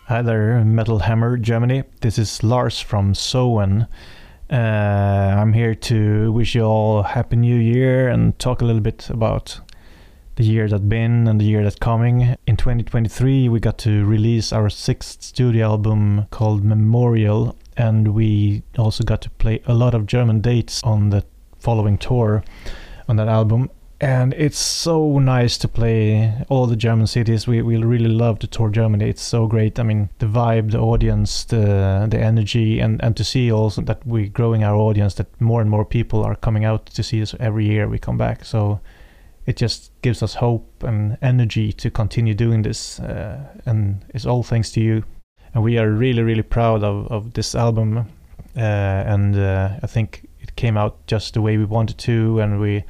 Hi 0.09 0.20
there, 0.20 0.62
Metal 0.66 0.98
Hammer 0.98 1.38
Germany. 1.38 1.84
This 2.02 2.18
is 2.18 2.42
Lars 2.42 2.78
from 2.78 3.14
Sowen. 3.14 3.88
Uh, 4.52 4.55
I'm 4.55 5.55
here 5.55 5.74
to 5.74 6.30
wish 6.30 6.55
you 6.55 6.61
all 6.61 6.98
a 6.98 7.05
happy 7.05 7.36
new 7.36 7.57
year 7.57 8.11
and 8.11 8.38
talk 8.38 8.61
a 8.61 8.66
little 8.66 8.82
bit 8.82 9.09
about 9.09 9.62
the 10.36 10.44
year 10.44 10.68
that's 10.68 10.82
been 10.82 11.26
and 11.26 11.40
the 11.40 11.46
year 11.46 11.62
that's 11.64 11.76
coming. 11.76 12.36
In 12.46 12.59
2023, 12.59 13.48
we 13.48 13.61
got 13.61 13.78
to 13.78 14.05
release 14.05 14.52
our 14.52 14.68
sixth 14.68 15.22
studio 15.22 15.68
album 15.68 16.26
called 16.30 16.62
Memorial, 16.62 17.57
and 17.78 18.09
we 18.09 18.62
also 18.76 19.05
got 19.05 19.22
to 19.22 19.30
play 19.30 19.62
a 19.64 19.72
lot 19.72 19.94
of 19.94 20.05
German 20.05 20.42
dates 20.42 20.82
on 20.84 21.09
the 21.09 21.24
following 21.59 21.96
tour 21.96 22.44
on 23.09 23.16
that 23.16 23.28
album 23.28 23.70
and 24.05 24.34
it's 24.34 24.59
so 24.59 25.18
nice 25.18 25.57
to 25.57 25.66
play 25.66 26.34
all 26.50 26.66
the 26.66 26.76
German 26.76 27.07
cities. 27.07 27.46
We 27.46 27.62
we 27.62 27.76
really 27.78 28.11
love 28.11 28.38
to 28.40 28.46
tour 28.46 28.68
Germany. 28.68 29.09
It's 29.09 29.22
so 29.22 29.46
great. 29.46 29.78
I 29.78 29.82
mean, 29.82 30.11
the 30.18 30.26
vibe, 30.26 30.72
the 30.72 30.78
audience, 30.78 31.44
the 31.44 32.07
the 32.11 32.20
energy, 32.20 32.80
and 32.80 33.02
and 33.02 33.16
to 33.16 33.24
see 33.24 33.50
also 33.50 33.80
that 33.82 34.07
we're 34.07 34.28
growing 34.28 34.62
our 34.62 34.74
audience. 34.74 35.14
That 35.14 35.40
more 35.40 35.62
and 35.62 35.70
more 35.70 35.86
people 35.86 36.22
are 36.22 36.36
coming 36.36 36.66
out 36.66 36.86
to 36.86 37.02
see 37.02 37.22
us 37.22 37.34
every 37.40 37.64
year. 37.64 37.88
We 37.88 37.98
come 37.98 38.18
back, 38.18 38.44
so 38.44 38.80
it 39.46 39.57
just 39.57 39.90
gives 40.02 40.22
us 40.22 40.34
hope 40.34 40.84
and 40.84 41.16
energy 41.22 41.72
to 41.72 41.90
continue 41.90 42.34
doing 42.34 42.62
this. 42.62 43.00
Uh, 43.00 43.38
and 43.64 44.05
it's 44.14 44.26
all 44.26 44.42
thanks 44.42 44.70
to 44.72 44.80
you. 44.80 45.05
And 45.55 45.64
we 45.64 45.78
are 45.78 45.90
really 45.90 46.22
really 46.22 46.42
proud 46.42 46.84
of 46.84 47.11
of 47.11 47.32
this 47.32 47.55
album. 47.55 47.96
Uh, 48.57 49.12
and 49.14 49.34
uh, 49.34 49.68
I 49.82 49.86
think 49.86 50.28
it 50.40 50.57
came 50.57 50.76
out 50.76 50.94
just 51.07 51.34
the 51.34 51.40
way 51.40 51.57
we 51.57 51.64
wanted 51.64 51.98
to, 51.98 52.40
and 52.40 52.61
we 52.61 52.84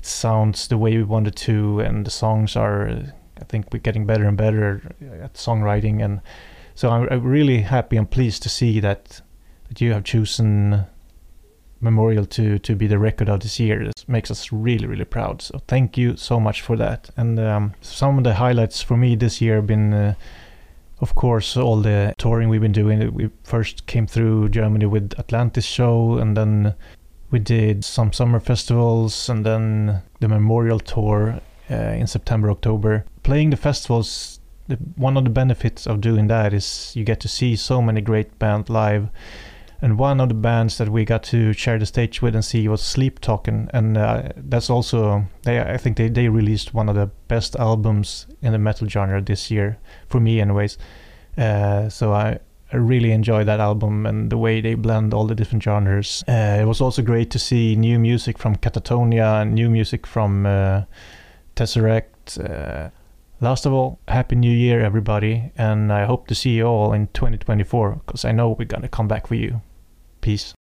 it 0.00 0.06
sounds 0.06 0.68
the 0.68 0.78
way 0.78 0.96
we 0.96 1.02
wanted 1.02 1.36
to, 1.36 1.80
and 1.80 2.06
the 2.06 2.10
songs 2.10 2.56
are. 2.56 2.88
I 2.88 3.44
think 3.48 3.66
we're 3.70 3.80
getting 3.80 4.06
better 4.06 4.24
and 4.24 4.36
better 4.36 4.80
at 5.22 5.34
songwriting, 5.34 6.02
and 6.02 6.22
so 6.74 6.88
I'm, 6.88 7.06
I'm 7.10 7.22
really 7.22 7.60
happy 7.60 7.98
and 7.98 8.10
pleased 8.10 8.42
to 8.44 8.48
see 8.48 8.80
that 8.80 9.20
that 9.68 9.80
you 9.82 9.92
have 9.92 10.04
chosen 10.04 10.86
Memorial 11.82 12.24
to 12.26 12.58
to 12.58 12.74
be 12.74 12.86
the 12.86 12.98
record 12.98 13.28
of 13.28 13.40
this 13.40 13.60
year. 13.60 13.84
This 13.84 14.08
makes 14.08 14.30
us 14.30 14.50
really 14.52 14.86
really 14.86 15.04
proud. 15.04 15.42
So 15.42 15.60
thank 15.68 15.98
you 15.98 16.16
so 16.16 16.40
much 16.40 16.62
for 16.62 16.76
that. 16.76 17.10
And 17.16 17.38
um, 17.38 17.74
some 17.82 18.16
of 18.16 18.24
the 18.24 18.34
highlights 18.34 18.80
for 18.82 18.96
me 18.96 19.16
this 19.16 19.40
year 19.40 19.56
have 19.56 19.66
been. 19.66 19.92
Uh, 19.92 20.14
of 21.02 21.14
course, 21.14 21.56
all 21.56 21.80
the 21.80 22.14
touring 22.18 22.50
we've 22.50 22.60
been 22.60 22.72
doing. 22.72 23.14
We 23.14 23.30
first 23.42 23.86
came 23.86 24.06
through 24.06 24.50
Germany 24.50 24.84
with 24.84 25.14
Atlantis 25.18 25.64
show, 25.64 26.18
and 26.18 26.36
then 26.36 26.74
we 27.30 27.38
did 27.38 27.84
some 27.84 28.12
summer 28.12 28.40
festivals 28.40 29.28
and 29.28 29.46
then 29.46 30.02
the 30.20 30.28
memorial 30.28 30.80
tour 30.80 31.40
uh, 31.70 31.74
in 31.74 32.06
September, 32.06 32.50
October. 32.50 33.04
Playing 33.22 33.50
the 33.50 33.56
festivals, 33.56 34.40
the, 34.68 34.76
one 34.96 35.16
of 35.16 35.24
the 35.24 35.30
benefits 35.30 35.86
of 35.86 36.00
doing 36.00 36.26
that 36.26 36.52
is 36.52 36.92
you 36.96 37.04
get 37.04 37.20
to 37.20 37.28
see 37.28 37.56
so 37.56 37.80
many 37.80 38.00
great 38.00 38.38
bands 38.38 38.68
live. 38.68 39.08
And 39.82 39.98
one 39.98 40.20
of 40.20 40.28
the 40.28 40.34
bands 40.34 40.76
that 40.78 40.90
we 40.90 41.04
got 41.04 41.22
to 41.24 41.52
share 41.54 41.78
the 41.78 41.86
stage 41.86 42.20
with 42.20 42.34
and 42.34 42.44
see 42.44 42.68
was 42.68 42.82
Sleep 42.82 43.18
Talking, 43.18 43.70
and 43.72 43.96
uh, 43.96 44.28
that's 44.36 44.68
also 44.68 45.24
they. 45.44 45.58
I 45.58 45.78
think 45.78 45.96
they 45.96 46.10
they 46.10 46.28
released 46.28 46.74
one 46.74 46.90
of 46.90 46.96
the 46.96 47.06
best 47.28 47.56
albums 47.56 48.26
in 48.42 48.52
the 48.52 48.58
metal 48.58 48.86
genre 48.88 49.22
this 49.22 49.50
year 49.50 49.78
for 50.06 50.20
me, 50.20 50.38
anyways. 50.38 50.76
Uh, 51.38 51.88
so 51.88 52.12
I. 52.12 52.40
I 52.72 52.76
really 52.76 53.10
enjoy 53.10 53.44
that 53.44 53.58
album 53.58 54.06
and 54.06 54.30
the 54.30 54.38
way 54.38 54.60
they 54.60 54.74
blend 54.74 55.12
all 55.12 55.26
the 55.26 55.34
different 55.34 55.62
genres. 55.62 56.22
Uh, 56.28 56.58
it 56.60 56.66
was 56.66 56.80
also 56.80 57.02
great 57.02 57.30
to 57.32 57.38
see 57.38 57.74
new 57.74 57.98
music 57.98 58.38
from 58.38 58.56
Catatonia 58.56 59.42
and 59.42 59.54
new 59.54 59.68
music 59.68 60.06
from 60.06 60.46
uh, 60.46 60.82
Tesseract. 61.56 62.38
Uh, 62.38 62.90
last 63.40 63.66
of 63.66 63.72
all, 63.72 63.98
Happy 64.06 64.36
New 64.36 64.52
Year, 64.52 64.80
everybody, 64.80 65.50
and 65.56 65.92
I 65.92 66.04
hope 66.04 66.28
to 66.28 66.34
see 66.34 66.50
you 66.50 66.66
all 66.66 66.92
in 66.92 67.08
2024 67.08 68.02
because 68.06 68.24
I 68.24 68.30
know 68.32 68.50
we're 68.50 68.66
gonna 68.66 68.88
come 68.88 69.08
back 69.08 69.26
for 69.26 69.34
you. 69.34 69.60
Peace. 70.20 70.54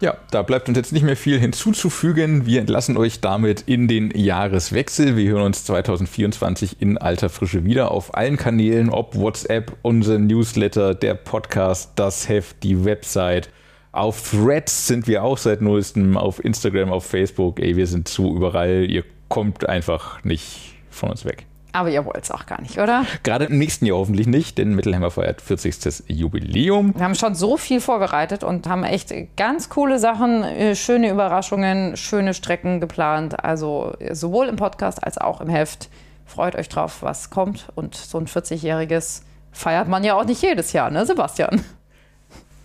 Ja, 0.00 0.16
da 0.30 0.40
bleibt 0.40 0.66
uns 0.66 0.78
jetzt 0.78 0.94
nicht 0.94 1.02
mehr 1.02 1.16
viel 1.16 1.38
hinzuzufügen. 1.38 2.46
Wir 2.46 2.60
entlassen 2.60 2.96
euch 2.96 3.20
damit 3.20 3.64
in 3.66 3.86
den 3.86 4.10
Jahreswechsel. 4.16 5.14
Wir 5.14 5.30
hören 5.30 5.42
uns 5.42 5.64
2024 5.64 6.80
in 6.80 6.96
alter 6.96 7.28
Frische 7.28 7.66
wieder 7.66 7.90
auf 7.90 8.14
allen 8.14 8.38
Kanälen, 8.38 8.88
ob 8.88 9.14
WhatsApp, 9.14 9.76
unser 9.82 10.18
Newsletter, 10.18 10.94
der 10.94 11.12
Podcast, 11.14 11.92
das 11.96 12.30
Heft, 12.30 12.62
die 12.62 12.82
Website. 12.82 13.50
Auf 13.92 14.30
Threads 14.30 14.86
sind 14.86 15.06
wir 15.06 15.22
auch 15.22 15.36
seit 15.36 15.60
neuestem, 15.60 16.16
auf 16.16 16.42
Instagram, 16.42 16.90
auf 16.92 17.04
Facebook. 17.04 17.60
Ey, 17.60 17.76
wir 17.76 17.86
sind 17.86 18.08
zu 18.08 18.34
überall. 18.34 18.86
Ihr 18.90 19.04
kommt 19.28 19.68
einfach 19.68 20.24
nicht 20.24 20.76
von 20.88 21.10
uns 21.10 21.26
weg. 21.26 21.44
Aber 21.72 21.90
ihr 21.90 22.04
wollt 22.04 22.24
es 22.24 22.30
auch 22.30 22.46
gar 22.46 22.60
nicht, 22.60 22.78
oder? 22.78 23.04
Gerade 23.22 23.44
im 23.46 23.58
nächsten 23.58 23.86
Jahr 23.86 23.98
hoffentlich 23.98 24.26
nicht, 24.26 24.58
denn 24.58 24.74
Mittelhammer 24.74 25.10
feiert 25.10 25.40
40. 25.40 26.04
Jubiläum. 26.08 26.94
Wir 26.96 27.04
haben 27.04 27.14
schon 27.14 27.34
so 27.34 27.56
viel 27.56 27.80
vorbereitet 27.80 28.42
und 28.42 28.66
haben 28.68 28.84
echt 28.84 29.12
ganz 29.36 29.68
coole 29.68 29.98
Sachen, 29.98 30.42
äh, 30.42 30.74
schöne 30.74 31.10
Überraschungen, 31.10 31.96
schöne 31.96 32.34
Strecken 32.34 32.80
geplant. 32.80 33.44
Also 33.44 33.94
sowohl 34.10 34.48
im 34.48 34.56
Podcast 34.56 35.04
als 35.04 35.18
auch 35.18 35.40
im 35.40 35.48
Heft. 35.48 35.88
Freut 36.26 36.56
euch 36.56 36.68
drauf, 36.68 36.98
was 37.02 37.30
kommt. 37.30 37.68
Und 37.74 37.94
so 37.94 38.18
ein 38.18 38.26
40-jähriges 38.26 39.22
feiert 39.52 39.88
man 39.88 40.04
ja 40.04 40.14
auch 40.14 40.24
nicht 40.24 40.42
jedes 40.42 40.72
Jahr, 40.72 40.90
ne, 40.90 41.06
Sebastian? 41.06 41.64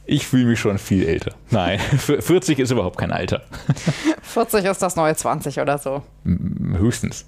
Ich 0.07 0.27
fühle 0.27 0.45
mich 0.45 0.60
schon 0.60 0.77
viel 0.77 1.06
älter. 1.06 1.34
Nein, 1.49 1.80
40 1.98 2.60
ist 2.60 2.72
überhaupt 2.72 2.98
kein 2.98 3.11
Alter. 3.11 3.41
40 4.22 4.65
ist 4.65 4.82
das 4.82 4.95
neue 4.95 5.15
20 5.15 5.60
oder 5.60 5.77
so. 5.77 6.03
Höchstens. 6.23 7.26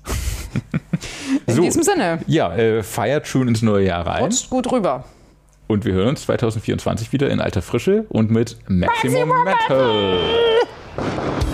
In 1.47 1.55
so, 1.55 1.61
diesem 1.61 1.83
Sinne. 1.83 2.19
Ja, 2.27 2.55
äh, 2.55 2.83
feiert 2.83 3.27
schön 3.27 3.47
ins 3.47 3.61
neue 3.61 3.87
Jahr 3.87 4.05
rein. 4.05 4.23
Rutscht 4.23 4.49
gut 4.49 4.71
rüber. 4.71 5.05
Und 5.67 5.85
wir 5.85 5.93
hören 5.93 6.09
uns 6.09 6.21
2024 6.21 7.11
wieder 7.11 7.29
in 7.29 7.41
alter 7.41 7.61
Frische 7.61 8.05
und 8.09 8.31
mit 8.31 8.57
Maximum, 8.67 9.29
Maximum 9.29 9.43
Metal. 9.43 10.19
Metal. 10.95 11.46